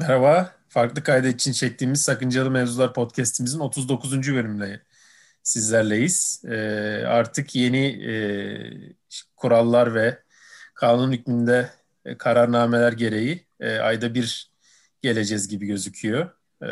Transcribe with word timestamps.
Merhaba, 0.00 0.56
farklı 0.68 1.02
kaydet 1.02 1.34
için 1.34 1.52
çektiğimiz 1.52 2.02
Sakıncalı 2.02 2.50
Mevzular 2.50 2.94
podcastimizin 2.94 3.60
39. 3.60 4.12
bölümünde 4.12 4.82
sizlerleyiz. 5.42 6.42
Ee, 6.44 7.04
artık 7.06 7.54
yeni 7.54 7.86
e, 7.86 8.14
kurallar 9.36 9.94
ve 9.94 10.22
kanun 10.74 11.12
hükmünde 11.12 11.70
e, 12.04 12.18
kararnameler 12.18 12.92
gereği 12.92 13.46
e, 13.60 13.78
ayda 13.78 14.14
bir 14.14 14.52
geleceğiz 15.02 15.48
gibi 15.48 15.66
gözüküyor. 15.66 16.30
E, 16.62 16.70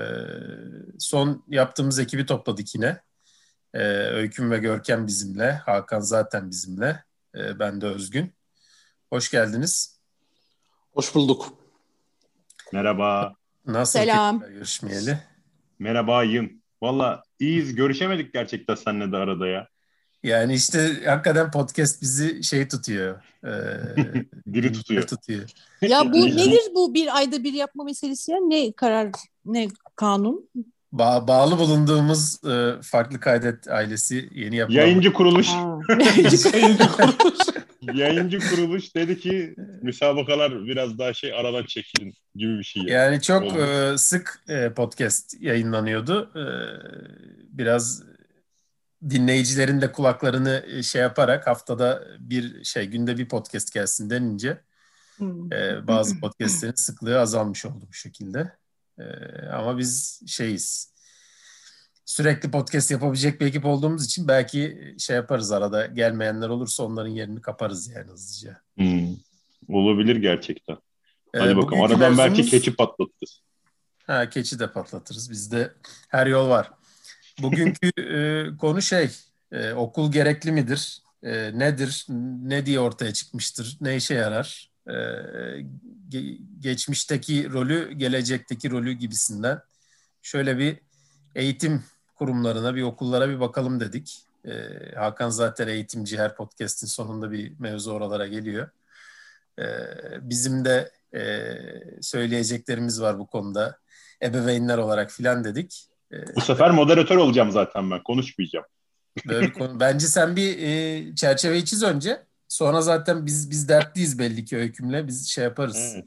son 0.98 1.44
yaptığımız 1.48 1.98
ekibi 1.98 2.26
topladık 2.26 2.74
yine. 2.74 3.00
E, 3.74 3.82
Öyküm 3.92 4.50
ve 4.50 4.58
Görkem 4.58 5.06
bizimle, 5.06 5.52
Hakan 5.52 6.00
zaten 6.00 6.50
bizimle, 6.50 7.04
e, 7.34 7.58
ben 7.58 7.80
de 7.80 7.86
Özgün. 7.86 8.34
Hoş 9.10 9.30
geldiniz. 9.30 10.00
Hoş 10.92 11.14
bulduk. 11.14 11.67
Merhaba. 12.72 13.34
Nasıl 13.66 13.98
Selam. 13.98 14.40
görüşmeyeli? 14.40 15.18
Merhabayım. 15.78 16.52
Valla 16.82 17.22
iyiyiz. 17.40 17.74
Görüşemedik 17.74 18.32
gerçekten 18.32 18.74
seninle 18.74 19.12
de 19.12 19.16
arada 19.16 19.46
ya. 19.46 19.68
Yani 20.22 20.54
işte 20.54 20.90
hakikaten 21.06 21.50
podcast 21.50 22.02
bizi 22.02 22.44
şey 22.44 22.68
tutuyor. 22.68 23.22
E, 23.44 23.50
Diri 24.52 24.72
tutuyor. 24.72 25.02
tutuyor. 25.06 25.50
Ya 25.82 26.12
bu 26.12 26.26
nedir 26.26 26.60
bu 26.74 26.94
bir 26.94 27.16
ayda 27.16 27.44
bir 27.44 27.52
yapma 27.52 27.84
meselesi 27.84 28.32
ya? 28.32 28.38
Ne 28.40 28.72
karar, 28.72 29.10
ne 29.44 29.68
kanun? 29.96 30.48
Ba- 30.94 31.28
bağlı 31.28 31.58
bulunduğumuz 31.58 32.44
e, 32.44 32.82
farklı 32.82 33.20
kaydet 33.20 33.68
ailesi 33.68 34.28
yeni 34.34 34.56
yapılan. 34.56 34.78
Yayıncı 34.78 35.12
kuruluş. 35.12 35.48
Ha. 35.48 35.78
Yayıncı 37.94 38.38
kuruluş 38.50 38.94
dedi 38.94 39.20
ki 39.20 39.54
müsabakalar 39.82 40.64
biraz 40.64 40.98
daha 40.98 41.14
şey 41.14 41.34
aradan 41.34 41.64
çekilin 41.64 42.14
gibi 42.34 42.58
bir 42.58 42.64
şey. 42.64 42.82
Yani. 42.82 42.90
Yani 42.92 43.22
çok 43.22 43.42
Oldu. 43.42 43.58
e, 43.58 43.98
sık 43.98 44.40
e, 44.48 44.72
podcast 44.72 45.34
yayınlanıyordu. 45.40 46.30
E, 46.36 46.44
biraz 47.58 48.02
dinleyicilerin 49.10 49.80
de 49.80 49.92
kulaklarını 49.92 50.64
e, 50.68 50.82
şey 50.82 51.02
yaparak 51.02 51.46
haftada 51.46 52.04
bir 52.18 52.64
şey 52.64 52.86
günde 52.86 53.18
bir 53.18 53.28
podcast 53.28 53.74
gelsin 53.74 54.10
denince 54.10 54.60
Hmm. 55.18 55.52
e, 55.52 55.86
bazı 55.86 56.20
podcastlerin 56.20 56.74
sıklığı 56.74 57.20
azalmış 57.20 57.64
oldu 57.64 57.84
bu 57.88 57.92
şekilde. 57.92 58.52
E, 58.98 59.04
ama 59.52 59.78
biz 59.78 60.22
şeyiz. 60.26 60.92
Sürekli 62.18 62.50
podcast 62.50 62.90
yapabilecek 62.90 63.40
bir 63.40 63.46
ekip 63.46 63.64
olduğumuz 63.64 64.04
için 64.04 64.28
belki 64.28 64.94
şey 64.98 65.16
yaparız 65.16 65.52
arada 65.52 65.86
gelmeyenler 65.86 66.48
olursa 66.48 66.82
onların 66.82 67.10
yerini 67.10 67.40
kaparız 67.42 67.88
yani 67.88 68.10
hızlıca. 68.10 68.60
Hmm. 68.76 69.16
Olabilir 69.68 70.16
gerçekten. 70.16 70.76
E, 71.34 71.38
Hadi 71.38 71.56
bakalım. 71.56 71.56
bugünkü 71.62 71.94
Aradan 71.94 72.18
belki 72.18 72.42
mevzumuz- 72.42 72.50
keçi 72.50 72.76
patlatırız. 72.76 73.40
Ha, 74.06 74.30
keçi 74.30 74.58
de 74.58 74.72
patlatırız. 74.72 75.30
Bizde 75.30 75.72
her 76.08 76.26
yol 76.26 76.48
var. 76.48 76.70
Bugünkü 77.42 77.90
e, 78.00 78.56
konu 78.56 78.82
şey, 78.82 79.10
e, 79.52 79.72
okul 79.72 80.12
gerekli 80.12 80.52
midir? 80.52 81.02
E, 81.22 81.58
nedir? 81.58 82.06
Ne 82.42 82.66
diye 82.66 82.80
ortaya 82.80 83.12
çıkmıştır? 83.12 83.76
Ne 83.80 83.96
işe 83.96 84.14
yarar? 84.14 84.70
E, 84.86 84.92
ge- 86.10 86.38
geçmişteki 86.60 87.50
rolü, 87.52 87.92
gelecekteki 87.92 88.70
rolü 88.70 88.92
gibisinden. 88.92 89.60
Şöyle 90.22 90.58
bir 90.58 90.78
eğitim 91.34 91.84
kurumlarına, 92.18 92.74
bir 92.74 92.82
okullara 92.82 93.28
bir 93.28 93.40
bakalım 93.40 93.80
dedik. 93.80 94.22
E, 94.44 94.52
Hakan 94.96 95.30
zaten 95.30 95.68
eğitimci, 95.68 96.18
her 96.18 96.36
podcast'in 96.36 96.86
sonunda 96.86 97.32
bir 97.32 97.52
mevzu 97.58 97.92
oralara 97.92 98.26
geliyor. 98.26 98.68
E, 99.58 99.64
bizim 100.20 100.64
de 100.64 100.90
e, 101.14 101.22
söyleyeceklerimiz 102.00 103.00
var 103.02 103.18
bu 103.18 103.26
konuda 103.26 103.78
ebeveynler 104.22 104.78
olarak 104.78 105.10
filan 105.10 105.44
dedik. 105.44 105.88
Ee, 106.12 106.36
Bu 106.36 106.40
sefer 106.40 106.70
moderatör 106.70 107.16
olacağım 107.16 107.50
zaten 107.50 107.90
ben. 107.90 108.02
Konuşmayacağım. 108.02 108.66
böyle 109.28 109.52
konu. 109.52 109.80
Bence 109.80 110.06
sen 110.06 110.36
bir 110.36 110.58
e, 110.58 111.14
çerçeveyi 111.14 111.64
çiz 111.64 111.82
önce. 111.82 112.22
Sonra 112.48 112.80
zaten 112.80 113.26
biz 113.26 113.50
biz 113.50 113.68
dertliyiz 113.68 114.18
belli 114.18 114.44
ki 114.44 114.56
öykümle. 114.56 115.06
Biz 115.06 115.28
şey 115.28 115.44
yaparız. 115.44 115.94
Evet. 115.94 116.04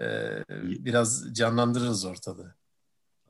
Ee, 0.00 0.84
biraz 0.84 1.34
canlandırırız 1.34 2.04
ortalığı. 2.04 2.54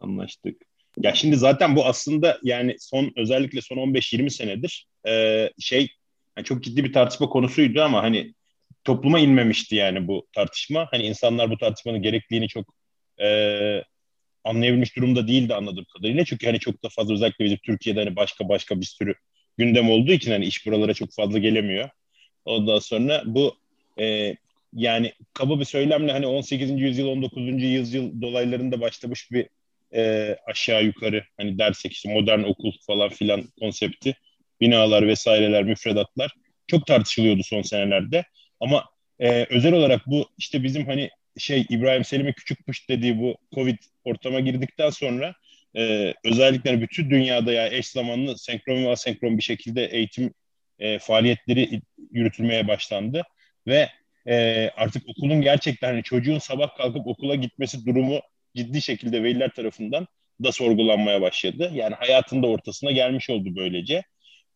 Anlaştık. 0.00 0.62
Ya 1.02 1.14
şimdi 1.14 1.36
zaten 1.36 1.76
bu 1.76 1.86
aslında 1.86 2.38
yani 2.42 2.76
son 2.78 3.12
özellikle 3.16 3.60
son 3.60 3.76
15-20 3.76 4.30
senedir 4.30 4.86
e, 5.08 5.50
şey 5.58 5.88
yani 6.36 6.44
çok 6.44 6.62
ciddi 6.64 6.84
bir 6.84 6.92
tartışma 6.92 7.28
konusuydu 7.28 7.82
ama 7.82 8.02
hani 8.02 8.34
topluma 8.84 9.18
inmemişti 9.20 9.76
yani 9.76 10.08
bu 10.08 10.26
tartışma. 10.32 10.88
Hani 10.90 11.02
insanlar 11.02 11.50
bu 11.50 11.58
tartışmanın 11.58 12.02
gerekliliğini 12.02 12.48
çok 12.48 12.74
e, 13.22 13.28
anlayabilmiş 14.44 14.96
durumda 14.96 15.28
değildi 15.28 15.54
anladığım 15.54 15.84
kadarıyla. 15.96 16.24
Çünkü 16.24 16.46
hani 16.46 16.58
çok 16.58 16.84
da 16.84 16.88
fazla 16.88 17.14
özellikle 17.14 17.44
bizim 17.44 17.58
Türkiye'de 17.58 18.00
hani 18.00 18.16
başka 18.16 18.48
başka 18.48 18.80
bir 18.80 18.86
sürü 18.86 19.14
gündem 19.58 19.90
olduğu 19.90 20.12
için 20.12 20.30
hani 20.30 20.44
iş 20.46 20.66
buralara 20.66 20.94
çok 20.94 21.12
fazla 21.12 21.38
gelemiyor. 21.38 21.90
Ondan 22.44 22.78
sonra 22.78 23.22
bu 23.26 23.56
e, 24.00 24.36
yani 24.72 25.12
kaba 25.34 25.60
bir 25.60 25.64
söylemle 25.64 26.12
hani 26.12 26.26
18. 26.26 26.80
yüzyıl 26.80 27.06
19. 27.08 27.62
yüzyıl 27.62 28.22
dolaylarında 28.22 28.80
başlamış 28.80 29.30
bir 29.32 29.48
e, 29.94 30.36
aşağı 30.46 30.84
yukarı 30.84 31.24
hani 31.36 31.58
dersek 31.58 31.92
işte 31.92 32.12
modern 32.12 32.42
okul 32.42 32.72
falan 32.86 33.08
filan 33.08 33.42
konsepti 33.60 34.14
binalar 34.60 35.08
vesaireler 35.08 35.64
müfredatlar 35.64 36.32
çok 36.66 36.86
tartışılıyordu 36.86 37.42
son 37.42 37.62
senelerde. 37.62 38.24
Ama 38.60 38.84
e, 39.18 39.46
özel 39.50 39.72
olarak 39.72 40.06
bu 40.06 40.28
işte 40.38 40.62
bizim 40.62 40.86
hani 40.86 41.10
şey 41.38 41.66
İbrahim 41.68 42.04
Selim'in 42.04 42.32
küçükmüş 42.32 42.88
dediği 42.88 43.18
bu 43.18 43.36
Covid 43.54 43.78
ortama 44.04 44.40
girdikten 44.40 44.90
sonra 44.90 45.34
e, 45.76 46.14
özellikle 46.24 46.80
bütün 46.80 47.10
dünyada 47.10 47.52
ya 47.52 47.68
eş 47.68 47.88
zamanlı 47.88 48.38
senkron 48.38 48.84
ve 48.84 48.90
asenkron 48.90 49.38
bir 49.38 49.42
şekilde 49.42 49.86
eğitim 49.86 50.34
e, 50.78 50.98
faaliyetleri 50.98 51.80
yürütülmeye 52.12 52.68
başlandı. 52.68 53.22
Ve 53.66 53.88
e, 54.26 54.68
artık 54.76 55.08
okulun 55.08 55.42
gerçekten 55.42 55.88
hani 55.88 56.02
çocuğun 56.02 56.38
sabah 56.38 56.76
kalkıp 56.76 57.06
okula 57.06 57.34
gitmesi 57.34 57.86
durumu 57.86 58.20
ciddi 58.56 58.82
şekilde 58.82 59.22
veliler 59.22 59.50
tarafından 59.50 60.06
da 60.44 60.52
sorgulanmaya 60.52 61.20
başladı. 61.20 61.70
Yani 61.74 61.94
hayatın 61.94 62.42
da 62.42 62.46
ortasına 62.46 62.90
gelmiş 62.90 63.30
oldu 63.30 63.48
böylece. 63.56 64.02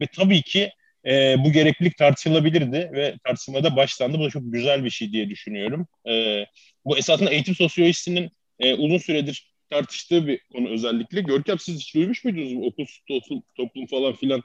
Ve 0.01 0.07
tabii 0.07 0.43
ki 0.43 0.71
e, 1.07 1.37
bu 1.45 1.53
gereklilik 1.53 1.97
tartışılabilirdi 1.99 2.91
ve 2.93 3.17
tartışmada 3.25 3.77
başlandı. 3.77 4.19
Bu 4.19 4.25
da 4.25 4.31
çok 4.31 4.43
güzel 4.53 4.85
bir 4.85 4.91
şey 4.91 5.13
diye 5.13 5.31
düşünüyorum. 5.31 5.87
E, 6.09 6.45
bu 6.85 6.99
esasında 6.99 7.31
eğitim 7.31 7.55
sosyolojisinin 7.55 8.31
e, 8.61 8.75
uzun 8.75 8.99
süredir 8.99 9.53
tartıştığı 9.71 10.27
bir 10.27 10.41
konu 10.53 10.69
özellikle. 10.69 11.21
Görkem 11.21 11.59
siz 11.59 11.81
hiç 11.81 11.95
duymuş 11.95 12.25
muydunuz 12.25 12.53
okul, 12.53 12.87
toplum, 13.09 13.43
toplum 13.57 13.87
falan 13.87 14.13
filan 14.13 14.43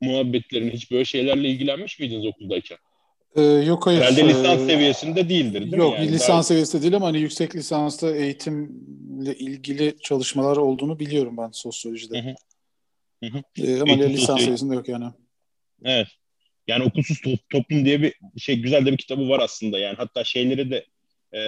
muhabbetlerini? 0.00 0.72
Hiç 0.72 0.90
böyle 0.90 1.04
şeylerle 1.04 1.48
ilgilenmiş 1.48 1.98
miydiniz 1.98 2.26
okuldayken? 2.26 2.78
Ee, 3.36 3.42
yok 3.42 3.86
hayır. 3.86 4.00
Herhalde 4.00 4.28
lisans 4.28 4.60
Ee, 4.60 4.66
seviyesinde 4.66 5.28
değildir 5.28 5.60
değil 5.60 5.72
Yok 5.72 5.92
mi? 5.92 6.04
Yani 6.04 6.12
lisans 6.12 6.28
daha- 6.28 6.42
seviyesinde 6.42 6.82
değil 6.82 6.96
ama 6.96 7.06
hani 7.06 7.20
yüksek 7.20 7.56
lisansta 7.56 8.16
eğitimle 8.16 9.34
ilgili 9.34 9.96
çalışmalar 10.02 10.56
olduğunu 10.56 10.98
biliyorum 10.98 11.36
ben 11.36 11.50
sosyolojide. 11.52 12.22
Hı 12.22 12.28
hı. 12.30 12.34
Hı 13.24 13.38
hı. 13.38 13.42
Ee, 13.66 13.80
ama 13.80 13.92
lisans 13.92 14.28
sosyoloji- 14.40 14.40
seviyesinde 14.42 14.74
yok 14.74 14.88
yani. 14.88 15.04
Evet. 15.84 16.06
Yani 16.68 16.84
okulsuz 16.84 17.16
to- 17.18 17.38
toplum 17.52 17.84
diye 17.84 18.02
bir 18.02 18.14
şey 18.38 18.56
güzel 18.60 18.86
de 18.86 18.92
bir 18.92 18.96
kitabı 18.96 19.28
var 19.28 19.40
aslında. 19.40 19.78
Yani 19.78 19.96
hatta 19.96 20.24
şeyleri 20.24 20.70
de 20.70 20.86
e, 21.32 21.40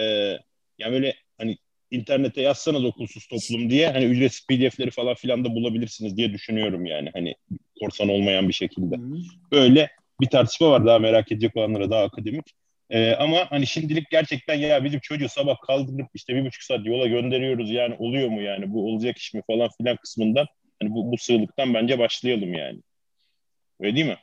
yani 0.79 0.91
böyle 0.93 1.15
hani 1.37 1.57
internete 1.91 2.41
yazsanız 2.41 2.83
okulsuz 2.85 3.27
toplum 3.27 3.69
diye 3.69 3.89
hani 3.89 4.05
ücretsiz 4.05 4.47
PDF'leri 4.47 4.91
falan 4.91 5.15
filan 5.15 5.45
da 5.45 5.55
bulabilirsiniz 5.55 6.17
diye 6.17 6.33
düşünüyorum 6.33 6.85
yani 6.85 7.09
hani 7.13 7.35
korsan 7.79 8.09
olmayan 8.09 8.47
bir 8.47 8.53
şekilde. 8.53 8.95
Hı. 8.95 9.15
Böyle 9.51 9.89
bir 10.21 10.27
tartışma 10.27 10.71
var 10.71 10.85
daha 10.85 10.99
merak 10.99 11.31
edecek 11.31 11.57
olanlara 11.57 11.89
daha 11.89 12.03
akademik. 12.03 12.45
E, 12.89 13.11
ama 13.11 13.51
hani 13.51 13.67
şimdilik 13.67 14.09
gerçekten 14.09 14.55
ya 14.55 14.83
bizim 14.83 14.99
çocuğu 14.99 15.29
sabah 15.29 15.61
kaldırıp 15.67 16.07
işte 16.13 16.35
bir 16.35 16.45
buçuk 16.45 16.63
saat 16.63 16.85
yola 16.85 17.07
gönderiyoruz 17.07 17.71
yani 17.71 17.95
oluyor 17.99 18.29
mu 18.29 18.41
yani 18.41 18.73
bu 18.73 18.87
olacak 18.87 19.17
iş 19.17 19.33
mi 19.33 19.41
falan 19.47 19.69
filan 19.77 19.97
kısmından 19.97 20.47
hani 20.81 20.93
bu, 20.93 21.11
bu 21.11 21.17
sığlıktan 21.17 21.73
bence 21.73 21.99
başlayalım 21.99 22.53
yani. 22.53 22.79
Öyle 23.79 23.95
değil 23.95 24.05
mi? 24.05 24.17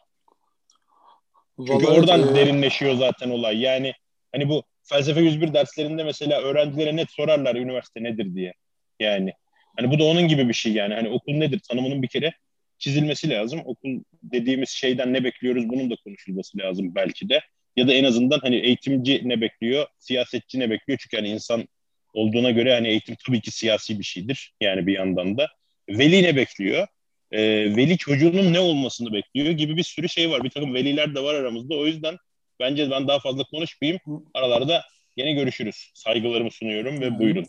Çünkü 1.57 1.73
Vallahi, 1.73 1.99
oradan 1.99 2.33
e, 2.33 2.35
derinleşiyor 2.35 2.95
zaten 2.95 3.31
olay. 3.31 3.61
Yani 3.61 3.93
hani 4.33 4.49
bu 4.49 4.63
felsefe 4.83 5.21
101 5.21 5.55
derslerinde 5.55 6.05
mesela 6.05 6.41
öğrencilere 6.41 6.97
net 6.97 7.11
sorarlar 7.11 7.55
üniversite 7.55 8.03
nedir 8.03 8.35
diye. 8.35 8.55
Yani 9.01 9.33
hani 9.77 9.91
bu 9.91 9.99
da 9.99 10.05
onun 10.05 10.29
gibi 10.29 10.49
bir 10.49 10.55
şey 10.55 10.73
yani. 10.73 10.95
Hani 10.95 11.09
okul 11.09 11.33
nedir 11.33 11.61
tanımının 11.69 12.03
bir 12.03 12.09
kere 12.09 12.33
çizilmesi 12.81 13.31
lazım. 13.31 13.61
Okul 13.65 14.03
dediğimiz 14.23 14.69
şeyden 14.69 15.13
ne 15.13 15.25
bekliyoruz 15.25 15.69
bunun 15.69 15.91
da 15.91 15.95
konuşulması 16.05 16.59
lazım 16.59 16.95
belki 16.95 17.29
de. 17.29 17.41
Ya 17.77 17.89
da 17.89 17.93
en 17.93 18.05
azından 18.05 18.39
hani 18.39 18.57
eğitimci 18.57 19.21
ne 19.25 19.41
bekliyor, 19.41 19.87
siyasetçi 19.99 20.61
ne 20.61 20.71
bekliyor? 20.71 20.99
Çünkü 21.03 21.17
hani 21.17 21.29
insan 21.29 21.69
olduğuna 22.15 22.51
göre 22.51 22.75
hani 22.75 22.89
eğitim 22.89 23.17
tabii 23.27 23.41
ki 23.41 23.51
siyasi 23.51 23.99
bir 23.99 24.05
şeydir. 24.05 24.53
Yani 24.61 24.87
bir 24.87 24.93
yandan 24.93 25.39
da. 25.39 25.49
Veli 25.89 26.23
ne 26.23 26.37
bekliyor? 26.37 26.87
Ee, 27.33 27.41
veli 27.77 27.99
çocuğunun 27.99 28.53
ne 28.53 28.61
olmasını 28.61 29.13
bekliyor 29.13 29.51
gibi 29.51 29.77
bir 29.77 29.83
sürü 29.83 30.09
şey 30.09 30.31
var. 30.31 30.45
Bir 30.45 30.51
takım 30.51 30.75
veliler 30.75 31.15
de 31.15 31.23
var 31.23 31.35
aramızda. 31.35 31.75
O 31.75 31.87
yüzden 31.87 32.17
bence 32.61 32.91
ben 32.91 33.09
daha 33.09 33.19
fazla 33.21 33.45
konuşmayayım. 33.45 34.01
Aralarda 34.35 34.83
Gene 35.17 35.33
görüşürüz. 35.33 35.91
Saygılarımı 35.95 36.51
sunuyorum 36.51 37.01
ve 37.01 37.19
buyurun. 37.19 37.47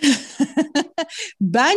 ben 1.40 1.76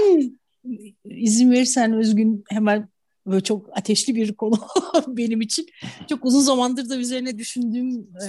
izin 1.06 1.52
verirsen 1.52 1.94
Özgün 1.94 2.44
hemen 2.50 2.90
böyle 3.26 3.44
çok 3.44 3.78
ateşli 3.78 4.16
bir 4.16 4.34
konu 4.34 4.60
benim 5.08 5.42
için. 5.42 5.66
Çok 6.10 6.26
uzun 6.26 6.42
zamandır 6.42 6.90
da 6.90 6.98
üzerine 6.98 7.38
düşündüğüm 7.38 8.08
e, 8.24 8.28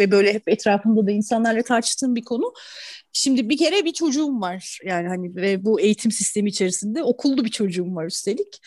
ve 0.00 0.10
böyle 0.10 0.34
hep 0.34 0.48
etrafımda 0.48 1.06
da 1.06 1.10
insanlarla 1.10 1.62
tartıştığım 1.62 2.16
bir 2.16 2.24
konu. 2.24 2.52
Şimdi 3.12 3.48
bir 3.48 3.56
kere 3.56 3.84
bir 3.84 3.92
çocuğum 3.92 4.40
var 4.40 4.78
yani 4.84 5.08
hani 5.08 5.36
ve 5.36 5.64
bu 5.64 5.80
eğitim 5.80 6.12
sistemi 6.12 6.48
içerisinde 6.48 7.02
okullu 7.02 7.44
bir 7.44 7.50
çocuğum 7.50 7.94
var 7.94 8.06
üstelik. 8.06 8.60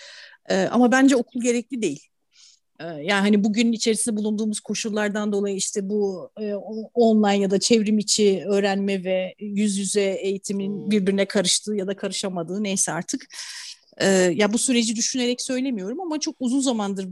E, 0.50 0.64
ama 0.64 0.92
bence 0.92 1.16
okul 1.16 1.42
gerekli 1.42 1.82
değil. 1.82 2.11
E, 2.82 3.04
yani 3.04 3.22
hani 3.22 3.44
bugün 3.44 3.72
içerisinde 3.72 4.18
bulunduğumuz 4.18 4.60
koşullardan 4.60 5.32
dolayı 5.32 5.56
işte 5.56 5.90
bu 5.90 6.30
e, 6.40 6.54
online 6.94 7.38
ya 7.38 7.52
da 7.52 7.60
çevrim 7.60 7.98
içi 7.98 8.44
öğrenme 8.48 9.04
ve 9.04 9.36
yüz 9.40 9.78
yüze 9.78 10.02
eğitimin 10.02 10.92
birbirine 10.92 11.26
karıştığı 11.26 11.76
ya 11.76 11.88
da 11.88 11.96
karışamadığı 11.96 12.64
neyse 12.64 12.92
artık 12.92 13.28
ee, 13.98 14.08
ya 14.36 14.54
bu 14.54 14.58
süreci 14.58 14.96
düşünerek 14.96 15.42
söylemiyorum 15.42 16.02
ama 16.02 16.20
çok 16.20 16.36
uzun 16.40 16.60
zamandır 16.60 17.08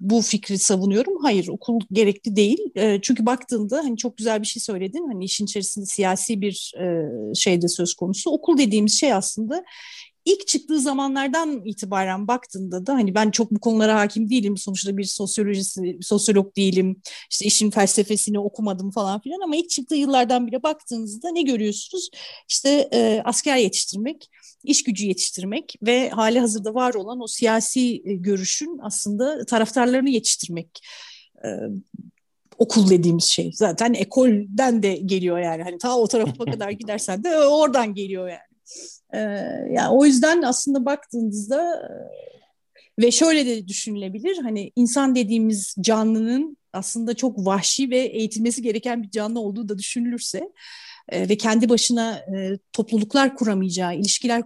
bu 0.00 0.22
fikri 0.22 0.58
savunuyorum. 0.58 1.16
Hayır 1.22 1.48
okul 1.48 1.80
gerekli 1.92 2.36
değil. 2.36 2.58
E, 2.74 3.00
çünkü 3.02 3.26
baktığında 3.26 3.78
hani 3.78 3.96
çok 3.96 4.16
güzel 4.16 4.42
bir 4.42 4.46
şey 4.46 4.60
söyledin. 4.60 5.06
Hani 5.06 5.24
işin 5.24 5.44
içerisinde 5.44 5.86
siyasi 5.86 6.40
bir 6.40 6.72
e, 6.80 7.34
şey 7.34 7.62
de 7.62 7.68
söz 7.68 7.94
konusu. 7.94 8.30
Okul 8.30 8.58
dediğimiz 8.58 9.00
şey 9.00 9.12
aslında 9.12 9.64
ilk 10.24 10.46
çıktığı 10.46 10.80
zamanlardan 10.80 11.64
itibaren 11.64 12.28
baktığında 12.28 12.86
da 12.86 12.94
hani 12.94 13.14
ben 13.14 13.30
çok 13.30 13.50
bu 13.50 13.60
konulara 13.60 14.00
hakim 14.00 14.30
değilim. 14.30 14.56
Sonuçta 14.56 14.96
bir 14.96 15.04
sosyolojisi, 15.04 15.98
sosyolog 16.00 16.56
değilim. 16.56 17.02
İşte 17.30 17.44
işin 17.44 17.70
felsefesini 17.70 18.38
okumadım 18.38 18.90
falan 18.90 19.20
filan 19.20 19.40
ama 19.44 19.56
ilk 19.56 19.70
çıktığı 19.70 19.94
yıllardan 19.94 20.46
bile 20.46 20.62
baktığınızda 20.62 21.30
ne 21.30 21.42
görüyorsunuz? 21.42 22.10
İşte 22.48 22.88
e, 22.92 23.22
asker 23.24 23.56
yetiştirmek, 23.56 24.30
iş 24.64 24.84
gücü 24.84 25.06
yetiştirmek 25.06 25.74
ve 25.82 26.10
hali 26.10 26.40
hazırda 26.40 26.74
var 26.74 26.94
olan 26.94 27.20
o 27.20 27.26
siyasi 27.26 28.02
e, 28.04 28.14
görüşün 28.14 28.78
aslında 28.82 29.44
taraftarlarını 29.44 30.10
yetiştirmek 30.10 30.80
e, 31.44 31.48
okul 32.58 32.90
dediğimiz 32.90 33.24
şey. 33.24 33.50
Zaten 33.54 33.94
ekolden 33.94 34.82
de 34.82 34.96
geliyor 34.96 35.38
yani. 35.38 35.62
Hani 35.62 35.78
ta 35.78 35.96
o 35.98 36.08
tarafa 36.08 36.44
kadar 36.44 36.70
gidersen 36.70 37.24
de 37.24 37.38
oradan 37.38 37.94
geliyor 37.94 38.28
yani. 38.28 38.49
Ee, 39.14 39.18
yani 39.70 39.88
o 39.90 40.04
yüzden 40.04 40.42
aslında 40.42 40.84
baktığınızda 40.84 41.88
ve 42.98 43.10
şöyle 43.10 43.46
de 43.46 43.68
düşünülebilir 43.68 44.38
hani 44.42 44.72
insan 44.76 45.14
dediğimiz 45.14 45.74
canlının 45.80 46.56
aslında 46.72 47.14
çok 47.14 47.46
vahşi 47.46 47.90
ve 47.90 47.98
eğitilmesi 47.98 48.62
gereken 48.62 49.02
bir 49.02 49.10
canlı 49.10 49.40
olduğu 49.40 49.68
da 49.68 49.78
düşünülürse 49.78 50.52
e, 51.08 51.28
ve 51.28 51.36
kendi 51.36 51.68
başına 51.68 52.16
e, 52.16 52.58
topluluklar 52.72 53.36
kuramayacağı, 53.36 53.96
ilişkiler 53.96 54.42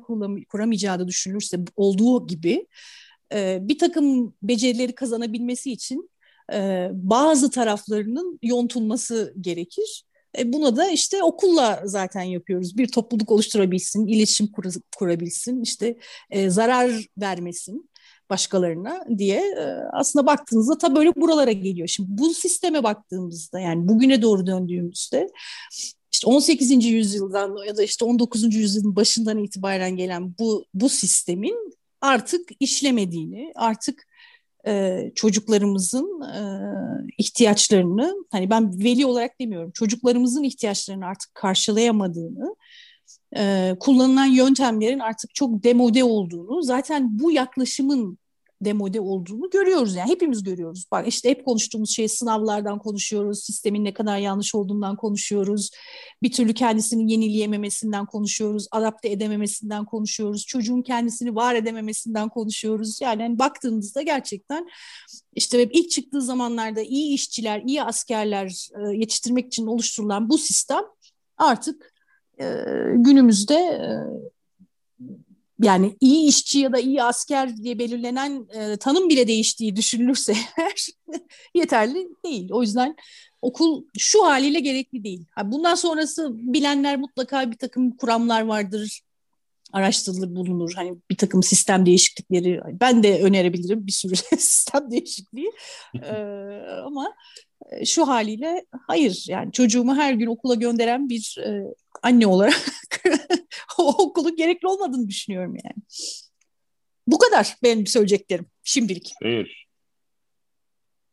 kuramayacağı 0.48 0.98
da 0.98 1.08
düşünülürse 1.08 1.58
olduğu 1.76 2.26
gibi 2.26 2.66
e, 3.34 3.58
bir 3.62 3.78
takım 3.78 4.34
becerileri 4.42 4.94
kazanabilmesi 4.94 5.72
için 5.72 6.10
e, 6.52 6.88
bazı 6.92 7.50
taraflarının 7.50 8.38
yontulması 8.42 9.34
gerekir. 9.40 10.04
E, 10.38 10.52
buna 10.52 10.76
da 10.76 10.90
işte 10.90 11.22
okulla 11.22 11.82
zaten 11.84 12.22
yapıyoruz. 12.22 12.76
Bir 12.76 12.88
topluluk 12.88 13.30
oluşturabilsin, 13.30 14.06
iletişim 14.06 14.52
kur, 14.52 14.64
kurabilsin, 14.98 15.62
işte 15.62 15.96
e, 16.30 16.50
zarar 16.50 17.06
vermesin 17.18 17.90
başkalarına 18.30 19.04
diye 19.18 19.40
e, 19.40 19.64
aslında 19.92 20.26
baktığınızda 20.26 20.78
ta 20.78 20.96
böyle 20.96 21.14
buralara 21.14 21.52
geliyor. 21.52 21.88
Şimdi 21.88 22.08
bu 22.12 22.34
sisteme 22.34 22.82
baktığımızda 22.82 23.60
yani 23.60 23.88
bugüne 23.88 24.22
doğru 24.22 24.46
döndüğümüzde 24.46 25.28
işte 26.12 26.26
18. 26.26 26.84
yüzyıldan 26.84 27.66
ya 27.66 27.76
da 27.76 27.82
işte 27.82 28.04
19. 28.04 28.54
yüzyılın 28.54 28.96
başından 28.96 29.38
itibaren 29.38 29.96
gelen 29.96 30.34
bu 30.38 30.64
bu 30.74 30.88
sistemin 30.88 31.74
artık 32.00 32.48
işlemediğini, 32.60 33.52
artık 33.54 34.06
e, 34.66 35.02
çocuklarımızın 35.14 36.20
e, 36.22 36.42
ihtiyaçlarını 37.18 38.14
hani 38.30 38.50
ben 38.50 38.78
veli 38.84 39.06
olarak 39.06 39.40
demiyorum 39.40 39.70
çocuklarımızın 39.74 40.42
ihtiyaçlarını 40.42 41.06
artık 41.06 41.34
karşılayamadığını 41.34 42.56
e, 43.36 43.74
kullanılan 43.80 44.26
yöntemlerin 44.26 44.98
artık 44.98 45.34
çok 45.34 45.64
demode 45.64 46.04
olduğunu 46.04 46.62
zaten 46.62 47.18
bu 47.18 47.32
yaklaşımın 47.32 48.18
demode 48.60 49.00
olduğunu 49.00 49.50
görüyoruz 49.50 49.94
yani 49.94 50.10
hepimiz 50.10 50.42
görüyoruz. 50.42 50.84
Bak 50.92 51.08
işte 51.08 51.30
hep 51.30 51.44
konuştuğumuz 51.44 51.90
şey 51.90 52.08
sınavlardan 52.08 52.78
konuşuyoruz, 52.78 53.44
sistemin 53.44 53.84
ne 53.84 53.94
kadar 53.94 54.18
yanlış 54.18 54.54
olduğundan 54.54 54.96
konuşuyoruz. 54.96 55.70
Bir 56.22 56.32
türlü 56.32 56.54
kendisini 56.54 57.12
yenileyememesinden 57.12 58.06
konuşuyoruz, 58.06 58.66
adapte 58.70 59.10
edememesinden 59.10 59.84
konuşuyoruz. 59.84 60.46
Çocuğun 60.46 60.82
kendisini 60.82 61.34
var 61.34 61.54
edememesinden 61.54 62.28
konuşuyoruz. 62.28 63.00
Yani 63.00 63.22
hani 63.22 63.38
baktığınızda 63.38 64.02
gerçekten 64.02 64.68
işte 65.34 65.68
ilk 65.72 65.90
çıktığı 65.90 66.22
zamanlarda 66.22 66.82
iyi 66.82 67.14
işçiler, 67.14 67.62
iyi 67.66 67.82
askerler 67.82 68.68
e, 68.78 68.96
yetiştirmek 68.96 69.46
için 69.46 69.66
oluşturulan 69.66 70.28
bu 70.28 70.38
sistem 70.38 70.82
artık 71.36 71.92
e, 72.40 72.44
günümüzde 72.94 73.54
e, 73.54 73.88
yani 75.64 75.96
iyi 76.00 76.28
işçi 76.28 76.58
ya 76.58 76.72
da 76.72 76.78
iyi 76.78 77.02
asker 77.02 77.56
diye 77.56 77.78
belirlenen 77.78 78.46
e, 78.54 78.76
tanım 78.76 79.08
bile 79.08 79.28
değiştiği 79.28 79.76
düşünülürse 79.76 80.36
yeterli 81.54 82.08
değil. 82.24 82.48
O 82.52 82.62
yüzden 82.62 82.96
okul 83.42 83.84
şu 83.98 84.24
haliyle 84.24 84.60
gerekli 84.60 85.04
değil. 85.04 85.24
Bundan 85.44 85.74
sonrası 85.74 86.30
bilenler 86.32 86.98
mutlaka 86.98 87.50
bir 87.50 87.56
takım 87.56 87.96
kuramlar 87.96 88.42
vardır, 88.42 89.00
araştırılır 89.72 90.36
bulunur. 90.36 90.72
Hani 90.76 90.94
bir 91.10 91.16
takım 91.16 91.42
sistem 91.42 91.86
değişiklikleri 91.86 92.60
ben 92.80 93.02
de 93.02 93.22
önerebilirim 93.22 93.86
bir 93.86 93.92
sürü 93.92 94.16
sistem 94.38 94.90
değişikliği. 94.90 95.52
ee, 95.94 96.14
ama 96.84 97.14
şu 97.84 98.08
haliyle 98.08 98.66
hayır 98.86 99.24
yani 99.28 99.52
çocuğumu 99.52 99.94
her 99.94 100.12
gün 100.12 100.26
okula 100.26 100.54
gönderen 100.54 101.08
bir 101.08 101.36
e, 101.46 101.74
anne 102.02 102.26
olarak 102.26 102.66
o 103.78 104.04
okulun 104.04 104.36
gerekli 104.36 104.68
olmadığını 104.68 105.08
düşünüyorum 105.08 105.56
yani. 105.64 105.82
Bu 107.06 107.18
kadar 107.18 107.56
benim 107.62 107.86
söyleyeceklerim 107.86 108.46
şimdilik. 108.64 109.12
Fair. 109.22 109.66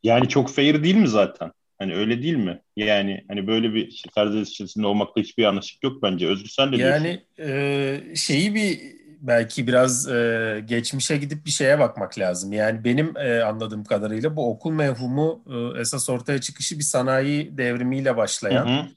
Yani 0.04 0.30
çok 0.30 0.50
fair 0.50 0.84
değil 0.84 0.96
mi 0.96 1.08
zaten? 1.08 1.52
Hani 1.80 1.96
öyle 1.96 2.24
değil 2.24 2.36
mi? 2.36 2.62
Yani 2.76 3.26
hani 3.28 3.48
böyle 3.48 3.74
bir 3.74 3.92
şey, 3.92 4.12
Karadeniz 4.16 4.50
içerisinde 4.50 4.88
olmakta 4.88 5.22
hiçbir 5.22 5.44
yanlışlık 5.44 5.84
yok 5.84 6.04
bence. 6.04 6.28
Özgür 6.28 6.50
sen 6.50 6.72
de 6.72 6.78
Yani 6.78 7.26
e, 7.40 8.16
şeyi 8.16 8.56
bir 8.56 8.80
belki 9.22 9.68
biraz 9.68 10.08
e, 10.08 10.64
geçmişe 10.66 11.18
gidip 11.18 11.46
bir 11.46 11.52
şeye 11.52 11.80
bakmak 11.80 12.20
lazım. 12.20 12.54
Yani 12.54 12.84
benim 12.84 13.18
e, 13.18 13.42
anladığım 13.44 13.84
kadarıyla 13.84 14.36
bu 14.36 14.50
okul 14.50 14.72
mevhumu 14.72 15.44
e, 15.50 15.82
esas 15.82 16.10
ortaya 16.10 16.42
çıkışı 16.42 16.80
bir 16.80 16.84
sanayi 16.84 17.58
devrimiyle 17.58 18.18
başlayan. 18.18 18.68
Hı 18.68 18.82
hı. 18.82 18.88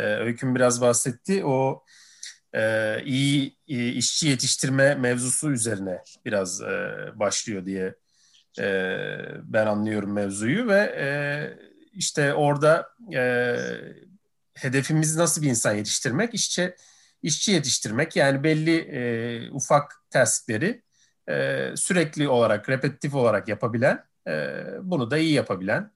E, 0.00 0.16
Öyküm 0.16 0.54
biraz 0.54 0.80
bahsetti. 0.80 1.44
O 1.44 1.84
e, 2.56 3.02
iyi 3.04 3.56
işçi 3.68 4.28
yetiştirme 4.28 4.94
mevzusu 4.94 5.52
üzerine 5.52 6.02
biraz 6.24 6.62
e, 6.62 6.94
başlıyor 7.14 7.66
diye 7.66 7.94
e, 8.60 8.96
ben 9.42 9.66
anlıyorum 9.66 10.12
mevzuyu 10.12 10.68
ve 10.68 10.80
e, 10.98 11.08
işte 11.92 12.34
orada 12.34 12.88
hedefimiz 14.54 15.16
nasıl 15.16 15.42
bir 15.42 15.48
insan 15.48 15.74
yetiştirmek? 15.74 16.34
İşçi 16.34 16.74
işçi 17.22 17.52
yetiştirmek 17.52 18.16
yani 18.16 18.44
belli 18.44 19.50
ufak 19.52 19.94
taskleri 20.10 20.82
sürekli 21.76 22.28
olarak, 22.28 22.68
repetitif 22.68 23.14
olarak 23.14 23.48
yapabilen, 23.48 24.04
bunu 24.82 25.10
da 25.10 25.18
iyi 25.18 25.32
yapabilen, 25.32 25.90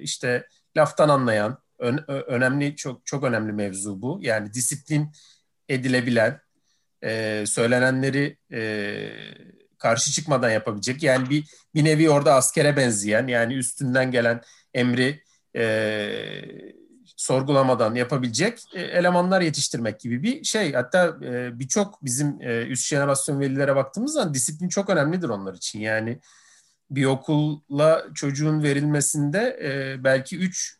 işte 0.00 0.46
laftan 0.76 1.08
anlayan, 1.08 1.58
ön, 1.78 2.04
önemli 2.08 2.76
çok 2.76 3.06
çok 3.06 3.24
önemli 3.24 3.52
mevzu 3.52 4.02
bu. 4.02 4.18
Yani 4.22 4.52
disiplin 4.52 5.12
edilebilen, 5.70 6.40
e, 7.04 7.44
söylenenleri 7.46 8.36
e, 8.52 9.10
karşı 9.78 10.10
çıkmadan 10.10 10.50
yapabilecek. 10.50 11.02
Yani 11.02 11.30
bir 11.30 11.44
bir 11.74 11.84
nevi 11.84 12.10
orada 12.10 12.34
askere 12.34 12.76
benzeyen, 12.76 13.26
yani 13.26 13.54
üstünden 13.54 14.10
gelen 14.10 14.40
emri 14.74 15.22
e, 15.56 15.62
sorgulamadan 17.16 17.94
yapabilecek 17.94 18.58
e, 18.74 18.80
elemanlar 18.80 19.40
yetiştirmek 19.40 20.00
gibi 20.00 20.22
bir 20.22 20.44
şey. 20.44 20.72
Hatta 20.72 21.16
e, 21.24 21.58
birçok 21.58 22.04
bizim 22.04 22.38
e, 22.40 22.66
üst 22.66 22.88
jenerasyon 22.88 23.40
velilere 23.40 23.76
baktığımız 23.76 24.12
zaman 24.12 24.34
disiplin 24.34 24.68
çok 24.68 24.90
önemlidir 24.90 25.28
onlar 25.28 25.54
için. 25.54 25.80
Yani 25.80 26.20
bir 26.90 27.04
okulla 27.04 28.04
çocuğun 28.14 28.62
verilmesinde 28.62 29.58
belki 30.04 30.38
üç 30.38 30.78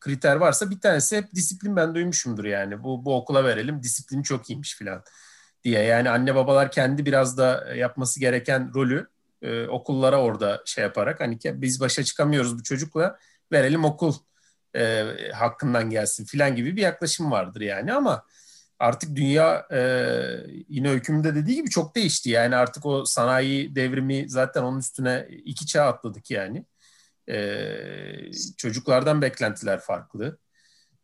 kriter 0.00 0.36
varsa 0.36 0.70
bir 0.70 0.80
tanesi 0.80 1.16
hep 1.16 1.34
disiplin 1.34 1.76
ben 1.76 1.94
duymuşumdur 1.94 2.44
yani. 2.44 2.82
Bu, 2.82 3.04
bu 3.04 3.16
okula 3.16 3.44
verelim 3.44 3.82
disiplin 3.82 4.22
çok 4.22 4.50
iyiymiş 4.50 4.76
filan 4.76 5.02
diye. 5.64 5.82
Yani 5.82 6.10
anne 6.10 6.34
babalar 6.34 6.70
kendi 6.70 7.06
biraz 7.06 7.38
da 7.38 7.74
yapması 7.74 8.20
gereken 8.20 8.74
rolü 8.74 9.08
okullara 9.68 10.20
orada 10.20 10.62
şey 10.64 10.84
yaparak 10.84 11.20
hani 11.20 11.38
biz 11.44 11.80
başa 11.80 12.04
çıkamıyoruz 12.04 12.58
bu 12.58 12.62
çocukla 12.62 13.18
verelim 13.52 13.84
okul 13.84 14.14
e, 14.76 15.04
hakkından 15.34 15.90
gelsin 15.90 16.24
filan 16.24 16.56
gibi 16.56 16.76
bir 16.76 16.82
yaklaşım 16.82 17.30
vardır 17.30 17.60
yani 17.60 17.92
ama 17.92 18.24
artık 18.82 19.16
dünya 19.16 19.66
e, 19.72 19.80
yine 20.68 20.90
hükümde 20.90 21.34
dediği 21.34 21.56
gibi 21.56 21.70
çok 21.70 21.96
değişti. 21.96 22.30
Yani 22.30 22.56
artık 22.56 22.86
o 22.86 23.04
sanayi 23.04 23.76
devrimi 23.76 24.28
zaten 24.28 24.62
onun 24.62 24.78
üstüne 24.78 25.28
iki 25.44 25.66
çağ 25.66 25.84
atladık 25.84 26.30
yani. 26.30 26.66
E, 27.28 28.32
çocuklardan 28.56 29.22
beklentiler 29.22 29.80
farklı. 29.80 30.38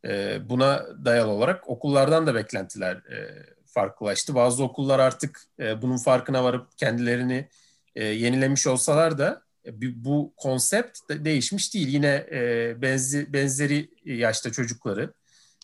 E, 0.05 0.39
buna 0.49 0.87
dayalı 1.05 1.31
olarak 1.31 1.69
okullardan 1.69 2.27
da 2.27 2.35
beklentiler 2.35 2.97
e, 2.97 3.47
farklılaştı. 3.67 4.35
Bazı 4.35 4.65
okullar 4.65 4.99
artık 4.99 5.41
e, 5.61 5.83
bunun 5.83 5.97
farkına 5.97 6.45
varıp 6.45 6.79
kendilerini 6.79 7.49
e, 7.95 8.05
yenilemiş 8.05 8.67
olsalar 8.67 9.19
da 9.19 9.43
e, 9.67 9.71
bu 10.05 10.35
konsept 10.37 10.99
de 11.11 11.25
değişmiş 11.25 11.75
değil. 11.75 11.89
Yine 11.89 12.27
e, 12.33 12.75
benzi, 12.83 13.33
benzeri 13.33 13.91
yaşta 14.05 14.53
çocukları 14.53 15.13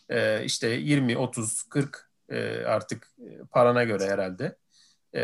e, 0.09 0.45
işte 0.45 0.69
20, 0.69 1.19
30, 1.19 1.63
40 1.63 2.11
e, 2.29 2.65
artık 2.65 3.13
e, 3.19 3.39
parana 3.51 3.85
göre 3.85 4.11
herhalde 4.11 4.57
e, 5.15 5.23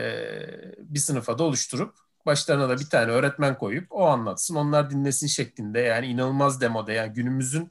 bir 0.79 0.99
sınıfa 0.99 1.39
da 1.39 1.43
oluşturup 1.45 1.95
başlarına 2.27 2.69
da 2.69 2.79
bir 2.79 2.91
tane 2.91 3.13
öğretmen 3.13 3.59
koyup 3.59 3.87
o 3.91 4.07
anlatsın 4.07 4.55
onlar 4.55 4.91
dinlesin 4.91 5.27
şeklinde 5.27 5.81
yani 5.81 6.07
inanılmaz 6.07 6.61
demode 6.61 6.93
yani 6.93 7.13
günümüzün 7.13 7.69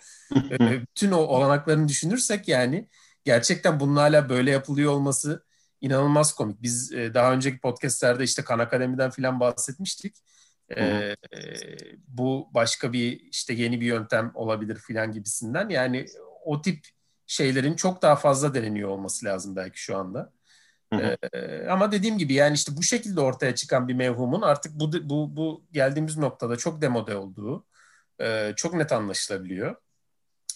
e, 0.51 0.60
bütün 0.82 1.12
o 1.12 1.18
olanaklarını 1.18 1.88
düşünürsek 1.88 2.48
yani 2.48 2.89
gerçekten 3.24 3.80
bunun 3.80 3.96
hala 3.96 4.30
böyle 4.30 4.51
yapılıyor 4.51 4.92
olması 4.92 5.44
inanılmaz 5.82 6.36
komik. 6.36 6.62
Biz 6.62 6.92
e, 6.92 7.13
daha 7.13 7.34
önceki 7.34 7.60
podcastlerde 7.60 8.24
işte 8.24 8.42
Kan 8.44 8.60
Akademi'den 8.60 9.10
filan 9.10 9.39
bahsetmiştik. 9.39 10.16
E, 10.78 11.16
bu 12.08 12.50
başka 12.54 12.94
bir 12.94 13.20
işte 13.20 13.54
yeni 13.54 13.82
bir 13.82 13.86
yöntem 13.86 14.32
olabilir 14.34 14.75
filan 14.75 15.12
gibisinden. 15.12 15.70
Yani 15.70 16.06
o 16.46 16.62
tip 16.62 16.88
şeylerin 17.29 17.75
çok 17.75 18.01
daha 18.01 18.15
fazla 18.15 18.53
deneniyor 18.53 18.89
olması 18.89 19.25
lazım 19.25 19.55
belki 19.55 19.81
şu 19.81 19.98
anda. 19.98 20.33
Ee, 20.93 21.67
ama 21.69 21.91
dediğim 21.91 22.17
gibi 22.17 22.33
yani 22.33 22.55
işte 22.55 22.77
bu 22.77 22.83
şekilde 22.83 23.21
ortaya 23.21 23.55
çıkan 23.55 23.88
bir 23.88 23.93
mevhumun 23.93 24.41
artık 24.41 24.71
bu 24.75 25.09
bu 25.09 25.36
bu 25.38 25.63
geldiğimiz 25.71 26.17
noktada 26.17 26.55
çok 26.55 26.81
demode 26.81 27.15
olduğu 27.15 27.65
e, 28.21 28.53
çok 28.55 28.74
net 28.74 28.91
anlaşılabiliyor. 28.91 29.75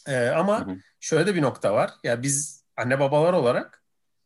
E, 0.08 0.27
ama 0.27 0.68
hı 0.68 0.72
hı. 0.72 0.77
şöyle 1.00 1.27
de 1.27 1.36
bir 1.36 1.42
nokta 1.42 1.74
var. 1.74 1.92
Ya 2.03 2.22
biz 2.22 2.65
anne 2.77 3.00
babalar 3.00 3.34
olarak 3.34 3.84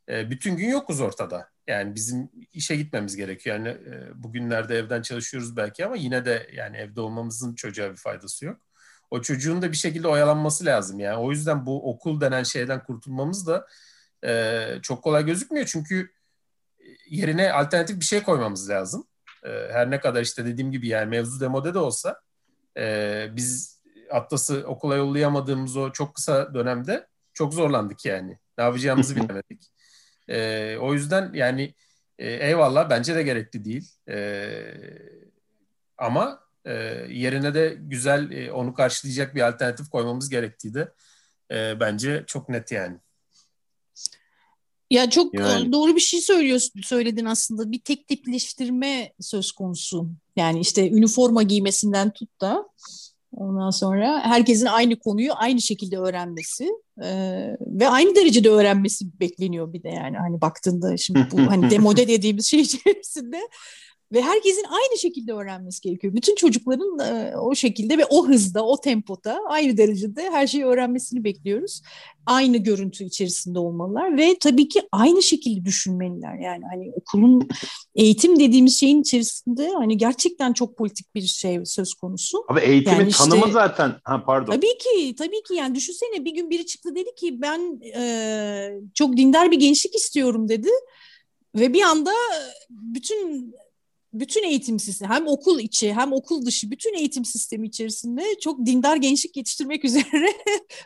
e, 0.10 0.30
bütün 0.30 0.58
gün 0.58 0.70
yokuz 0.70 1.02
ortada. 1.02 1.50
Yani 1.68 1.96
bizim 1.96 2.32
işe 2.54 2.76
gitmemiz 2.76 3.16
gerekiyor. 3.16 3.56
Yani 3.56 3.68
e, 3.68 4.24
bugünlerde 4.24 4.78
evden 4.78 5.02
çalışıyoruz 5.02 5.58
belki 5.58 5.86
ama 5.86 5.96
yine 5.96 6.26
de 6.26 6.50
yani 6.54 6.78
evde 6.78 7.02
olmamızın 7.02 7.56
çocuğa 7.56 7.92
bir 7.92 7.98
faydası 7.98 8.46
yok. 8.46 8.67
O 9.12 9.22
çocuğun 9.22 9.62
da 9.62 9.72
bir 9.72 9.78
şekilde 9.78 10.08
oyalanması 10.08 10.66
lazım 10.66 11.00
yani. 11.00 11.18
O 11.18 11.32
yüzden 11.32 11.66
bu 11.66 11.90
okul 11.90 12.22
denen 12.22 12.44
şeyden 12.44 12.84
kurtulmamız 12.84 13.48
da 13.48 13.68
e, 14.26 14.66
çok 14.82 15.04
kolay 15.04 15.26
gözükmüyor. 15.26 15.66
Çünkü 15.66 16.12
yerine 17.10 17.52
alternatif 17.54 18.00
bir 18.00 18.06
şey 18.06 18.24
koymamız 18.24 18.70
lazım. 18.70 19.08
E, 19.44 19.50
her 19.50 19.92
ne 19.92 20.00
kadar 20.00 20.22
işte 20.22 20.46
dediğim 20.46 20.72
gibi 20.72 20.88
yani 20.88 21.10
mevzu 21.10 21.40
demode 21.40 21.74
de 21.74 21.80
olsa 21.80 22.22
e, 22.78 23.28
biz 23.32 23.82
Atlas'ı 24.12 24.64
okula 24.68 24.96
yollayamadığımız 24.96 25.78
o 25.78 25.92
çok 25.92 26.16
kısa 26.16 26.54
dönemde 26.54 27.08
çok 27.34 27.54
zorlandık 27.54 28.06
yani. 28.06 28.38
Ne 28.58 28.64
yapacağımızı 28.64 29.16
bilemedik. 29.16 29.72
E, 30.28 30.78
o 30.78 30.94
yüzden 30.94 31.34
yani 31.34 31.74
e, 32.20 32.34
eyvallah 32.34 32.90
bence 32.90 33.16
de 33.16 33.24
gerekli 33.24 33.66
değil. 33.66 33.92
E, 34.10 34.48
ama 35.98 36.47
e, 36.68 36.74
yerine 37.10 37.54
de 37.54 37.78
güzel 37.80 38.32
e, 38.32 38.52
onu 38.52 38.74
karşılayacak 38.74 39.36
bir 39.36 39.48
alternatif 39.48 39.90
koymamız 39.90 40.30
gerektiği 40.30 40.74
de 40.74 40.94
e, 41.52 41.80
bence 41.80 42.24
çok 42.28 42.50
net 42.50 42.72
yani. 42.72 42.98
Ya 44.90 45.10
çok 45.10 45.34
yani. 45.34 45.72
doğru 45.72 45.96
bir 45.96 46.02
şey 46.02 46.22
söylüyorsun, 46.22 46.82
söyledin 46.82 47.26
aslında. 47.26 47.72
Bir 47.72 47.80
tek 47.80 48.08
tipleştirme 48.08 49.14
söz 49.20 49.52
konusu. 49.52 50.10
Yani 50.36 50.60
işte 50.60 50.90
üniforma 50.90 51.44
giymesinden 51.44 52.12
tut 52.12 52.42
da 52.42 52.70
ondan 53.32 53.70
sonra 53.70 54.20
herkesin 54.24 54.66
aynı 54.66 55.00
konuyu 55.00 55.32
aynı 55.36 55.62
şekilde 55.62 55.98
öğrenmesi 55.98 56.70
e, 57.04 57.10
ve 57.62 57.88
aynı 57.90 58.16
derecede 58.16 58.50
öğrenmesi 58.50 59.20
bekleniyor 59.20 59.74
bir 59.74 59.84
de 59.84 59.90
yani 59.90 60.18
hani 60.18 60.42
baktığında 60.42 60.98
şimdi 60.98 61.28
bu 61.32 61.38
hani 61.38 61.70
demode 61.72 62.08
dediğimiz 62.08 62.46
şey 62.46 62.60
içerisinde 62.60 63.42
ve 64.12 64.22
herkesin 64.22 64.64
aynı 64.70 64.98
şekilde 64.98 65.34
öğrenmesi 65.34 65.82
gerekiyor. 65.82 66.14
Bütün 66.14 66.36
çocukların 66.36 67.00
e, 67.00 67.38
o 67.38 67.56
şekilde 67.56 67.98
ve 67.98 68.06
o 68.06 68.28
hızda, 68.28 68.66
o 68.66 68.82
tempoda 68.82 69.40
aynı 69.48 69.78
derecede 69.78 70.30
her 70.32 70.48
şeyi 70.48 70.66
öğrenmesini 70.66 71.24
bekliyoruz. 71.24 71.82
Aynı 72.26 72.58
görüntü 72.58 73.04
içerisinde 73.04 73.60
olmalılar 73.60 74.18
ve 74.18 74.38
tabii 74.40 74.68
ki 74.68 74.82
aynı 74.92 75.24
şekilde 75.24 75.66
düşünmeliler. 75.66 76.40
Yani 76.40 76.64
hani 76.72 76.92
okulun 76.96 77.48
eğitim 77.96 78.40
dediğimiz 78.40 78.80
şeyin 78.80 79.02
içerisinde 79.02 79.72
hani 79.74 79.98
gerçekten 79.98 80.54
çok 80.54 80.78
politik 80.78 81.16
bir 81.16 81.22
şey 81.22 81.66
söz 81.66 81.94
konusu. 81.94 82.46
Abi 82.48 82.60
eğitimin 82.60 82.98
yani 82.98 83.10
işte, 83.10 83.24
tanımı 83.24 83.52
zaten. 83.52 83.96
Ha 84.04 84.24
pardon. 84.26 84.52
Tabii 84.52 84.78
ki, 84.78 85.16
tabii 85.16 85.44
ki 85.44 85.54
yani 85.54 85.76
düşünsene 85.76 86.26
bir 86.26 86.32
gün 86.32 86.50
biri 86.50 86.66
çıktı 86.66 86.96
dedi 86.96 87.16
ki 87.16 87.42
ben 87.42 87.82
e, 87.96 88.80
çok 88.94 89.18
dindar 89.18 89.52
bir 89.52 89.60
gençlik 89.60 89.96
istiyorum 89.96 90.50
dedi. 90.50 90.70
Ve 91.56 91.74
bir 91.74 91.82
anda 91.82 92.12
bütün 92.70 93.54
bütün 94.14 94.44
eğitim 94.44 94.80
sistemi 94.80 95.14
hem 95.14 95.28
okul 95.28 95.60
içi 95.60 95.94
hem 95.94 96.14
okul 96.14 96.46
dışı 96.46 96.72
bütün 96.72 96.94
eğitim 96.94 97.26
sistemi 97.26 97.68
içerisinde 97.68 98.24
çok 98.42 98.66
dindar 98.66 98.96
gençlik 98.96 99.38
yetiştirmek 99.38 99.86
üzere 99.86 100.28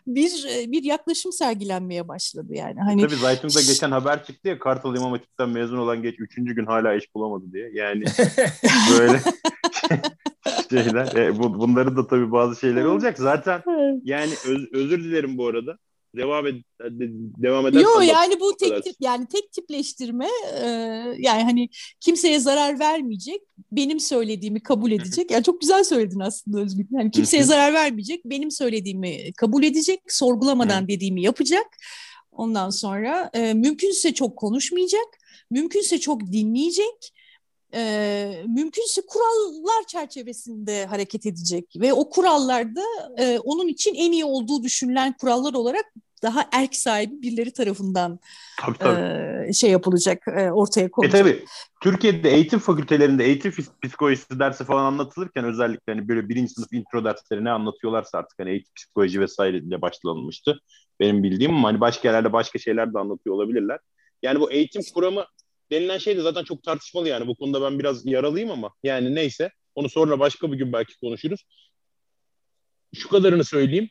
bir 0.07 0.31
bir 0.71 0.83
yaklaşım 0.83 1.31
sergilenmeye 1.31 2.07
başladı 2.07 2.53
yani. 2.53 2.79
Hani 2.79 3.01
Tabii 3.01 3.15
Zaytun'da 3.15 3.61
geçen 3.61 3.91
haber 3.91 4.25
çıktı 4.25 4.47
ya 4.47 4.59
Kartal 4.59 4.95
İmam 4.95 5.11
Hatip'ten 5.11 5.49
mezun 5.49 5.77
olan 5.77 6.01
geç 6.01 6.15
üçüncü 6.19 6.55
gün 6.55 6.65
hala 6.65 6.93
iş 6.93 7.15
bulamadı 7.15 7.53
diye. 7.53 7.71
Yani 7.73 8.03
böyle 8.99 9.19
şeyler. 10.69 11.15
E, 11.15 11.39
bu, 11.39 11.59
bunların 11.59 11.97
da 11.97 12.07
tabii 12.07 12.31
bazı 12.31 12.59
şeyler 12.59 12.83
olacak. 12.83 13.17
Zaten 13.17 13.63
yani 14.03 14.31
öz, 14.47 14.73
özür 14.73 15.03
dilerim 15.03 15.37
bu 15.37 15.47
arada 15.47 15.77
devam 16.15 16.47
ed 16.47 16.55
devam 17.43 17.67
eder. 17.67 17.81
Yok 17.81 18.03
yani 18.07 18.39
bu 18.39 18.57
tek 18.57 18.83
tip 18.83 18.95
yani 18.99 19.25
tek 19.27 19.51
tipleştirme 19.51 20.27
e, 20.61 20.67
yani 21.17 21.43
hani 21.43 21.69
kimseye 21.99 22.39
zarar 22.39 22.79
vermeyecek, 22.79 23.41
benim 23.71 23.99
söylediğimi 23.99 24.63
kabul 24.63 24.91
edecek. 24.91 25.31
Yani 25.31 25.43
çok 25.43 25.61
güzel 25.61 25.83
söyledin 25.83 26.19
aslında 26.19 26.61
Özgür. 26.61 26.85
Yani 26.91 27.11
kimseye 27.11 27.43
zarar 27.43 27.73
vermeyecek, 27.73 28.25
benim 28.25 28.51
söylediğimi 28.51 29.33
kabul 29.33 29.63
edecek, 29.63 29.99
sorgulamadan 30.07 30.87
dediğimi 30.87 31.21
yapacak. 31.21 31.67
Ondan 32.31 32.69
sonra 32.69 33.29
e, 33.33 33.53
mümkünse 33.53 34.13
çok 34.13 34.37
konuşmayacak, 34.37 35.07
mümkünse 35.51 35.99
çok 35.99 36.21
dinleyecek 36.31 37.13
e, 37.73 38.43
mümkünse 38.47 39.01
kurallar 39.07 39.83
çerçevesinde 39.87 40.85
hareket 40.85 41.25
edecek 41.25 41.65
ve 41.75 41.93
o 41.93 42.09
kurallarda 42.09 42.83
e, 43.17 43.39
onun 43.39 43.67
için 43.67 43.95
en 43.95 44.11
iyi 44.11 44.25
olduğu 44.25 44.63
düşünülen 44.63 45.17
kurallar 45.17 45.53
olarak 45.53 45.85
daha 46.23 46.49
erk 46.51 46.75
sahibi 46.75 47.21
birileri 47.21 47.53
tarafından 47.53 48.19
tabii, 48.61 48.77
tabii. 48.77 48.99
E, 49.49 49.53
şey 49.53 49.71
yapılacak, 49.71 50.27
e, 50.27 50.51
ortaya 50.51 50.91
konulacak. 50.91 51.21
E 51.21 51.23
tabii. 51.23 51.45
Türkiye'de 51.81 52.29
eğitim 52.29 52.59
fakültelerinde 52.59 53.25
eğitim 53.25 53.53
psikolojisi 53.83 54.39
dersi 54.39 54.63
falan 54.63 54.85
anlatılırken 54.85 55.45
özellikle 55.45 55.93
hani 55.93 56.07
böyle 56.07 56.29
birinci 56.29 56.53
sınıf 56.53 56.73
intro 56.73 57.05
dersleri 57.05 57.43
ne 57.43 57.51
anlatıyorlarsa 57.51 58.17
artık 58.17 58.39
hani 58.39 58.49
eğitim 58.49 58.73
psikoloji 58.75 59.19
vesaire 59.19 59.57
ile 59.57 59.81
başlanılmıştı. 59.81 60.59
Benim 60.99 61.23
bildiğim 61.23 61.63
hani 61.63 61.79
başka 61.79 62.07
yerlerde 62.07 62.33
başka 62.33 62.59
şeyler 62.59 62.93
de 62.93 62.99
anlatıyor 62.99 63.35
olabilirler. 63.35 63.79
Yani 64.23 64.39
bu 64.39 64.51
eğitim 64.51 64.81
kuramı 64.93 65.25
denilen 65.71 65.97
şey 65.97 66.17
de 66.17 66.21
zaten 66.21 66.43
çok 66.43 66.63
tartışmalı 66.63 67.09
yani. 67.09 67.27
Bu 67.27 67.35
konuda 67.35 67.61
ben 67.61 67.79
biraz 67.79 68.05
yaralıyım 68.05 68.51
ama 68.51 68.73
yani 68.83 69.15
neyse. 69.15 69.51
Onu 69.75 69.89
sonra 69.89 70.19
başka 70.19 70.51
bir 70.51 70.57
gün 70.57 70.73
belki 70.73 70.97
konuşuruz. 70.99 71.41
Şu 72.95 73.09
kadarını 73.09 73.43
söyleyeyim. 73.43 73.89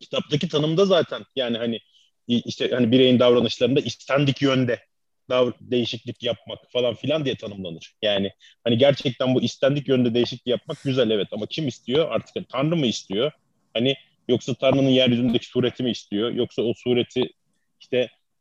Kitaptaki 0.00 0.48
tanımda 0.48 0.84
zaten 0.84 1.24
yani 1.36 1.58
hani 1.58 1.80
işte 2.28 2.70
hani 2.70 2.92
bireyin 2.92 3.18
davranışlarında 3.18 3.80
istendik 3.80 4.42
yönde 4.42 4.80
davr 5.30 5.52
değişiklik 5.60 6.22
yapmak 6.22 6.58
falan 6.72 6.94
filan 6.94 7.24
diye 7.24 7.36
tanımlanır. 7.36 7.94
Yani 8.02 8.30
hani 8.64 8.78
gerçekten 8.78 9.34
bu 9.34 9.42
istendik 9.42 9.88
yönde 9.88 10.14
değişiklik 10.14 10.46
yapmak 10.46 10.82
güzel 10.82 11.10
evet 11.10 11.28
ama 11.32 11.46
kim 11.46 11.68
istiyor? 11.68 12.10
Artık 12.10 12.36
yani 12.36 12.46
Tanrı 12.52 12.76
mı 12.76 12.86
istiyor? 12.86 13.32
Hani 13.74 13.96
yoksa 14.28 14.54
Tanrı'nın 14.54 14.88
yeryüzündeki 14.88 15.46
sureti 15.46 15.82
mi 15.82 15.90
istiyor? 15.90 16.30
Yoksa 16.30 16.62
o 16.62 16.72
sureti 16.76 17.30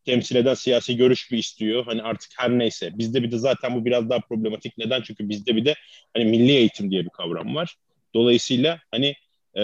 temsil 0.06 0.36
eden 0.36 0.54
siyasi 0.54 0.98
görüş 0.98 1.32
mü 1.32 1.38
istiyor? 1.38 1.86
Hani 1.86 2.02
artık 2.02 2.32
her 2.38 2.50
neyse. 2.50 2.92
Bizde 2.94 3.24
bir 3.24 3.32
de 3.32 3.38
zaten 3.38 3.76
bu 3.76 3.86
biraz 3.86 4.10
daha 4.10 4.20
problematik. 4.20 4.78
Neden? 4.78 5.02
Çünkü 5.02 5.30
bizde 5.30 5.56
bir 5.56 5.66
de 5.66 5.76
hani 6.14 6.26
milli 6.26 6.52
eğitim 6.52 6.92
diye 6.92 7.04
bir 7.04 7.10
kavram 7.10 7.56
var. 7.56 7.76
Dolayısıyla 8.14 8.80
hani 8.92 9.16
e, 9.58 9.64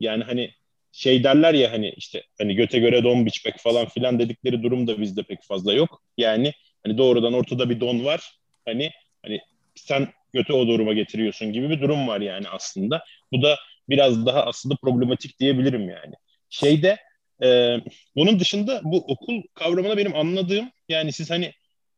yani 0.00 0.24
hani 0.24 0.50
şey 0.92 1.24
derler 1.24 1.54
ya 1.54 1.72
hani 1.72 1.90
işte 1.96 2.22
hani 2.38 2.54
göte 2.54 2.78
göre 2.78 3.04
don 3.04 3.26
biçmek 3.26 3.58
falan 3.58 3.88
filan 3.88 4.18
dedikleri 4.18 4.62
durum 4.62 4.86
da 4.86 5.00
bizde 5.00 5.22
pek 5.22 5.42
fazla 5.42 5.72
yok. 5.72 6.02
Yani 6.18 6.52
hani 6.84 6.98
doğrudan 6.98 7.32
ortada 7.32 7.70
bir 7.70 7.80
don 7.80 8.04
var. 8.04 8.32
Hani 8.64 8.90
hani 9.22 9.40
sen 9.74 10.08
götü 10.32 10.52
o 10.52 10.66
duruma 10.66 10.92
getiriyorsun 10.92 11.52
gibi 11.52 11.70
bir 11.70 11.80
durum 11.80 12.08
var 12.08 12.20
yani 12.20 12.48
aslında. 12.48 13.04
Bu 13.32 13.42
da 13.42 13.56
biraz 13.88 14.26
daha 14.26 14.42
aslında 14.46 14.76
problematik 14.82 15.40
diyebilirim 15.40 15.88
yani. 15.88 16.14
Şeyde 16.50 16.96
e, 17.44 17.78
bunun 18.16 18.40
dışında 18.40 18.80
bu 18.84 19.04
okul 19.08 19.42
kavramına 19.54 19.96
benim 19.96 20.16
anladığım 20.16 20.70
yani 20.88 21.12
siz 21.12 21.30
hani 21.30 21.52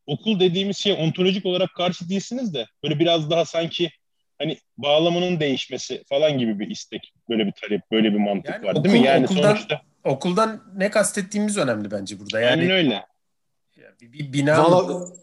okul 0.05 0.39
dediğimiz 0.39 0.77
şey 0.77 0.93
ontolojik 0.93 1.45
olarak 1.45 1.73
karşı 1.73 2.09
değilsiniz 2.09 2.53
de 2.53 2.65
böyle 2.83 2.99
biraz 2.99 3.29
daha 3.29 3.45
sanki 3.45 3.91
hani 4.39 4.57
bağlamanın 4.77 5.39
değişmesi 5.39 6.03
falan 6.09 6.37
gibi 6.37 6.59
bir 6.59 6.69
istek, 6.69 7.13
böyle 7.29 7.45
bir 7.45 7.51
talep, 7.51 7.81
böyle 7.91 8.13
bir 8.13 8.19
mantık 8.19 8.53
yani 8.53 8.65
var 8.65 8.71
okul, 8.73 8.83
değil 8.83 8.99
mi? 8.99 9.07
Yani 9.07 9.25
okuldan, 9.25 9.55
sonuçta 9.55 9.81
okuldan 10.03 10.63
ne 10.75 10.89
kastettiğimiz 10.89 11.57
önemli 11.57 11.91
bence 11.91 12.19
burada. 12.19 12.39
Yani 12.39 12.61
Aynen 12.61 12.71
öyle. 12.71 13.05
Bir, 14.01 14.13
bir 14.13 14.33
bina 14.33 14.63
Vallahi, 14.63 15.13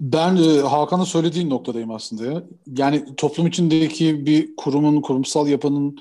ben 0.00 0.36
e, 0.36 0.60
Hakan'ın 0.60 1.04
söylediği 1.04 1.50
noktadayım 1.50 1.90
aslında 1.90 2.26
ya. 2.26 2.42
Yani 2.76 3.16
toplum 3.16 3.46
içindeki 3.46 4.26
bir 4.26 4.56
kurumun, 4.56 5.00
kurumsal 5.00 5.48
yapının 5.48 5.98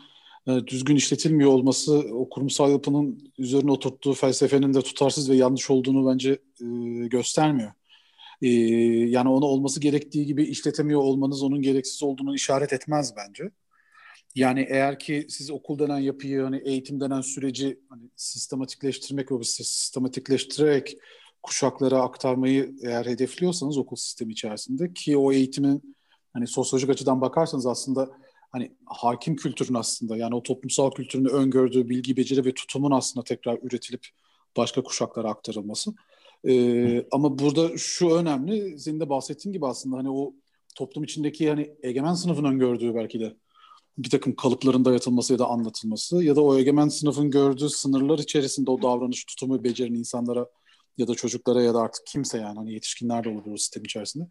düzgün 0.68 0.96
işletilmiyor 0.96 1.52
olması 1.52 1.94
o 1.94 2.30
kurumsal 2.30 2.72
yapının 2.72 3.32
üzerine 3.38 3.72
oturttuğu 3.72 4.14
felsefenin 4.14 4.74
de 4.74 4.82
tutarsız 4.82 5.30
ve 5.30 5.36
yanlış 5.36 5.70
olduğunu 5.70 6.12
bence 6.12 6.32
e, 6.62 6.66
göstermiyor. 7.08 7.72
E, 8.42 8.50
yani 9.10 9.30
onu 9.30 9.46
olması 9.46 9.80
gerektiği 9.80 10.26
gibi 10.26 10.44
işletemiyor 10.44 11.02
olmanız 11.02 11.44
onun 11.44 11.62
gereksiz 11.62 12.04
olduğunu 12.04 12.36
işaret 12.36 12.74
etmez 12.74 13.14
bence. 13.18 13.50
Yani 14.36 14.68
eğer 14.70 15.00
ki 15.00 15.26
siz 15.30 15.52
okul 15.52 15.80
denen 15.80 16.00
yapıyı, 16.00 16.42
hani 16.42 16.62
eğitim 16.66 17.00
denen 17.00 17.22
süreci 17.22 17.80
hani 17.90 18.04
sistematikleştirmek 18.16 19.32
ve 19.32 19.44
sistematikleştirerek 19.44 20.98
kuşaklara 21.44 22.02
aktarmayı 22.02 22.76
eğer 22.84 23.06
hedefliyorsanız 23.06 23.78
okul 23.78 23.96
sistemi 23.96 24.32
içerisinde 24.34 24.94
ki 24.94 25.18
o 25.18 25.32
eğitimin 25.32 25.96
hani 26.34 26.48
sosyolojik 26.48 26.90
açıdan 26.90 27.22
bakarsanız 27.22 27.66
aslında 27.66 28.10
hani 28.58 28.72
hakim 28.86 29.36
kültürün 29.36 29.74
aslında 29.74 30.18
yani 30.18 30.36
o 30.36 30.44
toplumsal 30.44 30.92
kültürün 30.92 31.26
öngördüğü 31.26 31.90
bilgi, 31.90 32.18
beceri 32.18 32.46
ve 32.46 32.54
tutumun 32.54 32.92
aslında 32.92 33.24
tekrar 33.24 33.60
üretilip 33.64 34.08
başka 34.58 34.84
kuşaklara 34.84 35.30
aktarılması. 35.30 35.94
Ee, 36.48 37.06
ama 37.12 37.40
burada 37.40 37.78
şu 37.78 38.10
önemli, 38.10 38.80
senin 38.80 39.00
de 39.00 39.10
bahsettiğin 39.10 39.54
gibi 39.54 39.68
aslında 39.68 39.98
hani 39.98 40.10
o 40.12 40.34
toplum 40.76 41.04
içindeki 41.04 41.50
hani 41.50 41.76
egemen 41.84 42.14
sınıfın 42.14 42.44
öngördüğü 42.44 42.96
belki 42.96 43.20
de 43.20 43.34
bir 43.98 44.10
takım 44.10 44.36
kalıpların 44.36 44.86
dayatılması 44.86 45.34
ya 45.34 45.40
da 45.40 45.48
anlatılması 45.48 46.24
ya 46.24 46.36
da 46.36 46.42
o 46.42 46.58
egemen 46.58 46.88
sınıfın 46.88 47.32
gördüğü 47.32 47.70
sınırlar 47.70 48.20
içerisinde 48.20 48.72
o 48.72 48.82
davranış, 48.82 49.26
tutumu, 49.26 49.64
becerinin 49.64 50.00
insanlara 50.00 50.48
ya 50.98 51.08
da 51.08 51.16
çocuklara 51.16 51.62
ya 51.62 51.74
da 51.74 51.80
artık 51.80 52.06
kimse 52.08 52.38
yani 52.38 52.58
hani 52.58 52.74
yetişkinler 52.74 53.24
de 53.24 53.30
olur 53.30 53.52
o 53.54 53.58
sistem 53.58 53.84
içerisinde. 53.84 54.28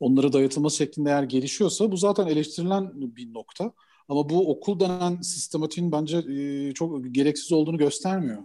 Onlara 0.00 0.32
dayatılması 0.32 0.76
şeklinde 0.76 1.10
eğer 1.10 1.22
gelişiyorsa 1.22 1.92
bu 1.92 1.96
zaten 1.96 2.26
eleştirilen 2.26 3.16
bir 3.16 3.34
nokta. 3.34 3.72
Ama 4.08 4.28
bu 4.28 4.50
okul 4.50 4.80
denen 4.80 5.20
sistematiğin 5.20 5.92
bence 5.92 6.18
e, 6.18 6.74
çok 6.74 7.14
gereksiz 7.14 7.52
olduğunu 7.52 7.78
göstermiyor. 7.78 8.42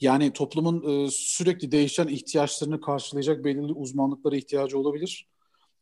Yani 0.00 0.32
toplumun 0.32 1.04
e, 1.06 1.10
sürekli 1.10 1.72
değişen 1.72 2.08
ihtiyaçlarını 2.08 2.80
karşılayacak 2.80 3.44
belirli 3.44 3.72
uzmanlıklara 3.72 4.36
ihtiyacı 4.36 4.78
olabilir. 4.78 5.28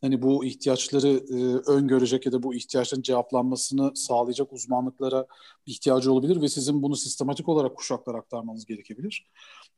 Hani 0.00 0.22
bu 0.22 0.44
ihtiyaçları 0.44 1.08
e, 1.08 1.70
öngörecek 1.70 2.26
ya 2.26 2.32
da 2.32 2.42
bu 2.42 2.54
ihtiyaçların 2.54 3.02
cevaplanmasını 3.02 3.96
sağlayacak 3.96 4.52
uzmanlıklara 4.52 5.26
ihtiyacı 5.66 6.12
olabilir 6.12 6.42
ve 6.42 6.48
sizin 6.48 6.82
bunu 6.82 6.96
sistematik 6.96 7.48
olarak 7.48 7.76
kuşaklara 7.76 8.18
aktarmanız 8.18 8.66
gerekebilir. 8.66 9.30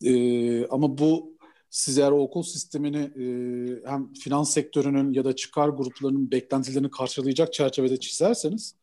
E, 0.05 0.67
ama 0.67 0.99
bu 0.99 1.39
siz 1.71 1.99
eğer 1.99 2.11
okul 2.11 2.43
sistemini 2.43 2.99
e, 2.99 3.25
hem 3.91 4.13
finans 4.13 4.53
sektörünün 4.53 5.13
ya 5.13 5.25
da 5.25 5.37
çıkar 5.37 5.69
gruplarının 5.69 6.31
beklentilerini 6.31 6.91
karşılayacak 6.91 7.53
çerçevede 7.53 8.01
çizerseniz 8.01 8.77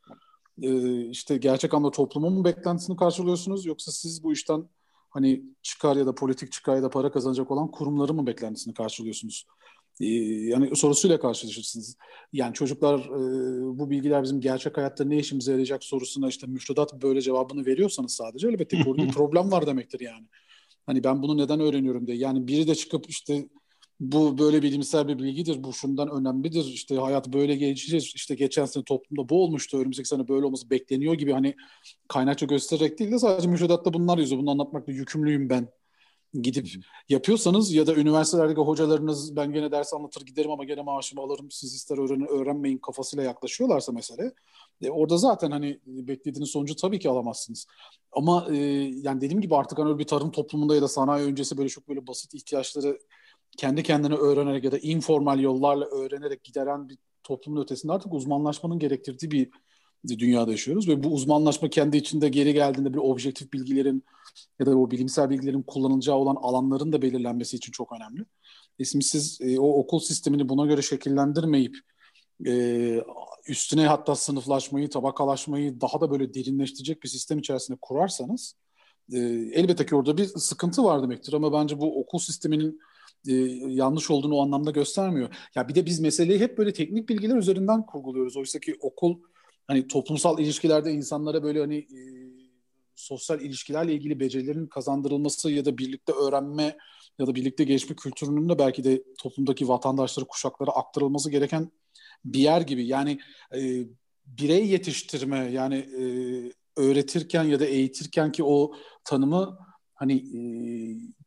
e, 0.62 1.01
işte 1.10 1.38
gerçek 1.38 1.74
anlamda 1.74 1.92
toplumun 1.92 2.34
mu 2.34 2.46
beklentisini 2.46 2.98
karşılıyorsunuz 2.98 3.65
yoksa 3.65 3.92
siz 3.92 4.24
bu 4.24 4.34
işten 4.34 4.70
hani 5.10 5.44
çıkar 5.62 5.96
ya 5.96 6.06
da 6.06 6.15
politik 6.15 6.51
çıkar 6.51 6.75
ya 6.75 6.84
da 6.84 6.89
para 6.89 7.12
kazanacak 7.12 7.51
olan 7.51 7.72
kurumların 7.72 8.15
mı 8.15 8.27
beklentisini 8.27 8.74
karşılıyorsunuz? 8.74 9.45
E, 10.01 10.05
yani 10.49 10.75
sorusuyla 10.75 11.19
karşılaşırsınız. 11.19 11.97
Yani 12.34 12.53
çocuklar 12.53 12.99
e, 12.99 13.79
bu 13.79 13.89
bilgiler 13.89 14.23
bizim 14.23 14.41
gerçek 14.41 14.77
hayatta 14.77 15.03
ne 15.03 15.17
işimize 15.17 15.51
yarayacak 15.51 15.84
sorusuna 15.84 16.27
işte 16.27 16.47
müfredat 16.47 17.01
böyle 17.01 17.21
cevabını 17.21 17.65
veriyorsanız 17.65 18.15
sadece 18.15 18.47
elbette 18.47 18.77
bir 18.77 19.08
problem 19.13 19.51
var 19.51 19.67
demektir 19.67 19.99
yani. 19.99 20.25
Hani 20.86 21.03
ben 21.03 21.23
bunu 21.23 21.38
neden 21.38 21.60
öğreniyorum 21.60 22.08
diye. 22.08 22.17
Yani 22.17 22.47
biri 22.47 22.67
de 22.67 22.75
çıkıp 22.75 23.10
işte 23.10 23.47
bu 23.99 24.38
böyle 24.38 24.62
bilimsel 24.62 25.08
bir 25.08 25.19
bilgidir, 25.19 25.63
bu 25.63 25.73
şundan 25.73 26.10
önemlidir, 26.10 26.65
işte 26.65 26.95
hayat 26.95 27.34
böyle 27.34 27.55
geçeceğiz, 27.55 28.12
işte 28.15 28.36
geçen 28.36 28.65
sene 28.65 28.84
toplumda 28.84 29.29
bu 29.29 29.43
olmuştu, 29.43 29.77
önümüzdeki 29.77 30.10
sene 30.10 30.27
böyle 30.27 30.45
olması 30.45 30.69
bekleniyor 30.69 31.13
gibi 31.13 31.31
hani 31.31 31.55
kaynakça 32.08 32.45
göstererek 32.45 32.99
değil 32.99 33.12
de 33.12 33.19
sadece 33.19 33.47
müfredatta 33.47 33.93
bunlar 33.93 34.17
yazıyor, 34.17 34.41
bunu 34.41 34.51
anlatmakla 34.51 34.93
yükümlüyüm 34.93 35.49
ben 35.49 35.67
gidip 36.41 36.67
yapıyorsanız 37.10 37.74
ya 37.74 37.88
da 37.88 37.95
üniversitelerdeki 37.95 38.62
hocalarınız 38.62 39.36
ben 39.36 39.54
gene 39.54 39.71
ders 39.71 39.93
anlatır 39.93 40.26
giderim 40.26 40.52
ama 40.52 40.63
gene 40.63 40.82
maaşımı 40.82 41.21
alırım 41.21 41.52
siz 41.52 41.76
ister 41.76 41.98
öğrenin 41.98 42.28
öğrenmeyin 42.28 42.78
kafasıyla 42.78 43.24
yaklaşıyorlarsa 43.24 43.91
mesele 43.91 44.34
e, 44.82 44.89
orada 44.89 45.17
zaten 45.17 45.52
hani 45.52 45.80
beklediğiniz 45.86 46.50
sonucu 46.50 46.76
tabii 46.76 47.00
ki 47.00 47.10
alamazsınız. 47.10 47.67
Ama 48.12 48.48
e, 48.52 48.56
yani 49.04 49.21
dediğim 49.21 49.41
gibi 49.41 49.56
artık 49.56 49.80
hani 49.80 50.00
bir 50.00 50.08
tarım 50.08 50.32
toplumunda 50.32 50.76
ya 50.76 50.82
da 50.82 50.88
sanayi 50.88 51.26
öncesi 51.26 51.58
böyle 51.58 51.69
çok 51.69 51.89
böyle 51.89 52.08
basit 52.08 52.34
ihtiyaçları 52.34 53.00
kendi 53.58 53.84
kendine 53.84 54.15
öğrenerek 54.15 54.63
ya 54.63 54.71
da 54.71 54.78
informal 54.78 55.39
yollarla 55.39 55.86
öğrenerek 55.86 56.43
gideren 56.43 56.89
bir 56.89 56.98
toplumun 57.24 57.62
ötesinde 57.62 57.93
artık 57.93 58.13
uzmanlaşmanın 58.13 58.80
gerektirdiği 58.80 59.32
bir 59.32 59.50
dünyada 60.08 60.52
yaşıyoruz 60.52 60.88
ve 60.88 61.04
bu 61.04 61.13
uzmanlaşma 61.13 61.70
kendi 61.70 61.98
içinde 61.98 62.30
geri 62.30 62.54
geldiğinde 62.54 62.94
bir 62.94 62.98
objektif 62.98 63.54
bilgilerin 63.54 64.04
ya 64.60 64.65
da 64.65 64.78
o 64.78 64.91
bilimsel 64.91 65.30
bilgilerin 65.30 65.62
kullanılacağı 65.62 66.15
olan 66.15 66.36
alanların 66.36 66.91
da 66.91 67.02
belirlenmesi 67.02 67.58
için 67.58 67.72
çok 67.72 67.94
önemli. 67.94 68.26
E 68.80 68.86
siz 68.86 69.41
e, 69.41 69.60
o 69.60 69.80
okul 69.80 70.00
sistemini 70.00 70.50
buna 70.50 70.65
göre 70.65 70.82
şekillendirmeyip 70.82 71.78
e, 72.48 73.02
üstüne 73.48 73.88
hatta 73.88 74.15
sınıflaşmayı, 74.15 74.89
tabakalaşmayı 74.89 75.82
daha 75.82 76.02
da 76.02 76.12
böyle 76.12 76.34
derinleştirecek 76.34 77.04
bir 77.04 77.10
sistem 77.10 77.39
içerisinde 77.39 77.78
kurarsanız 77.82 78.56
e, 79.13 79.18
elbette 79.54 79.86
ki 79.86 79.96
orada 79.96 80.18
bir 80.18 80.26
sıkıntı 80.26 80.84
var 80.84 81.04
demektir 81.04 81.34
ama 81.34 81.54
bence 81.54 81.80
bu 81.80 82.00
okul 82.00 82.20
sisteminin 82.20 82.80
e, 83.28 83.34
yanlış 83.74 84.12
olduğunu 84.12 84.36
o 84.36 84.44
anlamda 84.44 84.72
göstermiyor. 84.72 85.36
Ya 85.56 85.68
bir 85.68 85.76
de 85.76 85.86
biz 85.86 86.00
meseleyi 86.00 86.39
hep 86.39 86.58
böyle 86.58 86.74
teknik 86.74 87.10
bilgiler 87.10 87.38
üzerinden 87.38 87.86
kurguluyoruz. 87.86 88.38
Oysa 88.38 88.60
ki 88.60 88.76
okul 88.82 89.20
hani 89.67 89.88
toplumsal 89.88 90.39
ilişkilerde 90.39 90.91
insanlara 90.91 91.43
böyle 91.43 91.60
hani 91.60 91.78
e, 91.78 91.99
sosyal 92.95 93.41
ilişkilerle 93.41 93.93
ilgili 93.93 94.19
becerilerin 94.19 94.67
kazandırılması 94.67 95.51
ya 95.51 95.65
da 95.65 95.78
birlikte 95.78 96.13
öğrenme 96.13 96.78
ya 97.19 97.28
da 97.28 97.36
birlikte 97.36 97.63
geçme 97.63 97.95
kültürünün 97.95 98.49
de 98.49 98.60
belki 98.60 98.84
de 98.84 99.04
toplumdaki 99.19 99.67
vatandaşları, 99.67 100.25
kuşaklara 100.25 100.71
aktarılması 100.71 101.32
gereken 101.32 101.71
bir 102.25 102.39
yer 102.39 102.62
gibi. 102.62 102.88
Yani 102.88 103.19
e, 103.56 103.84
birey 104.25 104.67
yetiştirme 104.67 105.51
yani 105.51 105.75
e, 105.75 106.04
öğretirken 106.78 107.43
ya 107.43 107.60
da 107.60 107.65
eğitirken 107.65 108.32
ki 108.32 108.43
o 108.43 108.73
tanımı 109.04 109.58
hani 109.93 110.13
e, 110.13 110.39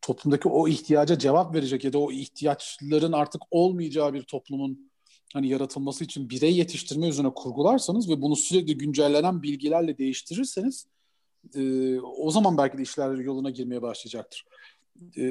toplumdaki 0.03 0.49
o 0.49 0.69
ihtiyaca 0.69 1.19
cevap 1.19 1.55
verecek 1.55 1.85
ya 1.85 1.93
da 1.93 1.99
o 1.99 2.13
ihtiyaçların 2.13 3.13
artık 3.13 3.43
olmayacağı 3.51 4.15
bir 4.15 4.23
toplumun 4.23 4.88
hani 5.33 5.49
yaratılması 5.49 6.05
için 6.05 6.31
birey 6.31 6.57
yetiştirme 6.57 7.09
üzerine 7.09 7.35
kurgularsanız 7.35 8.11
ve 8.11 8.23
bunu 8.23 8.37
sürekli 8.37 8.79
güncellenen 8.79 9.43
bilgilerle 9.43 9.99
değiştirirseniz 9.99 10.87
e, 11.55 12.01
o 12.01 12.31
zaman 12.31 12.59
belki 12.59 12.79
de 12.79 12.83
işler 12.83 13.15
yoluna 13.15 13.51
girmeye 13.51 13.83
başlayacaktır. 13.83 14.45
E, 15.17 15.23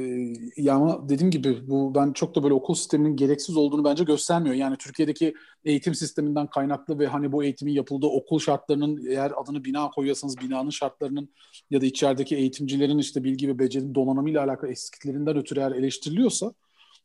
yani 0.57 1.09
dediğim 1.09 1.31
gibi 1.31 1.69
bu 1.69 1.95
ben 1.95 2.13
çok 2.13 2.35
da 2.35 2.43
böyle 2.43 2.53
okul 2.53 2.73
sisteminin 2.73 3.15
gereksiz 3.15 3.57
olduğunu 3.57 3.83
bence 3.83 4.03
göstermiyor. 4.03 4.55
Yani 4.55 4.77
Türkiye'deki 4.77 5.33
eğitim 5.65 5.95
sisteminden 5.95 6.47
kaynaklı 6.47 6.99
ve 6.99 7.07
hani 7.07 7.31
bu 7.31 7.43
eğitimin 7.43 7.73
yapıldığı 7.73 8.07
okul 8.07 8.39
şartlarının 8.39 9.05
eğer 9.09 9.31
adını 9.35 9.63
bina 9.63 9.89
koyuyorsanız 9.89 10.37
binanın 10.37 10.69
şartlarının 10.69 11.29
ya 11.69 11.81
da 11.81 11.85
içerideki 11.85 12.35
eğitimcilerin 12.35 12.97
işte 12.97 13.23
bilgi 13.23 13.47
ve 13.47 13.59
beceri 13.59 13.95
donanımıyla 13.95 14.43
alakalı 14.43 14.71
eskiklerinden 14.71 15.37
ötürü 15.37 15.59
eğer 15.59 15.71
eleştiriliyorsa 15.71 16.53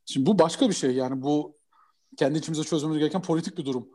şimdi 0.06 0.26
bu 0.26 0.38
başka 0.38 0.68
bir 0.68 0.74
şey 0.74 0.90
yani 0.90 1.22
bu 1.22 1.61
kendi 2.16 2.38
içimize 2.38 2.62
çözmemiz 2.62 2.98
gereken 2.98 3.22
politik 3.22 3.58
bir 3.58 3.64
durum. 3.64 3.88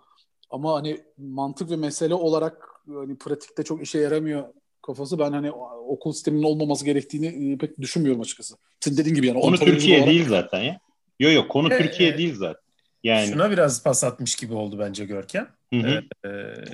Ama 0.49 0.73
hani 0.73 1.01
mantık 1.17 1.71
ve 1.71 1.75
mesele 1.75 2.13
olarak 2.13 2.67
hani 2.87 3.17
pratikte 3.17 3.63
çok 3.63 3.81
işe 3.83 3.99
yaramıyor 3.99 4.43
kafası 4.81 5.19
ben 5.19 5.31
hani 5.31 5.51
okul 5.87 6.13
sisteminin 6.13 6.43
olmaması 6.43 6.85
gerektiğini 6.85 7.53
e, 7.53 7.57
pek 7.57 7.81
düşünmüyorum 7.81 8.21
açıkçası. 8.21 8.55
Senin 8.79 8.97
dediğin 8.97 9.15
gibi 9.15 9.27
yani. 9.27 9.41
Konu 9.41 9.57
Türkiye 9.57 9.97
olarak... 9.97 10.09
değil 10.09 10.27
zaten 10.27 10.59
ya. 10.59 10.79
Yok 11.19 11.33
yok 11.33 11.49
konu 11.51 11.73
e, 11.73 11.77
Türkiye 11.77 12.09
e, 12.09 12.17
değil 12.17 12.35
zaten. 12.35 12.67
Yani 13.03 13.27
şuna 13.27 13.51
biraz 13.51 13.83
pas 13.83 14.03
atmış 14.03 14.35
gibi 14.35 14.53
oldu 14.53 14.79
bence 14.79 15.05
Görkem. 15.05 15.47
Hı 15.73 15.79
hı. 15.79 16.03
Ee, 16.25 16.29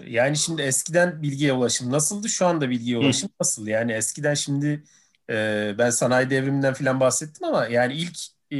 yani 0.07 0.37
şimdi 0.37 0.61
eskiden 0.61 1.21
bilgiye 1.21 1.53
ulaşım 1.53 1.91
nasıldı? 1.91 2.29
Şu 2.29 2.45
anda 2.45 2.69
bilgiye 2.69 2.97
ulaşım 2.97 3.29
hı. 3.29 3.33
nasıl? 3.39 3.67
Yani 3.67 3.91
eskiden 3.91 4.33
şimdi 4.33 4.83
e, 5.29 5.35
ben 5.77 5.89
sanayi 5.89 6.29
devriminden 6.29 6.73
falan 6.73 6.99
bahsettim 6.99 7.47
ama 7.47 7.67
yani 7.67 7.93
ilk 7.93 8.17
e, 8.51 8.57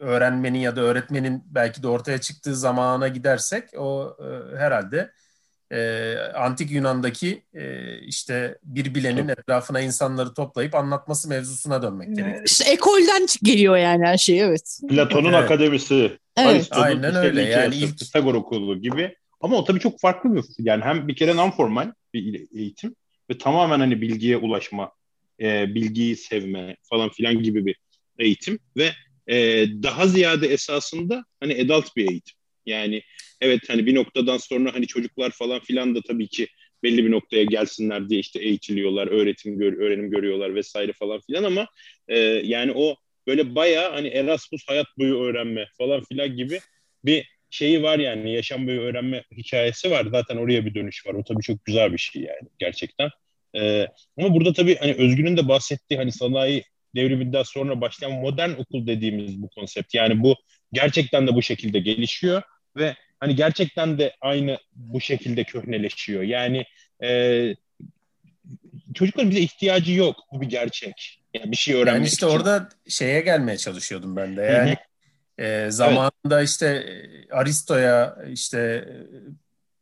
öğrenmenin 0.00 0.58
ya 0.58 0.76
da 0.76 0.80
öğretmenin 0.80 1.42
belki 1.46 1.82
de 1.82 1.88
ortaya 1.88 2.18
çıktığı 2.20 2.56
zamana 2.56 3.08
gidersek 3.08 3.64
o 3.78 4.16
e, 4.20 4.56
herhalde 4.58 5.10
e, 5.72 6.14
antik 6.34 6.70
Yunan'daki 6.70 7.42
e, 7.54 7.94
işte 7.98 8.58
bir 8.64 8.94
bilenin 8.94 9.28
etrafına 9.28 9.80
insanları 9.80 10.34
toplayıp 10.34 10.74
anlatması 10.74 11.28
mevzusuna 11.28 11.82
dönmek 11.82 12.16
gerekiyor. 12.16 12.42
İşte 12.46 12.70
ekolden 12.70 13.26
geliyor 13.42 13.76
yani 13.76 14.06
her 14.06 14.18
şey 14.18 14.40
evet. 14.40 14.80
Platon'un 14.88 15.32
Evet. 15.32 15.44
akademisi, 15.44 16.18
Evet. 16.36 16.68
Aynen 16.70 17.08
işte 17.08 17.18
öyle. 17.18 17.42
Yani 17.42 17.74
ilk- 17.74 17.98
Pisagor 17.98 18.34
okulu 18.34 18.80
gibi. 18.80 19.16
Ama 19.40 19.56
o 19.56 19.64
tabii 19.64 19.80
çok 19.80 20.00
farklı 20.00 20.34
bir 20.34 20.44
yani 20.58 20.84
hem 20.84 21.08
bir 21.08 21.16
kere 21.16 21.30
non-formal 21.30 21.92
bir 22.14 22.48
eğitim 22.58 22.94
ve 23.30 23.38
tamamen 23.38 23.80
hani 23.80 24.00
bilgiye 24.00 24.36
ulaşma, 24.36 24.92
e, 25.40 25.74
bilgiyi 25.74 26.16
sevme 26.16 26.76
falan 26.82 27.08
filan 27.08 27.42
gibi 27.42 27.66
bir 27.66 27.76
eğitim 28.18 28.58
ve 28.76 28.90
e, 29.30 29.66
daha 29.82 30.06
ziyade 30.06 30.48
esasında 30.48 31.24
hani 31.40 31.54
adult 31.54 31.96
bir 31.96 32.10
eğitim. 32.10 32.36
Yani 32.66 33.02
evet 33.40 33.60
hani 33.68 33.86
bir 33.86 33.94
noktadan 33.94 34.36
sonra 34.36 34.74
hani 34.74 34.86
çocuklar 34.86 35.30
falan 35.30 35.60
filan 35.60 35.94
da 35.94 36.00
tabii 36.02 36.28
ki 36.28 36.48
belli 36.82 37.04
bir 37.04 37.10
noktaya 37.10 37.44
gelsinler 37.44 38.08
diye 38.08 38.20
işte 38.20 38.40
eğitiliyorlar, 38.40 39.06
öğretim 39.06 39.58
gör, 39.58 39.72
öğrenim 39.72 40.10
görüyorlar 40.10 40.54
vesaire 40.54 40.92
falan 40.92 41.20
filan 41.20 41.44
ama 41.44 41.66
e, 42.08 42.18
yani 42.44 42.72
o 42.74 42.96
böyle 43.26 43.54
bayağı 43.54 43.92
hani 43.92 44.08
Erasmus 44.08 44.62
hayat 44.66 44.86
boyu 44.98 45.20
öğrenme 45.20 45.66
falan 45.78 46.04
filan 46.04 46.36
gibi 46.36 46.60
bir 47.04 47.26
şeyi 47.50 47.82
var 47.82 47.98
yani 47.98 48.34
yaşam 48.34 48.66
boyu 48.66 48.80
öğrenme 48.80 49.24
hikayesi 49.36 49.90
var. 49.90 50.06
Zaten 50.10 50.36
oraya 50.36 50.66
bir 50.66 50.74
dönüş 50.74 51.06
var. 51.06 51.14
O 51.14 51.24
tabii 51.24 51.42
çok 51.42 51.64
güzel 51.64 51.92
bir 51.92 51.98
şey 51.98 52.22
yani 52.22 52.48
gerçekten. 52.58 53.10
Ee, 53.56 53.86
ama 54.18 54.34
burada 54.34 54.52
tabii 54.52 54.76
hani 54.76 54.94
Özgün'ün 54.94 55.36
de 55.36 55.48
bahsettiği 55.48 55.98
hani 55.98 56.12
sanayi 56.12 56.64
devriminden 56.94 57.42
sonra 57.42 57.80
başlayan 57.80 58.12
modern 58.12 58.50
okul 58.50 58.86
dediğimiz 58.86 59.42
bu 59.42 59.48
konsept. 59.48 59.94
Yani 59.94 60.22
bu 60.22 60.36
gerçekten 60.72 61.26
de 61.26 61.34
bu 61.34 61.42
şekilde 61.42 61.78
gelişiyor 61.80 62.42
ve 62.76 62.94
hani 63.20 63.36
gerçekten 63.36 63.98
de 63.98 64.16
aynı 64.20 64.58
bu 64.72 65.00
şekilde 65.00 65.44
köhneleşiyor. 65.44 66.22
Yani 66.22 66.64
e, 67.02 67.54
çocukların 68.94 69.30
bize 69.30 69.40
ihtiyacı 69.40 69.92
yok. 69.92 70.16
Bu 70.32 70.40
bir 70.40 70.48
gerçek. 70.48 71.20
Yani 71.34 71.50
bir 71.50 71.56
şey 71.56 71.74
öğrenmek 71.74 71.94
Yani 71.94 72.06
işte 72.06 72.26
için. 72.26 72.36
orada 72.36 72.68
şeye 72.88 73.20
gelmeye 73.20 73.56
çalışıyordum 73.56 74.16
ben 74.16 74.36
de. 74.36 74.42
Yani 74.42 74.76
e, 75.38 75.70
zamanında 75.70 76.42
işte 76.42 76.66
e, 76.66 77.34
Aristo'ya 77.34 78.16
işte 78.32 78.58
e, 78.58 78.94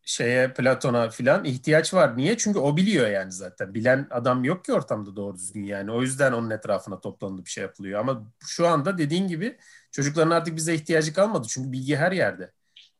şeye 0.09 0.53
Platon'a 0.53 1.11
filan 1.11 1.45
ihtiyaç 1.45 1.95
var. 1.95 2.17
Niye? 2.17 2.37
Çünkü 2.37 2.59
o 2.59 2.77
biliyor 2.77 3.09
yani 3.09 3.33
zaten. 3.33 3.75
Bilen 3.75 4.07
adam 4.11 4.45
yok 4.45 4.65
ki 4.65 4.73
ortamda 4.73 5.17
doğru 5.17 5.35
düzgün 5.35 5.65
yani. 5.65 5.91
O 5.91 6.03
yüzden 6.03 6.33
onun 6.33 6.51
etrafına 6.51 7.01
toplanıp 7.01 7.45
bir 7.45 7.51
şey 7.51 7.63
yapılıyor. 7.63 8.01
Ama 8.01 8.33
şu 8.47 8.69
anda 8.69 8.99
dediğin 8.99 9.29
gibi 9.29 9.57
çocukların 9.93 10.31
artık 10.31 10.57
bize 10.57 10.75
ihtiyacı 10.75 11.13
kalmadı. 11.13 11.47
Çünkü 11.51 11.73
bilgi 11.73 11.97
her 11.97 12.13
yerde. 12.13 12.53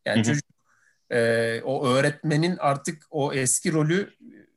Yani 0.07 0.17
Hı 0.17 0.21
hı. 0.21 0.25
çocuk 0.25 0.45
e, 1.11 1.61
o 1.65 1.87
öğretmenin 1.87 2.57
artık 2.57 3.07
o 3.11 3.33
eski 3.33 3.73
rolü 3.73 4.11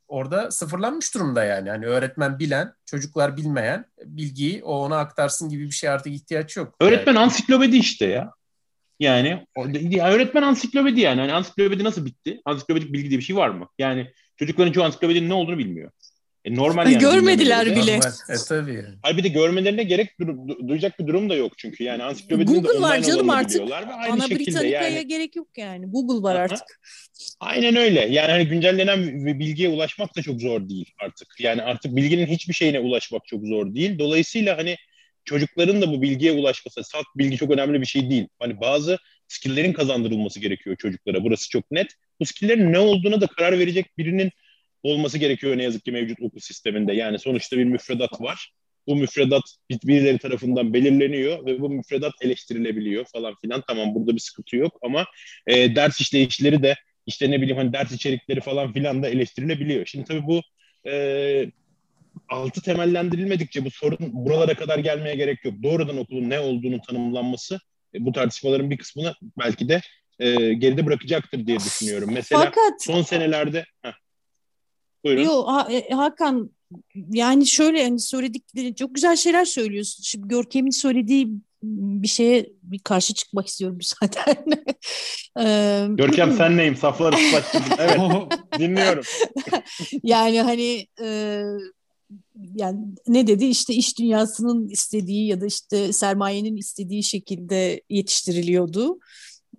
orada 0.08 0.52
sıfırlanmış 0.52 1.16
durumda 1.16 1.44
yani. 1.44 1.70
Hani 1.70 1.86
öğretmen 1.86 2.40
bilen, 2.40 2.74
çocuklar 2.86 3.38
bilmeyen 3.38 3.86
bilgiyi 4.06 4.64
o 4.64 4.76
ona 4.76 5.00
aktarsın 5.00 5.50
gibi 5.50 5.66
bir 5.66 5.72
şey 5.72 5.90
artık 5.90 6.14
ihtiyaç 6.14 6.58
yok. 6.58 6.76
Öğretmen 6.80 7.16
ansiklopedi 7.16 7.78
işte 7.78 8.06
ya. 8.06 8.34
Yani 9.02 9.46
öğretmen 10.02 10.42
ansiklopedi 10.42 11.00
yani. 11.00 11.22
Hani 11.22 11.34
ansiklopedi 11.34 11.84
nasıl 11.84 12.06
bitti? 12.06 12.42
Ansiklopedik 12.46 12.94
bilgi 12.94 13.10
diye 13.10 13.20
bir 13.20 13.24
şey 13.26 13.36
var 13.36 13.50
mı? 13.50 13.68
Yani 13.80 14.08
çocukların 14.38 14.72
çoğu 14.72 14.84
ansiklopedinin 14.84 15.30
ne 15.30 15.34
olduğunu 15.34 15.58
bilmiyor. 15.58 15.92
E 16.46 16.56
normal 16.56 16.92
yani. 16.92 17.02
Görmediler 17.02 17.66
bile. 17.66 17.96
E 18.30 18.36
tabii 18.48 18.74
yani. 18.74 18.96
Hayır 19.02 19.18
bir 19.18 19.24
de 19.24 19.28
görmelerine 19.28 19.84
gerek 19.84 20.10
du- 20.20 20.48
du- 20.48 20.68
duyacak 20.68 21.00
bir 21.00 21.08
durum 21.08 21.30
da 21.30 21.36
yok 21.36 21.54
çünkü. 21.58 21.84
Yani 21.84 22.04
ansiklopedinin 22.04 22.56
de 22.56 22.60
Google 22.68 22.82
var 22.82 23.02
canım 23.02 23.30
artık. 23.30 23.62
Ana 24.10 24.22
şekilde 24.22 24.46
Britannica'ya 24.46 24.90
yani. 24.90 25.08
gerek 25.08 25.36
yok 25.36 25.48
yani. 25.58 25.86
Google 25.86 26.24
var 26.24 26.36
Aha. 26.36 26.44
artık. 26.44 26.82
Aynen 27.40 27.76
öyle. 27.76 28.00
Yani 28.00 28.32
hani 28.32 28.48
güncellenen 28.48 29.26
bir 29.26 29.40
bilgiye 29.40 29.70
ulaşmak 29.70 30.18
da 30.18 30.22
çok 30.22 30.42
zor 30.42 30.70
değil 30.70 30.92
artık. 31.06 31.28
Yani 31.40 31.62
artık 31.62 31.96
bilginin 31.96 32.26
hiçbir 32.26 32.54
şeyine 32.54 32.80
ulaşmak 32.80 33.26
çok 33.26 33.46
zor 33.46 33.76
değil. 33.76 34.00
Dolayısıyla 34.00 34.58
hani 34.58 34.78
çocukların 35.26 35.82
da 35.82 35.92
bu 35.92 36.02
bilgiye 36.02 36.32
ulaşması, 36.32 36.84
salt 36.84 37.06
bilgi 37.16 37.38
çok 37.38 37.52
önemli 37.52 37.82
bir 37.82 37.86
şey 37.86 38.10
değil. 38.10 38.28
Hani 38.40 38.62
bazı 38.62 38.98
skill'lerin 39.28 39.74
kazandırılması 39.74 40.40
gerekiyor 40.40 40.76
çocuklara. 40.76 41.24
Burası 41.24 41.50
çok 41.50 41.72
net. 41.72 41.92
Bu 42.20 42.26
skill'lerin 42.26 42.74
ne 42.74 42.80
olduğuna 42.80 43.22
da 43.22 43.28
karar 43.28 43.60
verecek 43.60 43.98
birinin 43.98 44.32
olması 44.84 45.18
gerekiyor 45.18 45.58
ne 45.58 45.64
yazık 45.64 45.86
ki 45.86 45.92
mevcut 45.92 46.22
okul 46.22 46.40
sisteminde. 46.40 46.94
Yani 46.94 47.20
sonuçta 47.20 47.58
bir 47.58 47.64
müfredat 47.64 48.22
var. 48.22 48.52
Bu 48.88 48.96
müfredat 48.96 49.42
birileri 49.70 50.18
tarafından 50.18 50.74
belirleniyor 50.74 51.46
ve 51.46 51.60
bu 51.60 51.70
müfredat 51.70 52.14
eleştirilebiliyor 52.22 53.06
falan 53.06 53.36
filan. 53.42 53.64
Tamam 53.68 53.96
burada 53.96 54.16
bir 54.16 54.20
sıkıntı 54.20 54.56
yok 54.56 54.80
ama 54.82 55.06
e, 55.48 55.76
ders 55.76 56.02
işleyişleri 56.02 56.64
de 56.64 56.76
işte 57.06 57.32
ne 57.32 57.42
bileyim 57.42 57.58
hani 57.58 57.74
ders 57.74 57.92
içerikleri 57.92 58.42
falan 58.42 58.74
filan 58.74 59.04
da 59.04 59.10
eleştirilebiliyor. 59.10 59.86
Şimdi 59.86 60.06
tabii 60.06 60.28
bu 60.28 60.42
e, 60.90 61.52
altı 62.32 62.62
temellendirilmedikçe 62.62 63.66
bu 63.66 63.72
sorun 63.72 63.98
buralara 64.12 64.54
kadar 64.56 64.80
gelmeye 64.80 65.16
gerek 65.16 65.46
yok. 65.46 65.54
Doğrudan 65.64 65.98
okulun 65.98 66.30
ne 66.30 66.40
olduğunu 66.40 66.82
tanımlanması 66.82 67.60
e, 67.96 68.06
bu 68.06 68.12
tartışmaların 68.12 68.70
bir 68.72 68.78
kısmını 68.78 69.14
belki 69.40 69.70
de 69.70 69.82
e, 70.20 70.54
geride 70.54 70.86
bırakacaktır 70.86 71.48
diye 71.48 71.58
düşünüyorum. 71.60 72.10
Mesela 72.14 72.42
Fakat 72.42 72.84
son 72.84 73.02
senelerde 73.02 73.66
Heh. 73.82 73.92
buyurun. 75.06 75.24
Yo 75.24 75.44
Ha- 75.48 75.68
e, 75.72 75.90
Hakan 75.90 76.52
yani 77.10 77.48
şöyle 77.48 77.84
hani 77.84 78.00
söyledikleri 78.00 78.76
çok 78.76 78.96
güzel 78.96 79.16
şeyler 79.16 79.46
söylüyorsun. 79.46 80.04
Şimdi 80.04 80.28
Görkem'in 80.28 80.70
söylediği 80.72 81.28
bir 81.64 82.08
şeye 82.08 82.50
bir 82.64 82.80
karşı 82.80 83.14
çıkmak 83.14 83.48
istiyorum. 83.48 83.78
Ee, 85.40 85.86
Görkem 85.90 86.32
sen 86.38 86.58
neyim? 86.58 86.76
Safları 86.76 87.16
ıslatçıydın. 87.16 87.76
Evet 87.80 88.00
dinliyorum. 88.60 89.04
yani 90.04 90.42
hani 90.42 90.88
e, 91.02 91.42
yani 92.56 92.80
ne 93.08 93.28
dedi 93.28 93.46
işte 93.46 93.74
iş 93.74 94.00
dünyasının 94.00 94.70
istediği 94.70 95.28
ya 95.28 95.42
da 95.42 95.46
işte 95.46 95.94
sermayenin 95.94 96.58
istediği 96.58 97.04
şekilde 97.04 97.82
yetiştiriliyordu. 97.90 99.00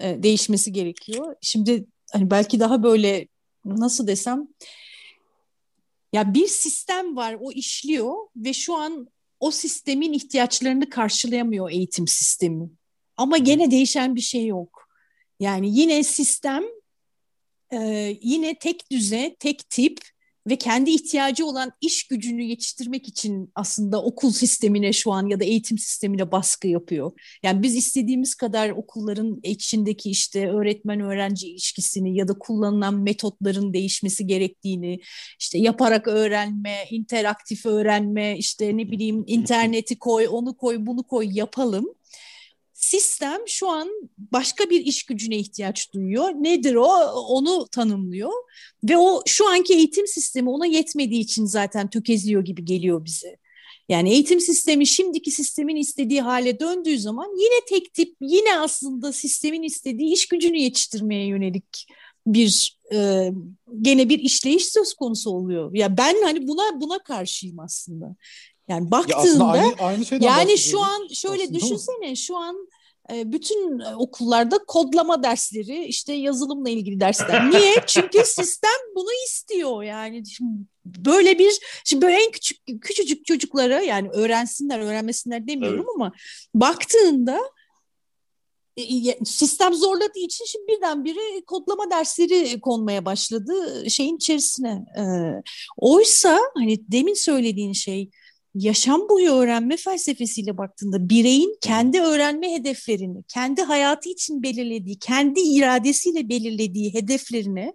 E, 0.00 0.22
değişmesi 0.22 0.72
gerekiyor. 0.72 1.36
Şimdi 1.40 1.86
hani 2.12 2.30
belki 2.30 2.60
daha 2.60 2.82
böyle 2.82 3.28
nasıl 3.64 4.06
desem 4.06 4.48
ya 6.12 6.34
bir 6.34 6.46
sistem 6.46 7.16
var 7.16 7.36
o 7.40 7.52
işliyor 7.52 8.14
ve 8.36 8.52
şu 8.52 8.74
an 8.74 9.08
o 9.40 9.50
sistemin 9.50 10.12
ihtiyaçlarını 10.12 10.90
karşılayamıyor 10.90 11.70
eğitim 11.70 12.08
sistemi. 12.08 12.70
Ama 13.16 13.38
gene 13.38 13.70
değişen 13.70 14.16
bir 14.16 14.20
şey 14.20 14.46
yok. 14.46 14.88
Yani 15.40 15.78
yine 15.78 16.04
sistem 16.04 16.64
e, 17.72 17.78
yine 18.22 18.58
tek 18.58 18.90
düze, 18.90 19.36
tek 19.38 19.70
tip 19.70 20.00
ve 20.46 20.56
kendi 20.56 20.90
ihtiyacı 20.90 21.46
olan 21.46 21.72
iş 21.80 22.06
gücünü 22.06 22.42
yetiştirmek 22.42 23.08
için 23.08 23.50
aslında 23.54 24.02
okul 24.02 24.30
sistemine 24.32 24.92
şu 24.92 25.12
an 25.12 25.26
ya 25.26 25.40
da 25.40 25.44
eğitim 25.44 25.78
sistemine 25.78 26.32
baskı 26.32 26.68
yapıyor. 26.68 27.12
Yani 27.42 27.62
biz 27.62 27.76
istediğimiz 27.76 28.34
kadar 28.34 28.70
okulların 28.70 29.40
içindeki 29.42 30.10
işte 30.10 30.50
öğretmen 30.50 31.00
öğrenci 31.00 31.48
ilişkisini 31.48 32.16
ya 32.16 32.28
da 32.28 32.38
kullanılan 32.38 33.02
metotların 33.02 33.72
değişmesi 33.72 34.26
gerektiğini, 34.26 35.00
işte 35.40 35.58
yaparak 35.58 36.08
öğrenme, 36.08 36.76
interaktif 36.90 37.66
öğrenme, 37.66 38.38
işte 38.38 38.76
ne 38.76 38.90
bileyim 38.90 39.24
interneti 39.26 39.98
koy, 39.98 40.26
onu 40.30 40.56
koy, 40.56 40.76
bunu 40.86 41.02
koy 41.02 41.28
yapalım 41.30 41.94
sistem 42.84 43.40
şu 43.46 43.68
an 43.68 43.88
başka 44.18 44.70
bir 44.70 44.80
iş 44.80 45.02
gücüne 45.02 45.36
ihtiyaç 45.36 45.92
duyuyor. 45.94 46.28
Nedir 46.28 46.74
o? 46.74 46.88
Onu 47.12 47.68
tanımlıyor. 47.68 48.32
Ve 48.84 48.96
o 48.96 49.22
şu 49.26 49.48
anki 49.48 49.74
eğitim 49.74 50.06
sistemi 50.06 50.50
ona 50.50 50.66
yetmediği 50.66 51.20
için 51.20 51.44
zaten 51.44 51.90
tökezliyor 51.90 52.44
gibi 52.44 52.64
geliyor 52.64 53.04
bize. 53.04 53.36
Yani 53.88 54.10
eğitim 54.12 54.40
sistemi 54.40 54.86
şimdiki 54.86 55.30
sistemin 55.30 55.76
istediği 55.76 56.20
hale 56.20 56.60
döndüğü 56.60 56.98
zaman 56.98 57.36
yine 57.38 57.64
tek 57.68 57.94
tip, 57.94 58.16
yine 58.20 58.58
aslında 58.58 59.12
sistemin 59.12 59.62
istediği 59.62 60.12
iş 60.12 60.28
gücünü 60.28 60.58
yetiştirmeye 60.58 61.26
yönelik 61.26 61.86
bir 62.26 62.78
e, 62.92 63.30
gene 63.80 64.08
bir 64.08 64.18
işleyiş 64.18 64.66
söz 64.66 64.94
konusu 64.94 65.30
oluyor. 65.30 65.74
Ya 65.74 65.96
ben 65.96 66.22
hani 66.22 66.48
buna 66.48 66.80
buna 66.80 66.98
karşıyım 66.98 67.60
aslında. 67.60 68.16
Yani 68.68 68.84
Ya 68.84 68.90
baktığında 68.90 69.18
aslında 69.18 69.44
aynı, 69.44 69.74
aynı 69.80 70.24
yani 70.24 70.58
şu 70.58 70.80
an 70.80 71.08
şöyle 71.14 71.42
Aslında 71.42 71.58
düşünsene 71.58 72.16
şu 72.16 72.36
an 72.36 72.68
e, 73.12 73.32
bütün 73.32 73.80
okullarda 73.80 74.58
kodlama 74.66 75.22
dersleri 75.22 75.84
işte 75.84 76.12
yazılımla 76.12 76.70
ilgili 76.70 77.00
dersler. 77.00 77.50
Niye? 77.50 77.74
Çünkü 77.86 78.18
sistem 78.24 78.80
bunu 78.96 79.08
istiyor 79.26 79.82
yani. 79.82 80.26
Şimdi 80.26 80.52
böyle 80.84 81.38
bir 81.38 81.58
şimdi 81.84 82.02
böyle 82.02 82.16
en 82.16 82.30
küçük 82.30 82.58
küçücük 82.82 83.26
çocuklara 83.26 83.80
yani 83.80 84.08
öğrensinler 84.10 84.78
öğrenmesinler 84.80 85.46
demiyorum 85.46 85.86
ama 85.94 86.12
baktığında 86.54 87.40
e, 88.76 89.24
sistem 89.24 89.74
zorladığı 89.74 90.18
için 90.18 90.44
şimdi 90.44 90.66
birdenbire 90.68 91.44
kodlama 91.46 91.90
dersleri 91.90 92.60
konmaya 92.60 93.04
başladı 93.04 93.90
şeyin 93.90 94.16
içerisine. 94.16 94.84
E, 94.98 95.02
oysa 95.76 96.38
hani 96.54 96.92
demin 96.92 97.14
söylediğin 97.14 97.72
şey 97.72 98.10
yaşam 98.54 99.08
boyu 99.08 99.32
öğrenme 99.32 99.76
felsefesiyle 99.76 100.58
baktığında 100.58 101.08
bireyin 101.08 101.56
kendi 101.60 102.00
öğrenme 102.00 102.52
hedeflerini, 102.52 103.22
kendi 103.28 103.62
hayatı 103.62 104.08
için 104.08 104.42
belirlediği, 104.42 104.98
kendi 104.98 105.40
iradesiyle 105.40 106.28
belirlediği 106.28 106.94
hedeflerini 106.94 107.72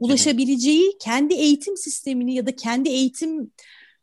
ulaşabileceği 0.00 0.92
kendi 1.00 1.34
eğitim 1.34 1.76
sistemini 1.76 2.34
ya 2.34 2.46
da 2.46 2.56
kendi 2.56 2.88
eğitim 2.88 3.52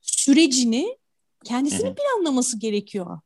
sürecini 0.02 0.97
kendisinin 1.45 1.95
planlaması 1.95 2.60
gerekiyor. 2.60 3.19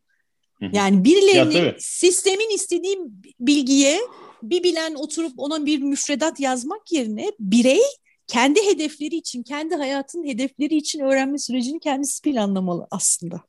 Yani 0.73 1.03
birilerinin 1.03 1.65
ya, 1.65 1.75
sistemin 1.79 2.55
istediği 2.55 2.97
bilgiye 3.39 3.99
bir 4.43 4.63
bilen 4.63 4.95
oturup 4.95 5.33
ona 5.37 5.65
bir 5.65 5.79
müfredat 5.79 6.39
yazmak 6.39 6.91
yerine 6.91 7.31
birey 7.39 7.81
kendi 8.27 8.59
hedefleri 8.71 9.15
için, 9.15 9.43
kendi 9.43 9.75
hayatının 9.75 10.27
hedefleri 10.27 10.75
için 10.75 10.99
öğrenme 10.99 11.37
sürecini 11.37 11.79
kendisi 11.79 12.21
planlamalı 12.21 12.87
aslında. 12.91 13.41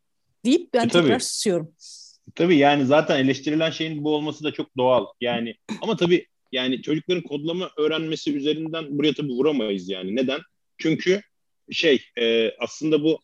Deyip 0.44 0.74
ben 0.74 0.86
e, 0.86 0.88
tekrar 0.88 1.08
tabii. 1.08 1.24
susuyorum. 1.24 1.74
Tabii 2.34 2.56
yani 2.56 2.86
zaten 2.86 3.24
eleştirilen 3.24 3.70
şeyin 3.70 4.04
bu 4.04 4.14
olması 4.14 4.44
da 4.44 4.52
çok 4.52 4.76
doğal. 4.76 5.06
Yani 5.20 5.54
ama 5.82 5.96
tabii 5.96 6.26
yani 6.52 6.82
çocukların 6.82 7.22
kodlama 7.22 7.70
öğrenmesi 7.76 8.36
üzerinden 8.36 8.98
buraya 8.98 9.12
tabii 9.12 9.32
vuramayız 9.32 9.88
yani. 9.88 10.16
Neden? 10.16 10.40
Çünkü 10.78 11.20
şey 11.70 12.02
e, 12.18 12.50
aslında 12.58 13.02
bu 13.02 13.20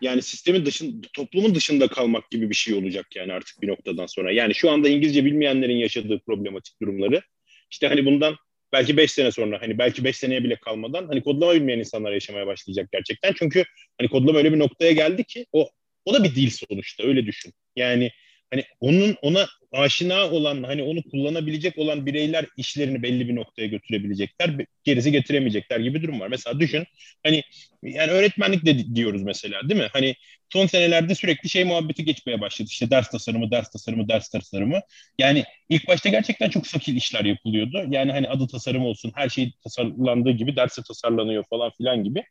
yani 0.00 0.22
sistemin 0.22 0.66
dışında, 0.66 1.06
toplumun 1.12 1.54
dışında 1.54 1.88
kalmak 1.88 2.30
gibi 2.30 2.50
bir 2.50 2.54
şey 2.54 2.74
olacak 2.74 3.06
yani 3.16 3.32
artık 3.32 3.62
bir 3.62 3.68
noktadan 3.68 4.06
sonra. 4.06 4.32
Yani 4.32 4.54
şu 4.54 4.70
anda 4.70 4.88
İngilizce 4.88 5.24
bilmeyenlerin 5.24 5.76
yaşadığı 5.76 6.20
problematik 6.26 6.80
durumları 6.82 7.22
işte 7.70 7.88
hani 7.88 8.06
bundan 8.06 8.36
belki 8.76 8.96
5 8.96 9.12
sene 9.12 9.32
sonra 9.32 9.62
hani 9.62 9.78
belki 9.78 10.04
5 10.04 10.16
seneye 10.16 10.44
bile 10.44 10.56
kalmadan 10.56 11.06
hani 11.06 11.22
kodlama 11.22 11.54
bilmeyen 11.54 11.78
insanlar 11.78 12.12
yaşamaya 12.12 12.46
başlayacak 12.46 12.88
gerçekten. 12.92 13.32
Çünkü 13.32 13.64
hani 13.98 14.08
kodlama 14.08 14.38
öyle 14.38 14.52
bir 14.52 14.58
noktaya 14.58 14.92
geldi 14.92 15.24
ki 15.24 15.46
o 15.52 15.70
o 16.04 16.14
da 16.14 16.24
bir 16.24 16.34
dil 16.34 16.50
sonuçta 16.50 17.04
öyle 17.04 17.26
düşün. 17.26 17.52
Yani 17.76 18.10
hani 18.50 18.64
onun 18.80 19.16
ona 19.22 19.46
aşina 19.72 20.30
olan 20.30 20.62
hani 20.62 20.82
onu 20.82 21.02
kullanabilecek 21.02 21.78
olan 21.78 22.06
bireyler 22.06 22.46
işlerini 22.56 23.02
belli 23.02 23.28
bir 23.28 23.36
noktaya 23.36 23.66
götürebilecekler 23.66 24.50
gerisi 24.84 25.12
getiremeyecekler 25.12 25.80
gibi 25.80 26.02
durum 26.02 26.20
var. 26.20 26.28
Mesela 26.28 26.60
düşün 26.60 26.84
hani 27.24 27.42
yani 27.82 28.10
öğretmenlik 28.10 28.66
de 28.66 28.94
diyoruz 28.94 29.22
mesela 29.22 29.68
değil 29.68 29.80
mi? 29.80 29.88
Hani 29.92 30.14
son 30.52 30.66
senelerde 30.66 31.14
sürekli 31.14 31.48
şey 31.48 31.64
muhabbeti 31.64 32.04
geçmeye 32.04 32.40
başladı. 32.40 32.68
İşte 32.72 32.90
ders 32.90 33.10
tasarımı, 33.10 33.50
ders 33.50 33.70
tasarımı, 33.70 34.08
ders 34.08 34.28
tasarımı. 34.28 34.80
Yani 35.18 35.44
ilk 35.68 35.88
başta 35.88 36.08
gerçekten 36.08 36.50
çok 36.50 36.66
sakil 36.66 36.96
işler 36.96 37.24
yapılıyordu. 37.24 37.84
Yani 37.90 38.12
hani 38.12 38.28
adı 38.28 38.46
tasarım 38.46 38.82
olsun, 38.84 39.12
her 39.14 39.28
şey 39.28 39.52
tasarlandığı 39.64 40.30
gibi 40.30 40.56
derse 40.56 40.82
tasarlanıyor 40.88 41.44
falan 41.50 41.70
filan 41.78 42.04
gibi. 42.04 42.24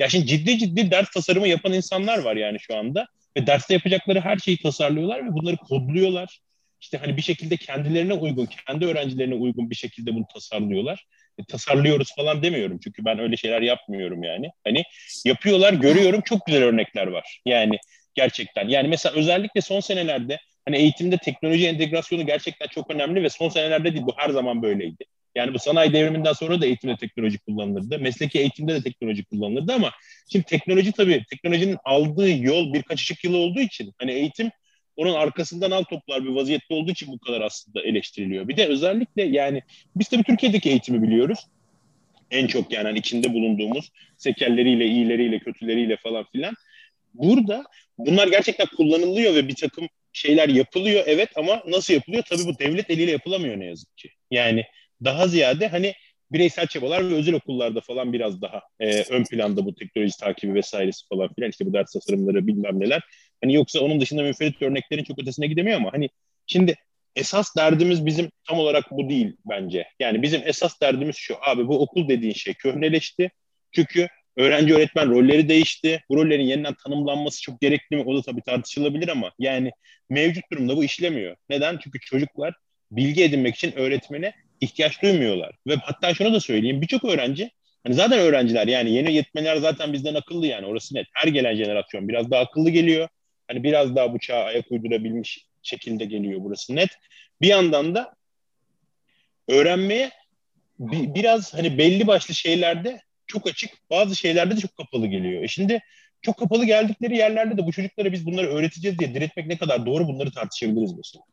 Ya 0.00 0.08
şimdi 0.08 0.26
ciddi 0.26 0.58
ciddi 0.58 0.90
ders 0.90 1.10
tasarımı 1.10 1.48
yapan 1.48 1.72
insanlar 1.72 2.18
var 2.18 2.36
yani 2.36 2.60
şu 2.60 2.76
anda. 2.76 3.06
Ve 3.36 3.46
derste 3.46 3.74
yapacakları 3.74 4.20
her 4.20 4.36
şeyi 4.36 4.62
tasarlıyorlar 4.62 5.26
ve 5.26 5.32
bunları 5.32 5.56
kodluyorlar. 5.56 6.40
İşte 6.80 6.98
hani 6.98 7.16
bir 7.16 7.22
şekilde 7.22 7.56
kendilerine 7.56 8.14
uygun, 8.14 8.48
kendi 8.66 8.86
öğrencilerine 8.86 9.34
uygun 9.34 9.70
bir 9.70 9.74
şekilde 9.74 10.14
bunu 10.14 10.24
tasarlıyorlar. 10.34 11.06
E, 11.38 11.44
tasarlıyoruz 11.44 12.14
falan 12.16 12.42
demiyorum 12.42 12.78
çünkü 12.84 13.04
ben 13.04 13.18
öyle 13.18 13.36
şeyler 13.36 13.62
yapmıyorum 13.62 14.22
yani. 14.22 14.50
Hani 14.64 14.82
yapıyorlar, 15.24 15.72
görüyorum 15.72 16.20
çok 16.20 16.46
güzel 16.46 16.62
örnekler 16.62 17.06
var. 17.06 17.40
Yani 17.46 17.78
gerçekten. 18.14 18.68
Yani 18.68 18.88
mesela 18.88 19.14
özellikle 19.14 19.60
son 19.60 19.80
senelerde 19.80 20.38
hani 20.64 20.76
eğitimde 20.76 21.16
teknoloji 21.16 21.66
entegrasyonu 21.66 22.26
gerçekten 22.26 22.66
çok 22.66 22.90
önemli 22.90 23.22
ve 23.22 23.30
son 23.30 23.48
senelerde 23.48 23.92
değil 23.92 24.06
bu 24.06 24.14
her 24.16 24.30
zaman 24.30 24.62
böyleydi. 24.62 25.04
Yani 25.34 25.54
bu 25.54 25.58
sanayi 25.58 25.92
devriminden 25.92 26.32
sonra 26.32 26.60
da 26.60 26.66
eğitimde 26.66 26.96
teknoloji 26.96 27.38
kullanılırdı. 27.38 27.98
Mesleki 27.98 28.38
eğitimde 28.38 28.74
de 28.74 28.82
teknoloji 28.82 29.24
kullanılırdı 29.24 29.72
ama 29.72 29.90
şimdi 30.32 30.44
teknoloji 30.44 30.92
tabii 30.92 31.24
teknolojinin 31.30 31.76
aldığı 31.84 32.30
yol 32.30 32.74
birkaç 32.74 33.00
ışık 33.00 33.24
yılı 33.24 33.36
olduğu 33.36 33.60
için 33.60 33.92
hani 33.98 34.12
eğitim 34.12 34.50
onun 34.96 35.14
arkasından 35.14 35.70
al 35.70 35.82
toplar 35.82 36.24
bir 36.24 36.28
vaziyette 36.28 36.74
olduğu 36.74 36.90
için 36.90 37.12
bu 37.12 37.18
kadar 37.18 37.40
aslında 37.40 37.82
eleştiriliyor. 37.82 38.48
Bir 38.48 38.56
de 38.56 38.66
özellikle 38.66 39.22
yani 39.22 39.62
biz 39.96 40.08
tabii 40.08 40.22
Türkiye'deki 40.22 40.70
eğitimi 40.70 41.02
biliyoruz. 41.02 41.38
En 42.30 42.46
çok 42.46 42.72
yani 42.72 42.84
hani 42.84 42.98
içinde 42.98 43.32
bulunduğumuz 43.32 43.90
sekerleriyle, 44.16 44.86
iyileriyle, 44.86 45.38
kötüleriyle 45.38 45.96
falan 45.96 46.24
filan. 46.32 46.54
Burada 47.14 47.64
bunlar 47.98 48.28
gerçekten 48.28 48.66
kullanılıyor 48.76 49.34
ve 49.34 49.48
bir 49.48 49.54
takım 49.54 49.88
şeyler 50.12 50.48
yapılıyor 50.48 51.04
evet 51.06 51.28
ama 51.36 51.62
nasıl 51.66 51.94
yapılıyor? 51.94 52.22
Tabii 52.28 52.44
bu 52.46 52.58
devlet 52.58 52.90
eliyle 52.90 53.10
yapılamıyor 53.10 53.60
ne 53.60 53.64
yazık 53.64 53.96
ki. 53.96 54.08
Yani 54.30 54.64
daha 55.04 55.28
ziyade 55.28 55.68
hani 55.68 55.94
bireysel 56.32 56.66
çabalar 56.66 57.10
ve 57.10 57.14
özel 57.14 57.34
okullarda 57.34 57.80
falan 57.80 58.12
biraz 58.12 58.42
daha 58.42 58.62
e, 58.80 59.02
ön 59.02 59.24
planda 59.24 59.66
bu 59.66 59.74
teknoloji 59.74 60.16
takibi 60.20 60.54
vesairesi 60.54 61.08
falan 61.08 61.34
filan 61.34 61.50
işte 61.50 61.66
bu 61.66 61.72
ders 61.72 61.92
tasarımları 61.92 62.46
bilmem 62.46 62.80
neler. 62.80 63.02
Hani 63.42 63.54
yoksa 63.54 63.80
onun 63.80 64.00
dışında 64.00 64.22
müferit 64.22 64.62
örneklerin 64.62 65.04
çok 65.04 65.18
ötesine 65.18 65.46
gidemiyor 65.46 65.76
ama 65.76 65.92
hani 65.92 66.08
şimdi 66.46 66.74
esas 67.16 67.56
derdimiz 67.56 68.06
bizim 68.06 68.30
tam 68.48 68.58
olarak 68.58 68.90
bu 68.90 69.08
değil 69.08 69.36
bence. 69.50 69.86
Yani 70.00 70.22
bizim 70.22 70.42
esas 70.44 70.80
derdimiz 70.80 71.16
şu 71.16 71.36
abi 71.46 71.68
bu 71.68 71.82
okul 71.82 72.08
dediğin 72.08 72.32
şey 72.32 72.54
köhneleşti. 72.54 73.30
Çünkü 73.72 74.08
öğrenci 74.36 74.74
öğretmen 74.74 75.10
rolleri 75.10 75.48
değişti. 75.48 76.04
Bu 76.08 76.16
rollerin 76.16 76.44
yeniden 76.44 76.74
tanımlanması 76.84 77.42
çok 77.42 77.60
gerekli 77.60 77.96
mi? 77.96 78.02
O 78.06 78.16
da 78.16 78.22
tabii 78.22 78.42
tartışılabilir 78.42 79.08
ama 79.08 79.32
yani 79.38 79.70
mevcut 80.10 80.44
durumda 80.52 80.76
bu 80.76 80.84
işlemiyor. 80.84 81.36
Neden? 81.48 81.78
Çünkü 81.84 82.00
çocuklar 82.00 82.54
bilgi 82.90 83.24
edinmek 83.24 83.54
için 83.54 83.72
öğretmene 83.72 84.32
ihtiyaç 84.60 85.02
duymuyorlar. 85.02 85.54
Ve 85.66 85.76
hatta 85.76 86.14
şunu 86.14 86.32
da 86.32 86.40
söyleyeyim 86.40 86.80
birçok 86.82 87.04
öğrenci 87.04 87.50
hani 87.84 87.94
zaten 87.94 88.18
öğrenciler 88.18 88.66
yani 88.66 88.90
yeni 88.90 89.14
yetmeler 89.14 89.56
zaten 89.56 89.92
bizden 89.92 90.14
akıllı 90.14 90.46
yani 90.46 90.66
orası 90.66 90.94
net. 90.94 91.06
Her 91.12 91.28
gelen 91.28 91.54
jenerasyon 91.54 92.08
biraz 92.08 92.30
daha 92.30 92.40
akıllı 92.40 92.70
geliyor. 92.70 93.08
Hani 93.48 93.62
biraz 93.62 93.96
daha 93.96 94.12
bu 94.12 94.18
çağa 94.18 94.44
ayak 94.44 94.72
uydurabilmiş 94.72 95.46
şekilde 95.62 96.04
geliyor 96.04 96.40
burası 96.42 96.76
net. 96.76 96.90
Bir 97.40 97.48
yandan 97.48 97.94
da 97.94 98.14
öğrenmeye 99.48 100.10
bi, 100.78 101.14
biraz 101.14 101.54
hani 101.54 101.78
belli 101.78 102.06
başlı 102.06 102.34
şeylerde 102.34 103.00
çok 103.26 103.46
açık, 103.46 103.70
bazı 103.90 104.16
şeylerde 104.16 104.56
de 104.56 104.60
çok 104.60 104.76
kapalı 104.76 105.06
geliyor. 105.06 105.42
E 105.42 105.48
şimdi 105.48 105.80
çok 106.22 106.38
kapalı 106.38 106.64
geldikleri 106.64 107.16
yerlerde 107.16 107.56
de 107.56 107.66
bu 107.66 107.72
çocuklara 107.72 108.12
biz 108.12 108.26
bunları 108.26 108.46
öğreteceğiz 108.46 108.98
diye 108.98 109.14
diretmek 109.14 109.46
ne 109.46 109.58
kadar 109.58 109.86
doğru 109.86 110.08
bunları 110.08 110.30
tartışabiliriz 110.30 110.92
mesela. 110.92 111.24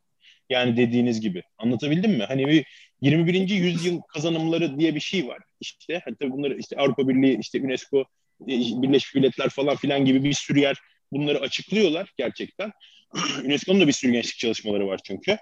Yani 0.52 0.78
dediğiniz 0.78 1.22
gibi. 1.22 1.44
Anlatabildim 1.58 2.12
mi? 2.12 2.24
Hani 2.24 2.48
bir 2.48 2.66
21. 3.02 3.50
yüzyıl 3.50 4.02
kazanımları 4.02 4.80
diye 4.80 4.96
bir 4.96 5.00
şey 5.00 5.28
var. 5.28 5.40
İşte 5.62 6.02
hatta 6.06 6.32
bunları 6.32 6.58
işte 6.58 6.76
Avrupa 6.78 7.08
Birliği, 7.08 7.40
işte 7.40 7.62
UNESCO, 7.62 8.00
e, 8.42 8.48
Birleşmiş 8.82 9.16
Milletler 9.16 9.50
falan 9.50 9.76
filan 9.76 10.06
gibi 10.06 10.24
bir 10.24 10.34
sürü 10.34 10.60
yer 10.60 10.78
bunları 11.12 11.40
açıklıyorlar 11.40 12.14
gerçekten. 12.18 12.72
UNESCO'nun 13.46 13.82
da 13.82 13.88
bir 13.88 13.92
sürü 13.92 14.12
gençlik 14.12 14.38
çalışmaları 14.38 14.88
var 14.88 15.00
çünkü. 15.04 15.38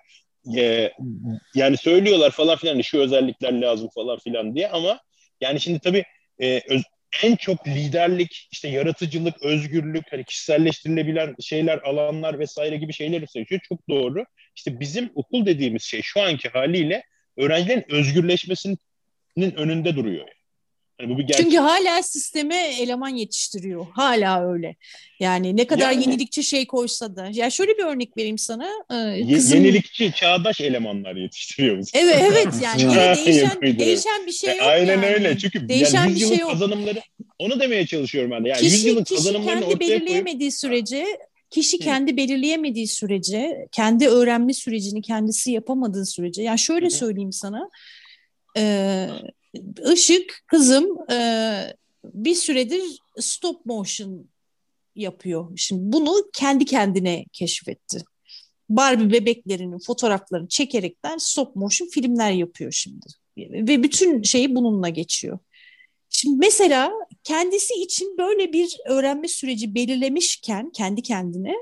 Ee, 0.57 0.91
yani 1.55 1.77
söylüyorlar 1.77 2.31
falan 2.31 2.57
filan 2.57 2.73
hani 2.73 2.83
şu 2.83 2.99
özellikler 2.99 3.61
lazım 3.61 3.89
falan 3.95 4.19
filan 4.19 4.55
diye 4.55 4.69
ama 4.69 4.99
yani 5.41 5.59
şimdi 5.59 5.79
tabii 5.79 6.03
e, 6.41 6.61
öz, 6.69 6.83
en 7.23 7.35
çok 7.35 7.67
liderlik, 7.67 8.47
işte 8.51 8.67
yaratıcılık, 8.67 9.43
özgürlük, 9.43 10.11
hani 10.11 10.23
kişiselleştirilebilen 10.23 11.35
şeyler, 11.41 11.77
alanlar 11.77 12.39
vesaire 12.39 12.77
gibi 12.77 12.93
şeyleri 12.93 13.27
seçiyor. 13.27 13.61
Çok 13.69 13.89
doğru. 13.89 14.25
İşte 14.59 14.79
bizim 14.79 15.11
okul 15.15 15.45
dediğimiz 15.45 15.83
şey 15.83 16.01
şu 16.01 16.21
anki 16.21 16.49
haliyle 16.49 17.03
öğrencilerin 17.37 17.85
özgürleşmesinin 17.89 18.77
önünde 19.37 19.95
duruyor. 19.95 20.27
Yani 21.01 21.13
bu 21.13 21.17
bir 21.17 21.23
gerçek. 21.23 21.45
Çünkü 21.45 21.57
hala 21.57 22.03
sisteme 22.03 22.55
eleman 22.55 23.09
yetiştiriyor. 23.09 23.85
Hala 23.93 24.51
öyle. 24.51 24.75
Yani 25.19 25.57
ne 25.57 25.67
kadar 25.67 25.91
yani, 25.91 26.03
yenilikçi 26.03 26.43
şey 26.43 26.67
koysa 26.67 27.15
da. 27.15 27.29
Ya 27.33 27.49
şöyle 27.49 27.77
bir 27.77 27.83
örnek 27.83 28.17
vereyim 28.17 28.37
sana. 28.37 28.69
Ee, 28.91 29.33
kızım... 29.33 29.57
Yenilikçi, 29.57 30.11
çağdaş 30.15 30.61
elemanlar 30.61 31.15
yetiştiriyor 31.15 31.77
bizi. 31.77 31.91
Evet 31.93 32.17
evet 32.21 32.47
yani 32.63 32.81
değişen, 33.25 33.79
değişen 33.79 34.27
bir 34.27 34.31
şey 34.31 34.57
yok. 34.57 34.67
Aynen 34.67 35.01
yani. 35.01 35.05
öyle. 35.05 35.37
Çünkü 35.37 35.69
değişen 35.69 36.05
yani 36.05 36.15
bir 36.15 36.25
şey 36.25 36.37
yok. 36.37 36.51
kazanımları 36.51 37.01
onu 37.39 37.59
demeye 37.59 37.85
çalışıyorum 37.85 38.31
ben 38.31 38.45
de. 38.45 38.49
Yani 38.49 38.61
kişi, 38.61 38.87
yılın 38.87 39.03
kişi 39.03 39.33
kendi 39.33 39.79
belirleyemediği 39.79 40.39
koyup... 40.39 40.53
sürece 40.53 41.05
kişi 41.49 41.79
kendi 41.79 42.17
belirleyemediği 42.17 42.87
sürece, 42.87 43.67
kendi 43.71 44.07
öğrenme 44.07 44.53
sürecini 44.53 45.01
kendisi 45.01 45.51
yapamadığı 45.51 46.05
sürece, 46.05 46.43
yani 46.43 46.59
şöyle 46.59 46.89
söyleyeyim 46.89 47.31
sana, 47.31 47.69
e, 48.57 49.07
Işık 49.93 50.43
kızım 50.47 51.11
e, 51.11 51.17
bir 52.03 52.35
süredir 52.35 52.81
stop 53.19 53.65
motion 53.65 54.29
yapıyor. 54.95 55.51
Şimdi 55.55 55.93
bunu 55.93 56.29
kendi 56.33 56.65
kendine 56.65 57.25
keşfetti. 57.33 58.01
Barbie 58.69 59.11
bebeklerinin 59.11 59.79
fotoğraflarını 59.79 60.47
çekerekten 60.47 61.17
stop 61.17 61.55
motion 61.55 61.87
filmler 61.87 62.31
yapıyor 62.31 62.71
şimdi. 62.71 63.05
Ve 63.37 63.83
bütün 63.83 64.23
şeyi 64.23 64.55
bununla 64.55 64.89
geçiyor. 64.89 65.39
Şimdi 66.09 66.37
mesela 66.37 66.91
kendisi 67.29 67.73
için 67.73 68.17
böyle 68.17 68.53
bir 68.53 68.77
öğrenme 68.85 69.27
süreci 69.27 69.75
belirlemişken 69.75 70.71
kendi 70.71 71.01
kendine 71.01 71.53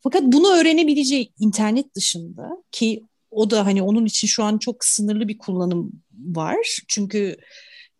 fakat 0.00 0.22
bunu 0.22 0.52
öğrenebileceği 0.52 1.32
internet 1.38 1.94
dışında 1.94 2.62
ki 2.72 3.04
o 3.30 3.50
da 3.50 3.66
hani 3.66 3.82
onun 3.82 4.06
için 4.06 4.26
şu 4.26 4.44
an 4.44 4.58
çok 4.58 4.84
sınırlı 4.84 5.28
bir 5.28 5.38
kullanım 5.38 5.92
var. 6.12 6.78
Çünkü 6.88 7.36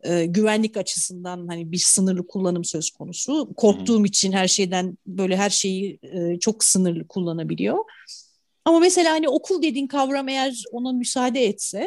e, 0.05 0.25
güvenlik 0.27 0.77
açısından 0.77 1.47
hani 1.49 1.73
bir 1.73 1.83
sınırlı 1.85 2.27
kullanım 2.27 2.65
söz 2.65 2.91
konusu. 2.91 3.55
Korktuğum 3.57 4.07
için 4.07 4.33
her 4.33 4.49
şeyden 4.49 4.99
böyle 5.07 5.37
her 5.37 5.51
şeyi 5.51 5.99
e, 6.03 6.39
çok 6.39 6.65
sınırlı 6.65 7.09
kullanabiliyor. 7.09 7.79
Ama 8.65 8.79
mesela 8.79 9.13
hani 9.13 9.29
okul 9.29 9.63
dediğin 9.63 9.87
kavram 9.87 10.29
eğer 10.29 10.65
ona 10.73 10.93
müsaade 10.93 11.45
etse 11.45 11.87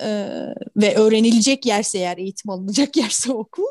e, 0.00 0.08
ve 0.76 0.94
öğrenilecek 0.96 1.66
yerse 1.66 1.98
eğer 1.98 2.18
eğitim 2.18 2.50
alınacak 2.50 2.96
yerse 3.02 3.32
okul 3.32 3.64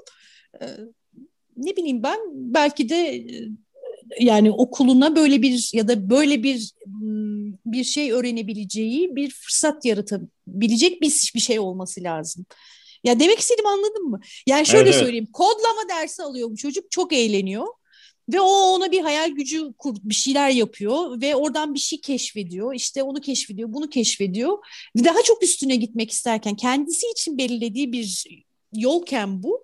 ne 1.58 1.76
bileyim 1.76 2.04
ben 2.04 2.20
belki 2.34 2.89
de 2.89 3.26
yani 4.20 4.52
okuluna 4.52 5.15
böyle 5.15 5.41
bir 5.41 5.70
ya 5.74 5.88
da 5.88 6.10
böyle 6.10 6.43
bir 6.43 6.72
bir 7.65 7.84
şey 7.84 8.12
öğrenebileceği 8.12 9.15
bir 9.15 9.30
fırsat 9.30 9.86
yaratabilecek 9.86 11.02
bir 11.02 11.32
bir 11.36 11.39
şey 11.39 11.60
olması 11.60 12.04
lazım. 12.04 12.46
Ya 13.04 13.20
demek 13.20 13.39
istediğimi 13.39 13.70
anladın 13.70 14.04
mı? 14.04 14.20
Yani 14.48 14.65
şöyle 14.65 14.89
evet, 14.89 15.00
söyleyeyim. 15.00 15.28
Kodlama 15.34 15.89
dersi 15.89 16.24
alıyor 16.24 16.52
bu 16.52 16.56
çocuk. 16.56 16.91
Çok 16.91 17.13
eğleniyor. 17.13 17.67
Ve 18.34 18.41
o 18.41 18.46
ona 18.46 18.91
bir 18.91 19.02
hayal 19.02 19.30
gücü 19.30 19.74
kur, 19.78 19.96
bir 20.04 20.15
şeyler 20.15 20.50
yapıyor 20.50 21.22
ve 21.22 21.36
oradan 21.36 21.74
bir 21.74 21.80
şey 21.80 22.02
keşfediyor. 22.02 22.74
İşte 22.76 23.04
onu 23.04 23.22
keşfediyor, 23.22 23.74
bunu 23.74 23.89
keşfediyor. 23.89 24.58
Ve 24.96 25.06
daha 25.06 25.22
çok 25.24 25.43
üstüne 25.43 25.76
gitmek 25.76 26.12
isterken 26.12 26.56
kendisi 26.56 27.08
için 27.12 27.38
belirlediği 27.38 27.91
bir 27.91 28.26
yolken 28.76 29.43
bu. 29.43 29.63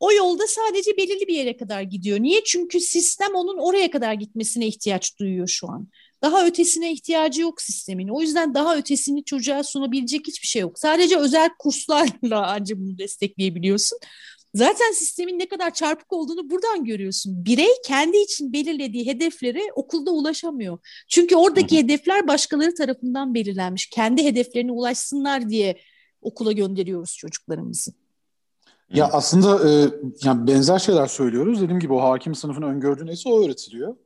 O 0.00 0.12
yolda 0.12 0.46
sadece 0.46 0.96
belirli 0.96 1.26
bir 1.26 1.34
yere 1.34 1.56
kadar 1.56 1.82
gidiyor. 1.82 2.20
Niye? 2.20 2.44
Çünkü 2.44 2.80
sistem 2.80 3.34
onun 3.34 3.58
oraya 3.58 3.90
kadar 3.90 4.14
gitmesine 4.14 4.66
ihtiyaç 4.66 5.18
duyuyor 5.18 5.48
şu 5.48 5.70
an. 5.70 5.88
Daha 6.22 6.46
ötesine 6.46 6.92
ihtiyacı 6.92 7.40
yok 7.40 7.62
sistemin. 7.62 8.08
O 8.08 8.20
yüzden 8.20 8.54
daha 8.54 8.76
ötesini 8.76 9.24
çocuğa 9.24 9.62
sunabilecek 9.62 10.26
hiçbir 10.26 10.46
şey 10.46 10.62
yok. 10.62 10.78
Sadece 10.78 11.16
özel 11.16 11.50
kurslarla 11.58 12.46
ancak 12.46 12.78
bunu 12.78 12.98
destekleyebiliyorsun. 12.98 13.98
Zaten 14.54 14.92
sistemin 14.92 15.38
ne 15.38 15.48
kadar 15.48 15.74
çarpık 15.74 16.12
olduğunu 16.12 16.50
buradan 16.50 16.84
görüyorsun. 16.84 17.44
Birey 17.44 17.70
kendi 17.86 18.16
için 18.16 18.52
belirlediği 18.52 19.06
hedeflere 19.06 19.62
okulda 19.74 20.10
ulaşamıyor. 20.10 20.78
Çünkü 21.08 21.36
oradaki 21.36 21.78
hedefler 21.78 22.28
başkaları 22.28 22.74
tarafından 22.74 23.34
belirlenmiş. 23.34 23.86
Kendi 23.86 24.24
hedeflerine 24.24 24.72
ulaşsınlar 24.72 25.48
diye 25.50 25.78
okula 26.22 26.52
gönderiyoruz 26.52 27.16
çocuklarımızı. 27.16 27.99
Ya 28.90 29.08
aslında 29.12 29.68
e, 29.70 29.90
yani 30.24 30.46
benzer 30.46 30.78
şeyler 30.78 31.06
söylüyoruz. 31.06 31.60
Dediğim 31.60 31.80
gibi 31.80 31.92
o 31.92 32.02
hakim 32.02 32.34
sınıfın 32.34 32.62
öngördüğü 32.62 33.06
neyse 33.06 33.28
o 33.28 33.44
öğretiliyor. 33.44 33.96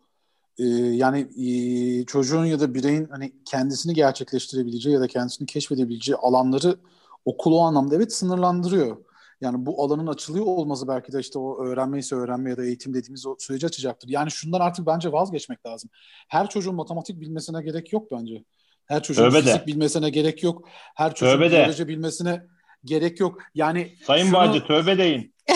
E, 0.58 0.64
yani 0.74 1.20
e, 1.20 2.04
çocuğun 2.04 2.44
ya 2.44 2.60
da 2.60 2.74
bireyin 2.74 3.08
hani 3.10 3.32
kendisini 3.44 3.94
gerçekleştirebileceği 3.94 4.94
ya 4.94 5.00
da 5.00 5.06
kendisini 5.06 5.46
keşfedebileceği 5.46 6.16
alanları 6.16 6.76
okul 7.24 7.52
o 7.52 7.60
anlamda 7.60 7.96
evet 7.96 8.12
sınırlandırıyor. 8.12 8.96
Yani 9.40 9.66
bu 9.66 9.84
alanın 9.84 10.06
açılıyor 10.06 10.46
olması 10.46 10.88
belki 10.88 11.12
de 11.12 11.20
işte 11.20 11.38
o 11.38 11.64
öğrenme 11.64 11.98
ise 11.98 12.14
öğrenme 12.14 12.50
ya 12.50 12.56
da 12.56 12.64
eğitim 12.64 12.94
dediğimiz 12.94 13.26
o 13.26 13.36
süreci 13.38 13.66
açacaktır. 13.66 14.08
Yani 14.08 14.30
şundan 14.30 14.60
artık 14.60 14.86
bence 14.86 15.12
vazgeçmek 15.12 15.66
lazım. 15.66 15.90
Her 16.28 16.48
çocuğun 16.48 16.74
matematik 16.74 17.20
bilmesine 17.20 17.62
gerek 17.62 17.92
yok 17.92 18.12
bence. 18.12 18.44
Her 18.86 19.02
çocuğun 19.02 19.30
Tövbe 19.30 19.40
fizik 19.40 19.62
de. 19.62 19.66
bilmesine 19.66 20.10
gerek 20.10 20.42
yok. 20.42 20.68
Her 20.94 21.14
çocuğun 21.14 21.40
biyoloji 21.40 21.88
bilmesine 21.88 22.46
gerek 22.84 23.20
yok. 23.20 23.42
Yani 23.54 23.92
Sayın 24.02 24.24
şunu, 24.24 24.34
Bağcı 24.34 24.66
tövbe 24.66 24.98
deyin. 24.98 25.34
E, 25.48 25.54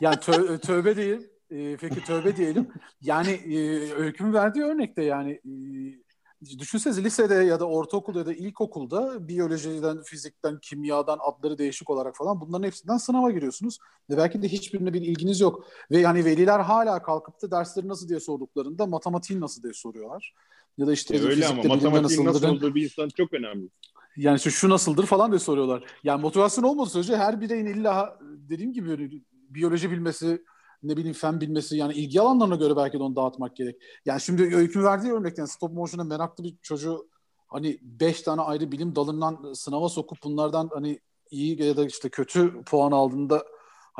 yani 0.00 0.20
tö, 0.20 0.58
tövbe 0.58 0.96
değil. 0.96 1.28
E, 1.50 1.76
peki 1.76 2.04
tövbe 2.04 2.36
diyelim. 2.36 2.68
Yani 3.00 3.30
e, 3.30 3.58
öykümün 3.92 4.32
verdiği 4.32 4.64
örnekte 4.64 5.02
yani 5.02 5.32
e, 5.32 5.52
düşünsenize 6.58 7.04
lisede 7.04 7.34
ya 7.34 7.60
da 7.60 7.68
ortaokulda 7.68 8.18
ya 8.18 8.26
da 8.26 8.32
ilkokulda 8.32 9.28
biyolojiden, 9.28 10.02
fizikten, 10.02 10.58
kimyadan 10.58 11.18
adları 11.22 11.58
değişik 11.58 11.90
olarak 11.90 12.16
falan 12.16 12.40
bunların 12.40 12.66
hepsinden 12.66 12.96
sınava 12.96 13.30
giriyorsunuz. 13.30 13.78
Ve 14.10 14.16
belki 14.16 14.42
de 14.42 14.48
hiçbirine 14.48 14.92
bir 14.92 15.02
ilginiz 15.02 15.40
yok. 15.40 15.64
Ve 15.90 15.98
yani 15.98 16.24
veliler 16.24 16.60
hala 16.60 17.02
kalkıp 17.02 17.42
da 17.42 17.50
dersleri 17.50 17.88
nasıl 17.88 18.08
diye 18.08 18.20
sorduklarında 18.20 18.86
matematiğin 18.86 19.40
nasıl 19.40 19.62
diye 19.62 19.72
soruyorlar. 19.72 20.34
Ya 20.78 20.86
da 20.86 20.92
işte 20.92 21.16
e 21.16 21.20
öyle 21.20 21.46
ama 21.46 21.62
matematiğin 21.62 22.24
nasıl 22.24 22.48
olduğu 22.48 22.74
bir 22.74 22.82
insan 22.82 23.08
çok 23.08 23.32
önemli. 23.32 23.68
Yani 24.16 24.40
şu, 24.40 24.50
şu 24.50 24.68
nasıldır 24.68 25.06
falan 25.06 25.30
diye 25.30 25.38
soruyorlar. 25.38 25.84
Yani 26.04 26.22
motivasyon 26.22 26.64
olmadığı 26.64 26.90
sürece 26.90 27.16
her 27.16 27.40
bireyin 27.40 27.66
illa 27.66 28.18
dediğim 28.22 28.72
gibi 28.72 29.22
biyoloji 29.48 29.90
bilmesi, 29.90 30.44
ne 30.82 30.96
bileyim 30.96 31.14
fen 31.14 31.40
bilmesi 31.40 31.76
yani 31.76 31.94
ilgi 31.94 32.20
alanlarına 32.20 32.56
göre 32.56 32.76
belki 32.76 32.98
de 32.98 33.02
onu 33.02 33.16
dağıtmak 33.16 33.56
gerek. 33.56 33.82
Yani 34.04 34.20
şimdi 34.20 34.56
öykü 34.56 34.84
verdiği 34.84 35.12
örnekten 35.12 35.44
stop 35.44 35.72
motion'a 35.72 36.04
meraklı 36.04 36.44
bir 36.44 36.56
çocuğu 36.62 37.08
hani 37.48 37.78
beş 37.82 38.22
tane 38.22 38.40
ayrı 38.40 38.72
bilim 38.72 38.96
dalından 38.96 39.52
sınava 39.52 39.88
sokup 39.88 40.18
bunlardan 40.24 40.70
hani 40.72 41.00
iyi 41.30 41.62
ya 41.62 41.76
da 41.76 41.86
işte 41.86 42.08
kötü 42.08 42.62
puan 42.64 42.92
aldığında 42.92 43.44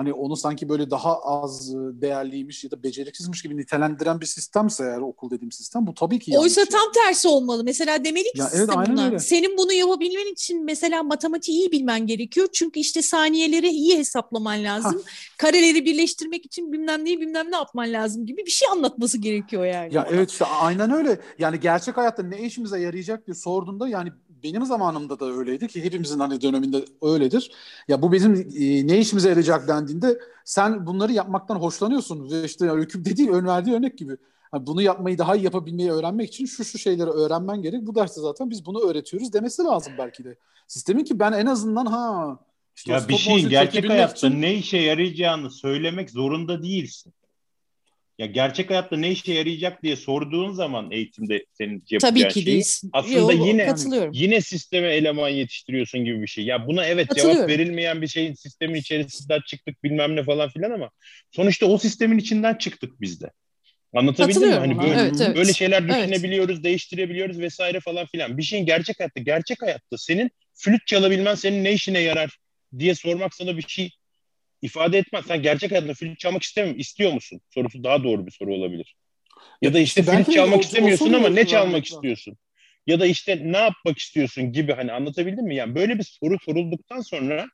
hani 0.01 0.13
onu 0.13 0.37
sanki 0.37 0.69
böyle 0.69 0.91
daha 0.91 1.19
az 1.21 1.75
e, 1.75 1.77
değerliymiş 1.77 2.65
ya 2.65 2.71
da 2.71 2.83
beceriksizmiş 2.83 3.43
gibi 3.43 3.57
nitelendiren 3.57 4.21
bir 4.21 4.27
sistemse 4.27 4.85
eğer 4.85 4.99
okul 4.99 5.31
dediğim 5.31 5.53
sistem 5.53 5.87
bu 5.87 5.95
tabii 5.95 6.19
ki 6.19 6.39
Oysa 6.39 6.65
tam 6.65 6.93
tersi 6.95 7.29
olmalı. 7.29 7.65
Mesela 7.65 8.05
demeli 8.05 8.25
ki 8.25 8.41
ya 8.41 8.51
evet, 8.55 8.69
buna. 8.69 9.19
Senin 9.19 9.59
bunu 9.59 9.73
yapabilmen 9.73 10.33
için 10.33 10.65
mesela 10.65 11.03
matematiği 11.03 11.59
iyi 11.59 11.73
bilmen 11.73 12.07
gerekiyor. 12.07 12.49
Çünkü 12.53 12.81
işte 12.81 13.03
saniyeleri 13.03 13.69
iyi 13.69 13.99
hesaplaman 13.99 14.65
lazım. 14.65 14.95
Ha. 14.95 15.11
Kareleri 15.39 15.85
birleştirmek 15.85 16.47
için 16.47 16.73
bilmem 16.73 17.05
neyi 17.05 17.21
bilmem 17.21 17.51
ne 17.51 17.57
yapman 17.57 17.93
lazım 17.93 18.27
gibi 18.27 18.47
bir 18.47 18.51
şey 18.51 18.69
anlatması 18.69 19.19
gerekiyor 19.19 19.65
yani. 19.65 19.95
Ya 19.95 20.09
evet 20.11 20.31
işte 20.31 20.45
aynen 20.45 20.91
öyle. 20.91 21.21
Yani 21.39 21.61
gerçek 21.61 21.97
hayatta 21.97 22.23
ne 22.23 22.43
işimize 22.43 22.81
yarayacak 22.81 23.27
diye 23.27 23.35
sorduğunda 23.35 23.89
yani 23.89 24.13
benim 24.43 24.65
zamanımda 24.65 25.21
da 25.21 25.27
öyleydi 25.27 25.69
ki 25.69 25.85
hepimizin 25.85 26.19
hani 26.21 26.41
döneminde 26.41 26.85
öyledir. 27.03 27.51
Ya 27.89 28.03
bu 28.03 28.13
bizim 28.13 28.35
e, 28.35 28.87
ne 28.87 28.99
işimize 28.99 29.29
yarayacak 29.29 29.69
dendiğinde 29.69 30.19
sen 30.45 30.87
bunları 30.87 31.13
yapmaktan 31.13 31.57
hoşlanıyorsun 31.57 32.31
ve 32.31 32.45
işte 32.45 32.71
öyküm 32.71 33.05
dediği 33.05 33.31
ön 33.31 33.47
verdiği 33.47 33.75
örnek 33.75 33.99
gibi. 33.99 34.17
Yani 34.55 34.67
bunu 34.67 34.83
yapmayı 34.83 35.19
daha 35.19 35.37
iyi 35.37 35.45
yapabilmeyi 35.45 35.91
öğrenmek 35.91 36.29
için 36.29 36.47
şu 36.47 36.65
şu 36.65 36.79
şeyleri 36.79 37.11
öğrenmen 37.11 37.63
gerek. 37.63 37.87
Bu 37.87 37.95
derste 37.95 38.21
zaten 38.21 38.51
biz 38.51 38.67
bunu 38.67 38.81
öğretiyoruz 38.81 39.33
demesi 39.33 39.63
lazım 39.63 39.93
belki 39.99 40.25
de. 40.25 40.37
Sistemin 40.67 41.05
ki 41.05 41.19
ben 41.19 41.33
en 41.33 41.47
azından 41.47 41.87
ha 41.87 42.39
işte 42.77 42.93
ya 42.93 43.09
bir 43.09 43.17
şeyin 43.17 43.49
gerçek 43.49 43.89
hayatta 43.89 44.27
için... 44.27 44.43
ne 44.43 44.55
işe 44.55 44.79
yarayacağını 44.79 45.51
söylemek 45.51 46.11
zorunda 46.11 46.63
değilsin 46.63 47.13
ya 48.21 48.27
gerçek 48.27 48.71
hayatta 48.71 48.97
ne 48.97 49.11
işe 49.11 49.33
yarayacak 49.33 49.83
diye 49.83 49.97
sorduğun 49.97 50.53
zaman 50.53 50.91
eğitimde 50.91 51.45
senin 51.53 51.85
yapacağın 51.91 52.15
Tabii 52.15 52.29
ki 52.29 52.43
şey 52.43 52.63
aslında 52.93 53.33
Yo, 53.33 53.47
yine 53.47 53.75
yine 54.13 54.41
sisteme 54.41 54.89
eleman 54.89 55.29
yetiştiriyorsun 55.29 56.05
gibi 56.05 56.23
bir 56.23 56.27
şey. 56.27 56.45
Ya 56.45 56.67
buna 56.67 56.87
evet 56.87 57.09
cevap 57.17 57.49
verilmeyen 57.49 58.03
bir 58.03 58.07
şeyin 58.07 58.35
sistemin 58.35 58.75
içerisinden 58.75 59.41
çıktık 59.47 59.85
bilmem 59.85 60.17
ne 60.17 60.25
falan 60.25 60.49
filan 60.49 60.71
ama 60.71 60.91
sonuçta 61.31 61.67
o 61.67 61.79
sistemin 61.79 62.19
içinden 62.19 62.55
çıktık 62.55 63.01
biz 63.01 63.21
de. 63.21 63.31
Anlatabildim 63.95 64.49
mi? 64.49 64.55
Hani 64.55 64.79
böyle, 64.79 65.01
evet, 65.01 65.21
evet. 65.21 65.37
böyle 65.37 65.53
şeyler 65.53 65.89
düşünebiliyoruz, 65.89 66.55
evet. 66.55 66.65
değiştirebiliyoruz 66.65 67.39
vesaire 67.39 67.81
falan 67.81 68.07
filan. 68.07 68.39
Bir 68.39 68.43
şeyin 68.43 68.67
gerçek 68.67 69.01
hayatta, 69.01 69.21
gerçek 69.21 69.63
hayatta 69.63 69.99
senin 69.99 70.31
flüt 70.55 70.87
çalabilmen 70.87 71.35
senin 71.35 71.65
ne 71.65 71.73
işine 71.73 72.01
yarar 72.01 72.39
diye 72.79 72.95
sormak 72.95 73.35
sana 73.35 73.57
bir 73.57 73.65
şey 73.69 73.91
ifade 74.63 74.99
etmez. 74.99 75.25
Sen 75.27 75.43
gerçek 75.43 75.71
hayatta 75.71 75.95
flüt 75.95 76.19
çalmak 76.19 76.43
istemiyor 76.43 76.77
istiyor 76.77 77.13
musun? 77.13 77.41
Sorusu 77.51 77.85
daha 77.85 78.05
doğru 78.05 78.27
bir 78.27 78.31
soru 78.31 78.55
olabilir. 78.55 78.97
Ya 79.63 79.75
da 79.75 79.79
işte 79.81 80.03
flüt 80.03 80.33
çalmak 80.33 80.63
istemiyorsun 80.63 81.13
ama 81.13 81.29
ne 81.29 81.47
çalmak 81.47 81.85
istiyorsun? 81.85 82.37
Ya 82.87 83.01
da 83.01 83.07
işte 83.07 83.39
ne 83.43 83.59
yapmak 83.59 83.99
istiyorsun 83.99 84.53
gibi 84.53 84.73
hani 84.73 84.93
anlatabildim 84.93 85.45
mi? 85.45 85.57
Yani 85.57 85.75
böyle 85.75 85.99
bir 85.99 86.05
soru 86.05 86.37
sorulduktan 86.45 87.01
sonra 87.01 87.47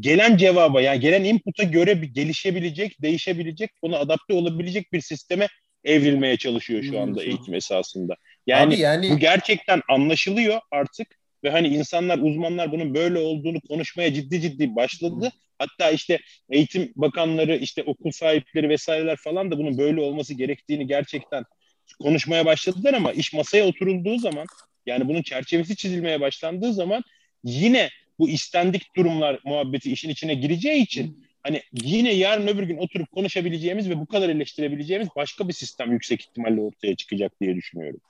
gelen 0.00 0.36
cevaba 0.36 0.80
yani 0.80 1.00
gelen 1.00 1.24
input'a 1.24 1.62
göre 1.62 2.02
bir 2.02 2.06
gelişebilecek, 2.06 3.02
değişebilecek, 3.02 3.70
ona 3.82 3.98
adapte 3.98 4.34
olabilecek 4.34 4.92
bir 4.92 5.00
sisteme 5.00 5.48
evrilmeye 5.84 6.36
çalışıyor 6.36 6.82
şu 6.82 7.00
anda 7.00 7.22
eğitim 7.22 7.54
esasında. 7.54 8.16
Yani, 8.46 8.78
yani 8.78 9.10
bu 9.10 9.18
gerçekten 9.18 9.82
anlaşılıyor 9.88 10.60
artık 10.70 11.06
ve 11.44 11.50
hani 11.50 11.68
insanlar, 11.68 12.18
uzmanlar 12.18 12.72
bunun 12.72 12.94
böyle 12.94 13.18
olduğunu 13.18 13.60
konuşmaya 13.60 14.14
ciddi 14.14 14.40
ciddi 14.40 14.76
başladı. 14.76 15.32
Hatta 15.58 15.90
işte 15.90 16.18
eğitim 16.50 16.92
bakanları, 16.96 17.56
işte 17.56 17.82
okul 17.82 18.10
sahipleri 18.10 18.68
vesaireler 18.68 19.16
falan 19.16 19.50
da 19.50 19.58
bunun 19.58 19.78
böyle 19.78 20.00
olması 20.00 20.34
gerektiğini 20.34 20.86
gerçekten 20.86 21.44
konuşmaya 22.00 22.46
başladılar 22.46 22.94
ama 22.94 23.12
iş 23.12 23.32
masaya 23.32 23.66
oturulduğu 23.66 24.18
zaman 24.18 24.46
yani 24.86 25.08
bunun 25.08 25.22
çerçevesi 25.22 25.76
çizilmeye 25.76 26.20
başlandığı 26.20 26.72
zaman 26.72 27.02
yine 27.44 27.88
bu 28.18 28.28
istendik 28.28 28.96
durumlar 28.96 29.40
muhabbeti 29.44 29.92
işin 29.92 30.10
içine 30.10 30.34
gireceği 30.34 30.82
için 30.82 31.26
hani 31.42 31.62
yine 31.72 32.12
yarın 32.12 32.46
öbür 32.46 32.62
gün 32.62 32.76
oturup 32.76 33.10
konuşabileceğimiz 33.10 33.90
ve 33.90 33.98
bu 33.98 34.06
kadar 34.06 34.28
eleştirebileceğimiz 34.28 35.08
başka 35.16 35.48
bir 35.48 35.52
sistem 35.52 35.92
yüksek 35.92 36.20
ihtimalle 36.20 36.60
ortaya 36.60 36.96
çıkacak 36.96 37.40
diye 37.40 37.56
düşünüyorum. 37.56 38.00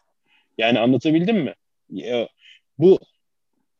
Yani 0.59 0.78
anlatabildim 0.78 1.36
mi? 1.36 1.55
Bu 2.78 2.98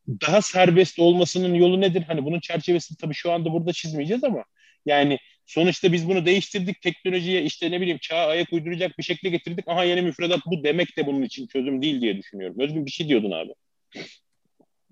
daha 0.07 0.41
serbest 0.41 0.99
olmasının 0.99 1.53
yolu 1.53 1.81
nedir? 1.81 2.03
Hani 2.07 2.25
bunun 2.25 2.39
çerçevesini 2.39 2.97
tabii 2.97 3.13
şu 3.13 3.31
anda 3.31 3.53
burada 3.53 3.73
çizmeyeceğiz 3.73 4.23
ama 4.23 4.43
yani 4.85 5.19
sonuçta 5.45 5.91
biz 5.91 6.07
bunu 6.07 6.25
değiştirdik 6.25 6.81
teknolojiye 6.81 7.43
işte 7.43 7.71
ne 7.71 7.81
bileyim 7.81 7.97
çağa 8.01 8.27
ayak 8.27 8.53
uyduracak 8.53 8.97
bir 8.97 9.03
şekilde 9.03 9.29
getirdik. 9.29 9.67
Aha 9.67 9.83
yeni 9.83 10.01
müfredat 10.01 10.39
bu 10.45 10.63
demek 10.63 10.97
de 10.97 11.07
bunun 11.07 11.21
için 11.21 11.47
çözüm 11.47 11.81
değil 11.81 12.01
diye 12.01 12.17
düşünüyorum. 12.17 12.55
Özgün 12.59 12.85
bir 12.85 12.91
şey 12.91 13.07
diyordun 13.07 13.31
abi. 13.31 13.53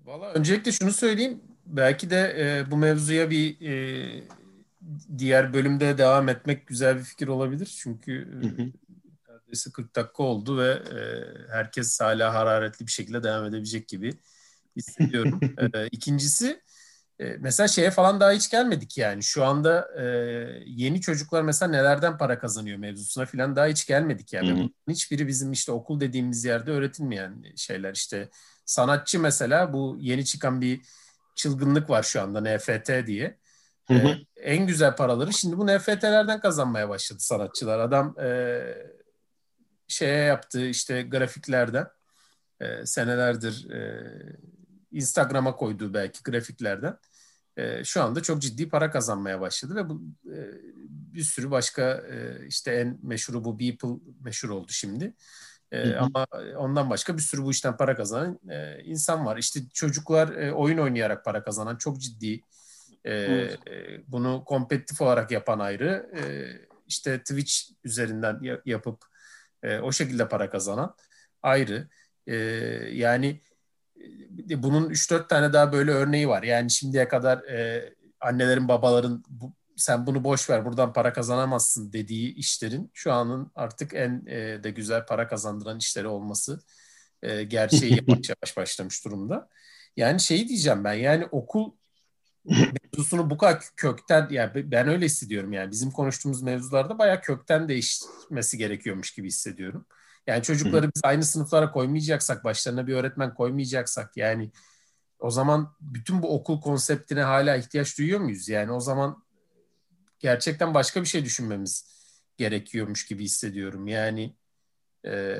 Valla 0.04 0.32
öncelikle 0.32 0.72
şunu 0.72 0.92
söyleyeyim. 0.92 1.40
Belki 1.66 2.10
de 2.10 2.36
e, 2.38 2.70
bu 2.70 2.76
mevzuya 2.76 3.30
bir 3.30 3.60
e, 3.60 4.06
diğer 5.18 5.52
bölümde 5.52 5.98
devam 5.98 6.28
etmek 6.28 6.66
güzel 6.66 6.98
bir 6.98 7.02
fikir 7.02 7.28
olabilir. 7.28 7.76
Çünkü 7.82 8.12
e, 8.42 8.46
neredeyse 9.32 9.70
40 9.70 9.96
dakika 9.96 10.22
oldu 10.22 10.58
ve 10.58 10.70
e, 10.70 11.00
herkes 11.52 12.00
hala 12.00 12.34
hararetli 12.34 12.86
bir 12.86 12.92
şekilde 12.92 13.22
devam 13.22 13.44
edebilecek 13.44 13.88
gibi 13.88 14.12
hissediyorum. 14.76 15.40
e, 15.74 15.86
ikincisi 15.86 16.60
e, 17.18 17.24
mesela 17.24 17.68
şeye 17.68 17.90
falan 17.90 18.20
daha 18.20 18.32
hiç 18.32 18.50
gelmedik 18.50 18.98
yani. 18.98 19.22
Şu 19.22 19.44
anda 19.44 19.88
e, 19.98 20.04
yeni 20.66 21.00
çocuklar 21.00 21.42
mesela 21.42 21.70
nelerden 21.70 22.18
para 22.18 22.38
kazanıyor 22.38 22.78
mevzusuna 22.78 23.26
falan 23.26 23.56
daha 23.56 23.66
hiç 23.66 23.86
gelmedik 23.86 24.32
yani. 24.32 24.52
Bunun 24.52 24.72
hiçbiri 24.88 25.26
bizim 25.26 25.52
işte 25.52 25.72
okul 25.72 26.00
dediğimiz 26.00 26.44
yerde 26.44 26.70
öğretilmeyen 26.70 27.44
şeyler. 27.56 27.94
işte 27.94 28.28
sanatçı 28.64 29.20
mesela 29.20 29.72
bu 29.72 29.96
yeni 30.00 30.24
çıkan 30.24 30.60
bir 30.60 30.80
çılgınlık 31.34 31.90
var 31.90 32.02
şu 32.02 32.22
anda 32.22 32.40
NFT 32.40 33.06
diye. 33.06 33.38
Hı 33.86 33.94
hı. 33.94 34.08
Ee, 34.08 34.42
en 34.42 34.66
güzel 34.66 34.96
paraları 34.96 35.32
şimdi 35.32 35.58
bu 35.58 35.66
NFT'lerden 35.66 36.40
kazanmaya 36.40 36.88
başladı 36.88 37.20
sanatçılar. 37.20 37.78
Adam 37.78 38.20
e, 38.20 38.60
şeye 39.88 40.24
yaptığı 40.24 40.66
işte 40.66 41.02
grafiklerden 41.02 41.86
e, 42.60 42.86
senelerdir 42.86 43.70
e, 43.70 44.12
Instagram'a 44.96 45.56
koyduğu 45.56 45.94
belki 45.94 46.22
grafiklerden 46.22 46.98
e, 47.56 47.84
şu 47.84 48.02
anda 48.02 48.22
çok 48.22 48.42
ciddi 48.42 48.68
para 48.68 48.90
kazanmaya 48.90 49.40
başladı 49.40 49.74
ve 49.74 49.88
bu 49.88 50.02
e, 50.26 50.36
bir 50.86 51.22
sürü 51.22 51.50
başka 51.50 51.82
e, 51.82 52.46
işte 52.46 52.72
en 52.72 52.98
meşhuru 53.02 53.44
bu 53.44 53.58
Beeple 53.58 53.88
meşhur 54.24 54.48
oldu 54.48 54.66
şimdi. 54.70 55.14
E, 55.72 55.78
hı 55.78 55.90
hı. 55.90 56.00
Ama 56.00 56.26
ondan 56.56 56.90
başka 56.90 57.16
bir 57.16 57.22
sürü 57.22 57.42
bu 57.42 57.50
işten 57.50 57.76
para 57.76 57.96
kazanan 57.96 58.40
e, 58.48 58.82
insan 58.84 59.26
var. 59.26 59.36
İşte 59.36 59.60
çocuklar 59.74 60.28
e, 60.28 60.52
oyun 60.52 60.78
oynayarak 60.78 61.24
para 61.24 61.44
kazanan 61.44 61.76
çok 61.76 62.00
ciddi 62.00 62.40
e, 63.04 63.14
evet. 63.14 63.58
e, 63.68 64.00
bunu 64.08 64.44
kompetitif 64.44 65.00
olarak 65.00 65.30
yapan 65.30 65.58
ayrı. 65.58 66.10
E, 66.16 66.22
işte 66.86 67.18
Twitch 67.18 67.54
üzerinden 67.84 68.60
yapıp 68.64 69.04
e, 69.62 69.78
o 69.78 69.92
şekilde 69.92 70.28
para 70.28 70.50
kazanan 70.50 70.94
ayrı. 71.42 71.88
E, 72.26 72.36
yani 72.92 73.40
bunun 74.56 74.90
3-4 74.90 75.28
tane 75.28 75.52
daha 75.52 75.72
böyle 75.72 75.90
örneği 75.90 76.28
var. 76.28 76.42
Yani 76.42 76.70
şimdiye 76.70 77.08
kadar 77.08 77.38
e, 77.38 77.94
annelerin 78.20 78.68
babaların 78.68 79.24
bu, 79.28 79.52
sen 79.76 80.06
bunu 80.06 80.24
boş 80.24 80.50
ver 80.50 80.64
buradan 80.64 80.92
para 80.92 81.12
kazanamazsın 81.12 81.92
dediği 81.92 82.34
işlerin 82.34 82.90
şu 82.94 83.12
anın 83.12 83.50
artık 83.54 83.94
en 83.94 84.24
e, 84.26 84.64
de 84.64 84.70
güzel 84.70 85.06
para 85.06 85.28
kazandıran 85.28 85.78
işleri 85.78 86.08
olması 86.08 86.60
e, 87.22 87.42
gerçeği 87.42 87.92
yavaş 88.08 88.28
yavaş 88.28 88.56
başlamış 88.56 89.04
durumda. 89.04 89.48
Yani 89.96 90.20
şeyi 90.20 90.48
diyeceğim 90.48 90.84
ben 90.84 90.94
yani 90.94 91.26
okul 91.26 91.72
mevzusunu 92.44 93.30
bu 93.30 93.36
kadar 93.36 93.62
kökten 93.76 94.28
yani 94.30 94.70
ben 94.70 94.88
öyle 94.88 95.04
hissediyorum 95.04 95.52
yani 95.52 95.70
bizim 95.70 95.90
konuştuğumuz 95.90 96.42
mevzularda 96.42 96.98
bayağı 96.98 97.20
kökten 97.20 97.68
değişmesi 97.68 98.58
gerekiyormuş 98.58 99.10
gibi 99.10 99.26
hissediyorum. 99.26 99.86
Yani 100.26 100.42
çocukları 100.42 100.90
biz 100.94 101.00
aynı 101.04 101.24
sınıflara 101.24 101.72
koymayacaksak, 101.72 102.44
başlarına 102.44 102.86
bir 102.86 102.94
öğretmen 102.94 103.34
koymayacaksak 103.34 104.16
yani 104.16 104.50
o 105.18 105.30
zaman 105.30 105.74
bütün 105.80 106.22
bu 106.22 106.34
okul 106.34 106.60
konseptine 106.60 107.22
hala 107.22 107.56
ihtiyaç 107.56 107.98
duyuyor 107.98 108.20
muyuz? 108.20 108.48
Yani 108.48 108.72
o 108.72 108.80
zaman 108.80 109.24
gerçekten 110.18 110.74
başka 110.74 111.00
bir 111.00 111.06
şey 111.06 111.24
düşünmemiz 111.24 111.96
gerekiyormuş 112.36 113.06
gibi 113.06 113.24
hissediyorum. 113.24 113.88
Yani 113.88 114.36
e, 115.06 115.36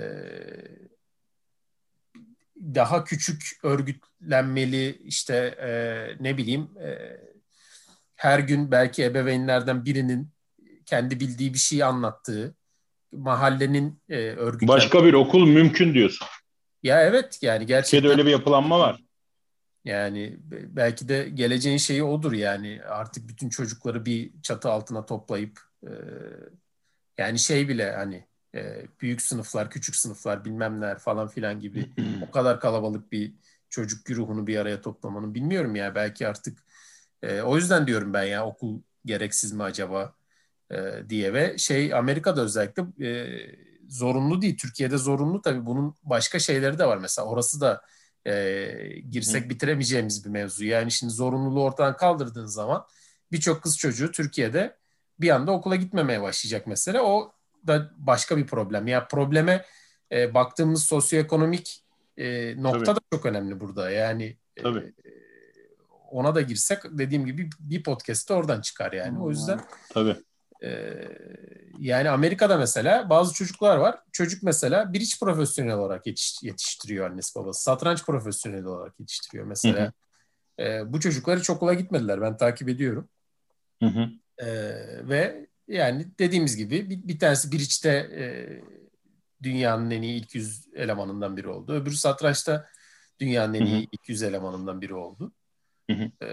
daha 2.57 3.05
küçük 3.05 3.59
örgütlenmeli 3.63 4.99
işte 5.05 5.35
e, 5.61 5.71
ne 6.25 6.37
bileyim 6.37 6.71
e, 6.79 7.21
her 8.17 8.39
gün 8.39 8.71
belki 8.71 9.05
ebeveynlerden 9.05 9.85
birinin 9.85 10.31
kendi 10.87 11.21
bildiği 11.21 11.55
bir 11.55 11.59
şeyi 11.59 11.85
anlattığı 11.85 12.55
mahallenin 13.13 14.01
e, 14.09 14.17
örgütlen... 14.17 14.69
Başka 14.69 15.05
bir 15.05 15.13
okul 15.13 15.47
mümkün 15.47 15.95
diyorsun. 15.95 16.27
Ya 16.83 17.03
evet 17.03 17.39
yani 17.43 17.67
gerçekten. 17.67 17.99
Türkiye'de 17.99 18.09
öyle 18.09 18.27
bir 18.27 18.31
yapılanma 18.31 18.79
var. 18.79 19.03
Yani 19.85 20.37
belki 20.51 21.09
de 21.09 21.29
geleceğin 21.35 21.79
şeyi 21.79 22.03
odur 22.03 22.33
yani 22.33 22.81
artık 22.89 23.29
bütün 23.29 23.49
çocukları 23.49 24.07
bir 24.07 24.31
çatı 24.43 24.71
altına 24.71 25.07
toplayıp 25.07 25.61
e, 25.83 25.91
yani 27.19 27.39
şey 27.39 27.69
bile 27.69 27.93
hani 27.93 28.27
e, 28.55 28.87
büyük 29.01 29.23
sınıflar, 29.23 29.71
küçük 29.71 29.97
sınıflar 29.97 30.45
bilmem 30.45 30.81
neler 30.81 30.99
falan 30.99 31.29
filan 31.29 31.61
gibi 31.61 31.91
o 32.29 32.31
kadar 32.31 32.61
kalabalık 32.61 33.13
bir 33.13 33.33
çocuk 33.71 34.05
güruhunu 34.05 34.47
bir 34.47 34.57
araya 34.57 34.81
toplamanın 34.81 35.35
bilmiyorum 35.35 35.77
ya 35.77 35.95
belki 35.95 36.29
artık 36.29 36.65
e, 37.23 37.41
o 37.41 37.57
yüzden 37.57 37.87
diyorum 37.87 38.15
ben 38.15 38.25
ya 38.25 38.47
okul 38.47 38.81
gereksiz 39.05 39.53
mi 39.53 39.63
acaba 39.63 40.15
e, 40.71 40.77
diye 41.09 41.33
ve 41.33 41.59
şey 41.59 41.95
Amerika'da 41.95 42.43
özellikle 42.43 43.07
e, 43.07 43.39
zorunlu 43.89 44.43
değil 44.43 44.57
Türkiye'de 44.57 44.99
zorunlu 44.99 45.43
tabii 45.43 45.67
bunun 45.67 45.95
başka 46.03 46.39
şeyleri 46.39 46.79
de 46.79 46.87
var 46.87 46.99
mesela 46.99 47.29
orası 47.29 47.61
da 47.61 47.83
e, 48.27 48.69
girsek 49.11 49.45
Hı. 49.45 49.51
bitiremeyeceğimiz 49.51 50.25
bir 50.25 50.31
mevzu. 50.31 50.65
Yani 50.65 50.91
şimdi 50.91 51.13
zorunluluğu 51.13 51.63
ortadan 51.65 51.97
kaldırdığın 51.97 52.47
zaman 52.47 52.87
birçok 53.33 53.63
kız 53.63 53.79
çocuğu 53.79 54.11
Türkiye'de 54.13 54.77
bir 55.21 55.31
anda 55.31 55.53
okula 55.53 55.77
gitmemeye 55.77 56.23
başlayacak 56.23 56.67
mesela. 56.67 57.03
O 57.03 57.33
da 57.67 57.91
başka 57.97 58.37
bir 58.37 58.47
problem. 58.47 58.87
Ya 58.87 58.93
yani 58.93 59.09
probleme 59.09 59.65
e, 60.13 60.35
baktığımız 60.35 60.83
sosyoekonomik 60.83 61.85
e, 62.17 62.55
nokta 62.63 62.85
Tabii. 62.85 62.97
da 62.97 63.01
çok 63.13 63.27
önemli 63.27 63.61
burada. 63.61 63.91
Yani 63.91 64.37
e, 64.57 64.63
Tabii. 64.63 64.79
E, 64.79 65.11
ona 66.11 66.35
da 66.35 66.41
girsek 66.41 66.79
dediğim 66.85 67.27
gibi 67.27 67.51
bir 67.61 67.83
podcast 67.83 68.31
oradan 68.31 68.61
çıkar 68.61 68.93
yani. 68.93 69.19
O 69.19 69.31
yüzden 69.31 69.61
Tabii. 69.91 70.17
E, 70.63 70.95
yani 71.79 72.11
Amerika'da 72.11 72.59
mesela 72.59 73.11
bazı 73.11 73.35
çocuklar 73.35 73.77
var. 73.77 73.99
Çocuk 74.13 74.43
mesela 74.43 74.93
bir 74.93 75.01
iç 75.01 75.21
profesyonel 75.21 75.75
olarak 75.75 76.07
yetiş, 76.07 76.43
yetiştiriyor 76.43 77.11
annesi 77.11 77.35
babası. 77.35 77.63
Satranç 77.63 78.05
profesyoneli 78.07 78.69
olarak 78.69 79.01
yetiştiriyor 79.01 79.47
mesela. 79.47 79.81
Hı 79.81 79.93
hı. 80.65 80.69
E, 80.69 80.93
bu 80.93 81.01
çocukları 81.01 81.43
çok 81.43 81.57
okula 81.57 81.75
gitmediler. 81.75 82.21
Ben 82.21 82.37
takip 82.37 82.69
ediyorum. 82.69 83.09
Hı 83.83 83.87
hı. 83.87 84.09
E, 84.39 84.49
ve 85.09 85.47
yani 85.69 86.07
dediğimiz 86.19 86.57
gibi 86.57 86.91
bir, 86.91 87.09
bir 87.09 87.19
tanesi 87.19 87.53
bir 87.53 87.61
içte 87.61 87.91
e, 87.91 88.25
dünyanın 89.43 89.91
en 89.91 90.03
iyi 90.03 90.21
ilk 90.21 90.35
yüz 90.35 90.69
elemanından 90.75 91.37
biri 91.37 91.49
oldu. 91.49 91.73
Öbürü 91.73 91.97
satrançta 91.97 92.69
dünyanın 93.21 93.55
en 93.55 93.67
iyi 93.67 93.89
ilk 93.93 94.09
yüz 94.09 94.23
elemanından 94.23 94.81
biri 94.81 94.95
oldu. 94.95 95.33
Hı 95.91 95.97
hı. 95.97 96.27
E, 96.27 96.29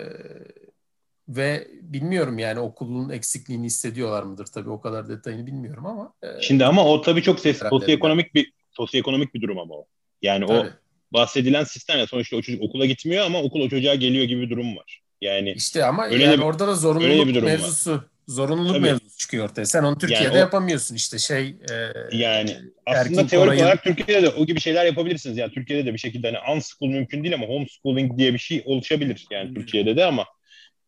ve 1.27 1.67
bilmiyorum 1.81 2.39
yani 2.39 2.59
okulun 2.59 3.09
eksikliğini 3.09 3.65
hissediyorlar 3.65 4.23
mıdır 4.23 4.45
tabii 4.45 4.69
o 4.69 4.81
kadar 4.81 5.09
detayını 5.09 5.47
bilmiyorum 5.47 5.85
ama. 5.85 6.13
E, 6.23 6.41
Şimdi 6.41 6.65
ama 6.65 6.85
o 6.85 7.01
tabii 7.01 7.21
çok 7.21 7.39
ses, 7.39 7.59
sosyoekonomik 7.69 8.35
bir 8.35 8.53
sosyoekonomik 8.71 9.33
bir 9.33 9.41
durum 9.41 9.59
ama 9.59 9.73
o. 9.73 9.85
Yani 10.21 10.47
tabii. 10.47 10.57
o 10.57 10.71
bahsedilen 11.13 11.63
sistem 11.63 11.99
ya 11.99 12.07
sonuçta 12.07 12.37
o 12.37 12.41
çocuk 12.41 12.61
okula 12.61 12.85
gitmiyor 12.85 13.25
ama 13.25 13.41
okul 13.41 13.61
o 13.61 13.69
çocuğa 13.69 13.95
geliyor 13.95 14.25
gibi 14.25 14.41
bir 14.41 14.49
durum 14.49 14.77
var. 14.77 15.01
Yani 15.21 15.51
işte 15.51 15.85
ama 15.85 16.05
öyle 16.05 16.23
yani 16.23 16.37
de, 16.37 16.43
orada 16.43 16.67
da 16.67 16.75
zorunluluk 16.75 17.43
mevzusu 17.43 17.91
var. 17.91 18.01
zorunluluk 18.27 18.71
Tabii. 18.71 18.81
mevzusu 18.81 19.17
çıkıyor 19.17 19.49
ortaya. 19.49 19.65
Sen 19.65 19.83
onu 19.83 19.97
Türkiye'de 19.97 20.23
yani 20.23 20.35
o, 20.35 20.37
yapamıyorsun 20.37 20.95
işte 20.95 21.19
şey 21.19 21.47
e, 21.47 22.17
yani 22.17 22.57
aslında 22.85 23.27
teorik 23.27 23.61
olarak 23.61 23.83
Türkiye'de 23.83 24.27
de 24.27 24.29
o 24.29 24.45
gibi 24.45 24.59
şeyler 24.59 24.85
yapabilirsiniz. 24.85 25.37
Yani 25.37 25.51
Türkiye'de 25.51 25.85
de 25.85 25.93
bir 25.93 25.99
şekilde 25.99 26.31
hani 26.31 26.57
unschool 26.57 26.89
mümkün 26.89 27.23
değil 27.23 27.35
ama 27.35 27.47
homeschooling 27.47 28.17
diye 28.17 28.33
bir 28.33 28.39
şey 28.39 28.63
oluşabilir 28.65 29.27
yani 29.31 29.47
hmm. 29.47 29.55
Türkiye'de 29.55 29.95
de 29.95 30.05
ama 30.05 30.25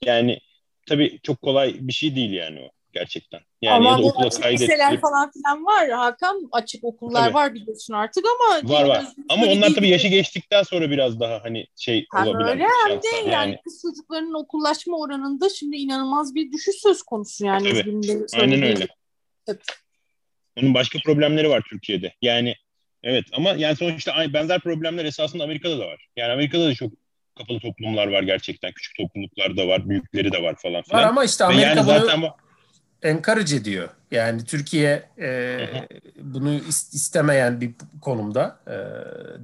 yani 0.04 0.40
tabii 0.86 1.20
çok 1.24 1.42
kolay 1.42 1.76
bir 1.80 1.94
şey 1.94 2.16
değil 2.16 2.32
yani 2.32 2.60
o 2.60 2.70
gerçekten. 2.94 3.40
Yani 3.62 3.76
ama 3.76 3.90
ya 3.90 3.98
da 3.98 4.02
okula 4.02 4.30
kaydettirip... 4.30 5.02
falan 5.02 5.32
filan 5.32 5.66
var 5.66 5.90
Hakan. 5.90 6.50
Açık 6.52 6.84
okullar 6.84 7.24
tabii. 7.24 7.34
var 7.34 7.54
biliyorsun 7.54 7.94
artık 7.94 8.26
ama... 8.26 8.74
Var 8.74 8.86
var. 8.86 9.06
Ama 9.30 9.46
onlar 9.46 9.70
tabii 9.70 9.90
yaşı 9.90 10.08
geçtikten 10.08 10.64
sonra 10.64 10.92
biraz 10.92 11.20
daha 11.20 11.44
hani 11.44 11.68
şey 11.76 12.06
hem 12.14 12.28
olabilir. 12.28 12.50
Öyle 12.50 12.64
hem 12.64 13.02
de 13.02 13.08
yani, 13.18 13.32
yani 13.32 13.60
kız 13.64 13.82
çocuklarının 13.82 14.34
okullaşma 14.34 14.98
oranında 14.98 15.50
şimdi 15.50 15.76
inanılmaz 15.78 16.36
bir 16.36 16.52
düşüş 16.52 16.76
söz 16.76 17.02
konusu 17.02 17.46
yani. 17.46 17.70
Tabii. 17.70 18.26
Aynen 18.34 18.64
öyle. 18.64 18.88
Evet. 19.48 19.62
Onun 20.62 20.74
başka 20.74 21.00
problemleri 21.06 21.50
var 21.50 21.64
Türkiye'de. 21.70 22.14
Yani 22.22 22.56
evet 23.04 23.26
ama 23.34 23.50
yani 23.50 23.76
sonuçta 23.76 24.34
benzer 24.34 24.60
problemler 24.60 25.06
esasında 25.06 25.44
Amerika'da 25.44 25.80
da 25.80 25.88
var. 25.88 26.08
Yani 26.16 26.34
Amerika'da 26.34 26.66
da 26.66 26.74
çok 26.74 26.94
kapalı 27.38 27.60
toplumlar 27.60 28.08
var 28.08 28.24
gerçekten. 28.24 28.72
Küçük 28.72 28.96
topluluklar 28.98 29.58
da 29.58 29.68
var, 29.68 29.90
büyükleri 29.90 30.32
de 30.32 30.44
var 30.44 30.56
falan 30.56 30.84
filan. 30.84 31.04
Var 31.04 31.10
ama 31.10 31.24
işte 31.24 31.44
Amerika 31.44 31.68
yani 31.68 31.80
bunu 31.80 32.00
zaten 32.00 32.24
encourage 33.02 33.56
ediyor. 33.56 33.90
Yani 34.12 34.46
Türkiye 34.46 35.10
e, 35.20 35.60
bunu 36.22 36.54
istemeyen 36.94 37.62
bir 37.62 37.72
konumda 38.02 38.60
e, 38.68 38.76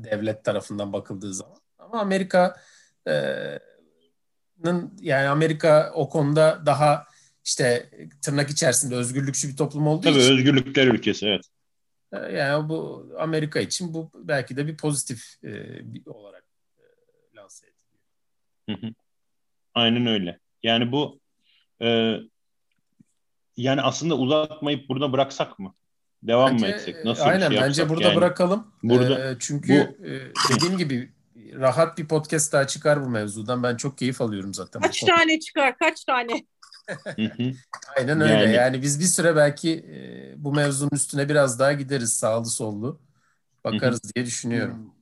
devlet 0.04 0.44
tarafından 0.44 0.94
bakıldığı 0.94 1.34
zaman. 1.34 1.58
Ama 1.80 2.00
Amerika'nın 2.00 2.60
yani 5.02 5.28
Amerika 5.28 5.92
o 5.96 6.10
konuda 6.10 6.62
daha 6.66 7.06
işte 7.46 7.90
tırnak 8.22 8.50
içerisinde 8.50 8.96
özgürlükçü 8.96 9.50
bir 9.50 9.58
toplum 9.58 9.88
olduğu 9.88 10.02
Tabii 10.02 10.20
için. 10.20 10.38
özgürlükler 10.38 10.88
ülkesi 10.88 11.28
evet. 11.28 11.42
Yani 12.34 12.70
bu 12.70 13.10
Amerika 13.20 13.60
için 13.60 13.94
bu 13.94 14.12
belki 14.16 14.58
de 14.58 14.68
bir 14.68 14.78
pozitif 14.78 15.44
e, 15.44 15.50
Aynen 19.74 20.06
öyle. 20.06 20.40
Yani 20.64 20.92
bu 20.92 21.20
e, 21.82 22.18
yani 23.58 23.82
aslında 23.82 24.18
uzatmayıp 24.18 24.90
burada 24.90 25.14
bıraksak 25.14 25.60
mı? 25.60 25.76
Devam 26.24 26.52
bence, 26.52 26.68
mı 26.68 26.72
etsek? 26.72 27.06
Nasıl 27.06 27.24
aynen, 27.24 27.52
bir 27.52 27.56
şey 27.56 27.66
Bence 27.66 27.90
burada 27.90 28.08
yani, 28.08 28.16
bırakalım. 28.16 28.74
Burada, 28.84 29.32
ee, 29.32 29.36
çünkü 29.40 29.96
bu, 30.00 30.06
e, 30.08 30.32
dediğim 30.56 30.78
gibi 30.78 31.14
rahat 31.54 31.98
bir 31.98 32.08
podcast 32.08 32.54
daha 32.54 32.68
çıkar 32.68 33.06
bu 33.06 33.10
mevzudan. 33.10 33.64
Ben 33.64 33.78
çok 33.78 33.98
keyif 33.98 34.22
alıyorum 34.22 34.54
zaten. 34.54 34.82
Kaç 34.82 35.00
tane 35.00 35.40
çıkar? 35.40 35.78
Kaç 35.78 36.04
tane? 36.04 36.46
Aynen 37.98 38.22
öyle. 38.22 38.34
Yani, 38.34 38.54
yani 38.54 38.82
biz 38.82 39.00
bir 39.00 39.06
süre 39.06 39.36
belki 39.36 39.72
e, 39.72 40.34
bu 40.38 40.54
mevzunun 40.54 40.92
üstüne 40.94 41.30
biraz 41.30 41.60
daha 41.60 41.74
gideriz 41.74 42.14
sağlı 42.14 42.46
sollu. 42.46 43.02
Bakarız 43.64 44.02
diye 44.16 44.26
düşünüyorum. 44.26 44.96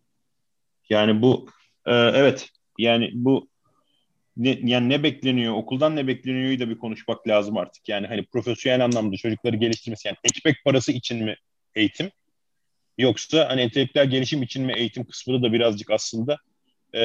Yani 0.89 1.21
bu 1.21 1.49
e, 1.85 1.93
evet 1.93 2.49
yani 2.77 3.11
bu 3.13 3.48
ne, 4.39 4.59
yani 4.63 4.89
ne 4.89 5.03
bekleniyor, 5.03 5.53
okuldan 5.53 5.95
ne 5.95 6.07
bekleniyor 6.07 6.59
da 6.59 6.69
bir 6.69 6.77
konuşmak 6.77 7.27
lazım 7.27 7.57
artık. 7.57 7.89
Yani 7.89 8.07
hani 8.07 8.25
profesyonel 8.25 8.85
anlamda 8.85 9.17
çocukları 9.17 9.55
geliştirmesi 9.55 10.07
yani 10.07 10.17
ekmek 10.23 10.63
parası 10.65 10.91
için 10.91 11.23
mi 11.23 11.35
eğitim 11.75 12.11
yoksa 12.97 13.49
hani 13.49 13.61
entelektüel 13.61 14.09
gelişim 14.09 14.43
için 14.43 14.65
mi 14.65 14.73
eğitim 14.73 15.05
kısmını 15.05 15.43
da 15.43 15.53
birazcık 15.53 15.91
aslında 15.91 16.37
e, 16.93 17.01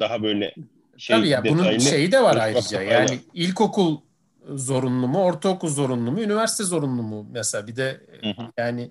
daha 0.00 0.22
böyle 0.22 0.54
şey 0.96 1.16
Tabii 1.16 1.28
ya 1.28 1.44
bunun 1.44 1.78
şeyi 1.78 2.12
de 2.12 2.22
var 2.22 2.36
ayrıca. 2.36 2.82
Yani 2.82 3.18
ilkokul 3.34 4.00
zorunlu 4.48 5.08
mu, 5.08 5.24
ortaokul 5.24 5.68
zorunlu 5.68 6.12
mu, 6.12 6.20
üniversite 6.20 6.64
zorunlu 6.64 7.02
mu 7.02 7.26
mesela 7.30 7.66
bir 7.66 7.76
de 7.76 8.00
hı 8.20 8.42
hı. 8.42 8.52
yani 8.58 8.90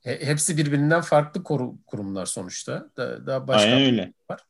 he, 0.00 0.26
hepsi 0.26 0.56
birbirinden 0.56 1.00
farklı 1.00 1.42
kurumlar 1.86 2.26
sonuçta. 2.26 2.90
Da, 2.96 3.26
daha 3.26 3.48
başka 3.48 3.70
Aynen 3.70 3.86
öyle. 3.86 4.12
var. 4.30 4.40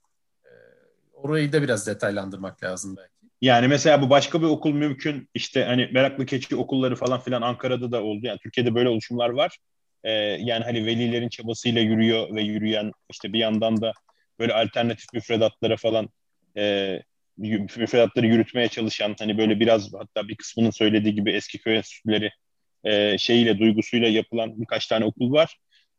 Orayı 1.22 1.52
da 1.52 1.62
biraz 1.62 1.86
detaylandırmak 1.86 2.62
lazım 2.62 2.96
belki. 2.96 3.12
Yani 3.40 3.68
mesela 3.68 4.02
bu 4.02 4.10
başka 4.10 4.40
bir 4.40 4.46
okul 4.46 4.72
mümkün. 4.72 5.28
İşte 5.34 5.64
hani 5.64 5.88
meraklı 5.92 6.26
keçi 6.26 6.56
okulları 6.56 6.96
falan 6.96 7.20
filan 7.20 7.42
Ankara'da 7.42 7.92
da 7.92 8.02
oldu. 8.02 8.20
Yani 8.22 8.38
Türkiye'de 8.42 8.74
böyle 8.74 8.88
oluşumlar 8.88 9.28
var. 9.28 9.58
Ee, 10.04 10.10
yani 10.40 10.64
hani 10.64 10.86
velilerin 10.86 11.28
çabasıyla 11.28 11.80
yürüyor 11.80 12.34
ve 12.34 12.42
yürüyen 12.42 12.92
işte 13.10 13.32
bir 13.32 13.38
yandan 13.38 13.80
da 13.80 13.92
böyle 14.38 14.54
alternatif 14.54 15.06
müfredatlara 15.12 15.76
falan 15.76 16.08
e, 16.56 16.98
müfredatları 17.76 18.26
yürütmeye 18.26 18.68
çalışan 18.68 19.16
hani 19.18 19.38
böyle 19.38 19.60
biraz 19.60 19.92
hatta 19.94 20.28
bir 20.28 20.36
kısmının 20.36 20.70
söylediği 20.70 21.14
gibi 21.14 21.32
eski 21.32 21.58
köy 21.58 21.76
enstitüleri 21.76 22.30
e, 22.84 23.18
şeyiyle 23.18 23.58
duygusuyla 23.58 24.08
yapılan 24.08 24.60
birkaç 24.60 24.86
tane 24.86 25.04
okul 25.04 25.32
var. 25.32 25.58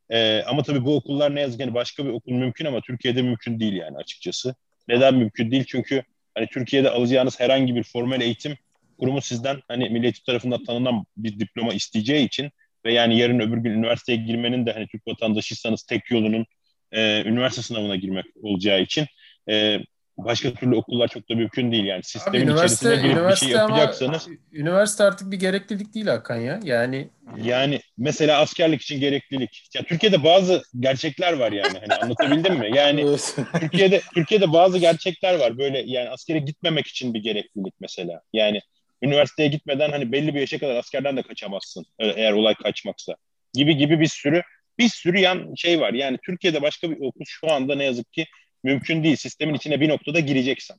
E, 0.09 0.43
ama 0.43 0.63
tabii 0.63 0.86
bu 0.86 0.95
okullar 0.95 1.36
ne 1.36 1.41
yazık 1.41 1.59
ki 1.59 1.63
hani 1.63 1.74
başka 1.74 2.05
bir 2.05 2.09
okul 2.09 2.32
mümkün 2.32 2.65
ama 2.65 2.82
Türkiye'de 2.82 3.22
mümkün 3.22 3.59
değil 3.59 3.74
yani 3.74 3.97
açıkçası. 3.97 4.55
Neden 4.89 5.15
mümkün 5.15 5.51
değil? 5.51 5.65
Çünkü 5.67 6.03
hani 6.35 6.47
Türkiye'de 6.47 6.89
alacağınız 6.89 7.39
herhangi 7.39 7.75
bir 7.75 7.83
formal 7.83 8.21
eğitim 8.21 8.57
kurumu 8.99 9.21
sizden 9.21 9.61
hani 9.67 9.89
Milli 9.89 10.03
Eğitim 10.03 10.23
tarafından 10.25 10.63
tanınan 10.63 11.05
bir 11.17 11.39
diploma 11.39 11.73
isteyeceği 11.73 12.25
için 12.25 12.51
ve 12.85 12.93
yani 12.93 13.17
yarın 13.17 13.39
öbür 13.39 13.57
gün 13.57 13.71
üniversiteye 13.71 14.17
girmenin 14.17 14.65
de 14.65 14.73
hani 14.73 14.87
Türk 14.87 15.07
vatandaşıysanız 15.07 15.83
tek 15.83 16.11
yolunun 16.11 16.45
e, 16.91 17.23
üniversite 17.25 17.61
sınavına 17.61 17.95
girmek 17.95 18.25
olacağı 18.43 18.81
için 18.81 19.05
e, 19.49 19.79
başka 20.26 20.53
türlü 20.53 20.76
okullar 20.76 21.07
çok 21.07 21.30
da 21.30 21.36
mümkün 21.36 21.72
değil 21.72 21.86
yani. 21.86 22.03
Sistemin 22.03 22.47
Abi, 22.47 22.53
içerisine 22.53 22.95
girip 22.95 23.30
bir 23.30 23.36
şey 23.36 23.49
yapacaksanız. 23.49 24.28
Ama, 24.28 24.36
üniversite 24.53 25.03
artık 25.03 25.32
bir 25.32 25.39
gereklilik 25.39 25.93
değil 25.93 26.07
Hakan 26.07 26.36
ya. 26.36 26.59
Yani 26.63 27.09
yani 27.38 27.82
mesela 27.97 28.39
askerlik 28.39 28.82
için 28.82 28.99
gereklilik. 28.99 29.70
Ya 29.76 29.84
Türkiye'de 29.84 30.24
bazı 30.24 30.61
gerçekler 30.80 31.34
var 31.34 31.51
yani. 31.51 31.80
Hani 31.80 31.93
anlatabildim 31.93 32.55
mi? 32.55 32.70
Yani 32.74 33.17
Türkiye'de 33.59 34.01
Türkiye'de 34.13 34.53
bazı 34.53 34.78
gerçekler 34.78 35.39
var. 35.39 35.57
Böyle 35.57 35.84
yani 35.86 36.09
askere 36.09 36.39
gitmemek 36.39 36.88
için 36.88 37.13
bir 37.13 37.20
gereklilik 37.20 37.74
mesela. 37.80 38.22
Yani 38.34 38.59
üniversiteye 39.01 39.49
gitmeden 39.49 39.91
hani 39.91 40.11
belli 40.11 40.36
bir 40.36 40.39
yaşa 40.39 40.59
kadar 40.59 40.76
askerden 40.76 41.17
de 41.17 41.22
kaçamazsın. 41.22 41.86
Eğer 41.99 42.32
olay 42.32 42.55
kaçmaksa. 42.55 43.15
Gibi 43.53 43.78
gibi 43.78 43.99
bir 43.99 44.07
sürü 44.07 44.41
bir 44.80 44.89
sürü 44.89 45.20
yan 45.20 45.53
şey 45.55 45.80
var. 45.80 45.93
Yani 45.93 46.17
Türkiye'de 46.26 46.61
başka 46.61 46.91
bir 46.91 46.97
okul 47.01 47.26
şu 47.28 47.51
anda 47.51 47.76
ne 47.76 47.84
yazık 47.84 48.13
ki 48.13 48.26
mümkün 48.64 49.03
değil. 49.03 49.16
Sistemin 49.16 49.53
içine 49.53 49.82
bir 49.82 49.89
noktada 49.89 50.20
gireceksen. 50.20 50.78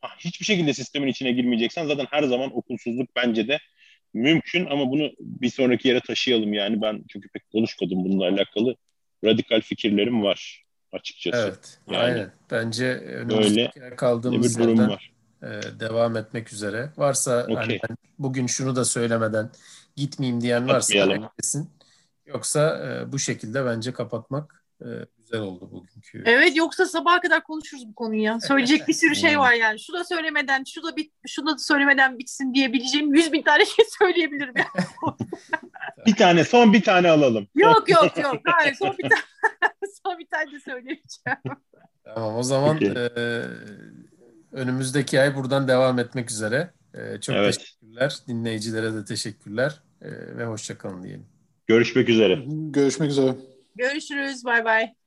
Ha, 0.00 0.08
hiçbir 0.18 0.46
şekilde 0.46 0.74
sistemin 0.74 1.08
içine 1.08 1.32
girmeyeceksen 1.32 1.86
zaten 1.86 2.06
her 2.10 2.22
zaman 2.22 2.56
okulsuzluk 2.56 3.08
bence 3.16 3.48
de 3.48 3.58
mümkün 4.14 4.66
ama 4.66 4.90
bunu 4.90 5.10
bir 5.20 5.50
sonraki 5.50 5.88
yere 5.88 6.00
taşıyalım 6.00 6.52
yani. 6.52 6.82
Ben 6.82 7.04
çünkü 7.08 7.28
pek 7.28 7.50
konuşmadım 7.50 8.04
bununla 8.04 8.24
alakalı. 8.24 8.76
Radikal 9.24 9.60
fikirlerim 9.60 10.22
var 10.22 10.64
açıkçası. 10.92 11.38
Evet. 11.38 11.78
Yani, 11.90 12.02
aynen. 12.02 12.32
Bence 12.50 12.86
öyle 13.30 13.70
kaldığımız 13.96 14.58
bir 14.58 14.64
durum 14.64 14.76
yerden 14.76 14.90
var. 14.90 15.12
E, 15.42 15.80
devam 15.80 16.16
etmek 16.16 16.52
üzere. 16.52 16.90
Varsa 16.96 17.42
okay. 17.42 17.54
hani 17.56 17.78
ben 17.88 17.96
bugün 18.18 18.46
şunu 18.46 18.76
da 18.76 18.84
söylemeden 18.84 19.50
gitmeyeyim 19.96 20.40
diyen 20.40 20.68
varsa 20.68 21.30
kesin. 21.40 21.70
Yoksa 22.26 22.86
e, 22.86 23.12
bu 23.12 23.18
şekilde 23.18 23.64
bence 23.64 23.92
kapatmak 23.92 24.64
e, 24.80 24.86
güzel 25.26 25.40
oldu 25.46 25.70
bugünkü. 25.72 26.22
Evet 26.26 26.56
yoksa 26.56 26.86
sabaha 26.86 27.20
kadar 27.20 27.42
konuşuruz 27.42 27.88
bu 27.88 27.94
konuyu 27.94 28.22
ya. 28.22 28.40
Söyleyecek 28.40 28.88
bir 28.88 28.92
sürü 28.92 29.16
şey 29.16 29.38
var 29.38 29.52
yani. 29.52 29.80
Şu 29.80 29.92
da 29.92 30.04
söylemeden, 30.04 30.64
şu 30.64 30.82
da 30.82 30.96
bit, 30.96 31.12
şu 31.26 31.46
da 31.46 31.58
söylemeden 31.58 32.18
bitsin 32.18 32.54
diyebileceğim 32.54 33.14
yüz 33.14 33.32
bin 33.32 33.42
tane 33.42 33.64
şey 33.64 33.84
söyleyebilirim 33.98 34.54
yani. 34.56 35.14
bir 36.06 36.14
tane, 36.14 36.44
son 36.44 36.72
bir 36.72 36.82
tane 36.82 37.10
alalım. 37.10 37.48
Yok 37.54 37.90
yok 37.90 38.18
yok. 38.18 38.40
Hayır 38.44 38.74
son 38.74 38.98
bir 38.98 39.08
tane, 39.08 39.22
son 40.04 40.18
bir 40.18 40.26
tane 40.26 40.52
de 40.52 40.60
söyleyeceğim. 40.60 41.38
Tamam 42.04 42.36
o 42.36 42.42
zaman 42.42 42.80
e, 42.82 43.10
önümüzdeki 44.52 45.20
ay 45.20 45.34
buradan 45.34 45.68
devam 45.68 45.98
etmek 45.98 46.30
üzere. 46.30 46.70
E, 46.94 47.20
çok 47.20 47.36
evet. 47.36 47.54
teşekkürler. 47.54 48.16
Dinleyicilere 48.28 48.94
de 48.94 49.04
teşekkürler 49.04 49.82
e, 50.02 50.10
ve 50.36 50.44
hoşçakalın 50.44 51.02
diyelim. 51.02 51.26
Görüşmek 51.66 52.08
üzere. 52.08 52.44
Görüşmek 52.48 53.10
üzere. 53.10 53.36
Görüşürüz. 53.76 54.44
Bay 54.44 54.64
bay. 54.64 55.05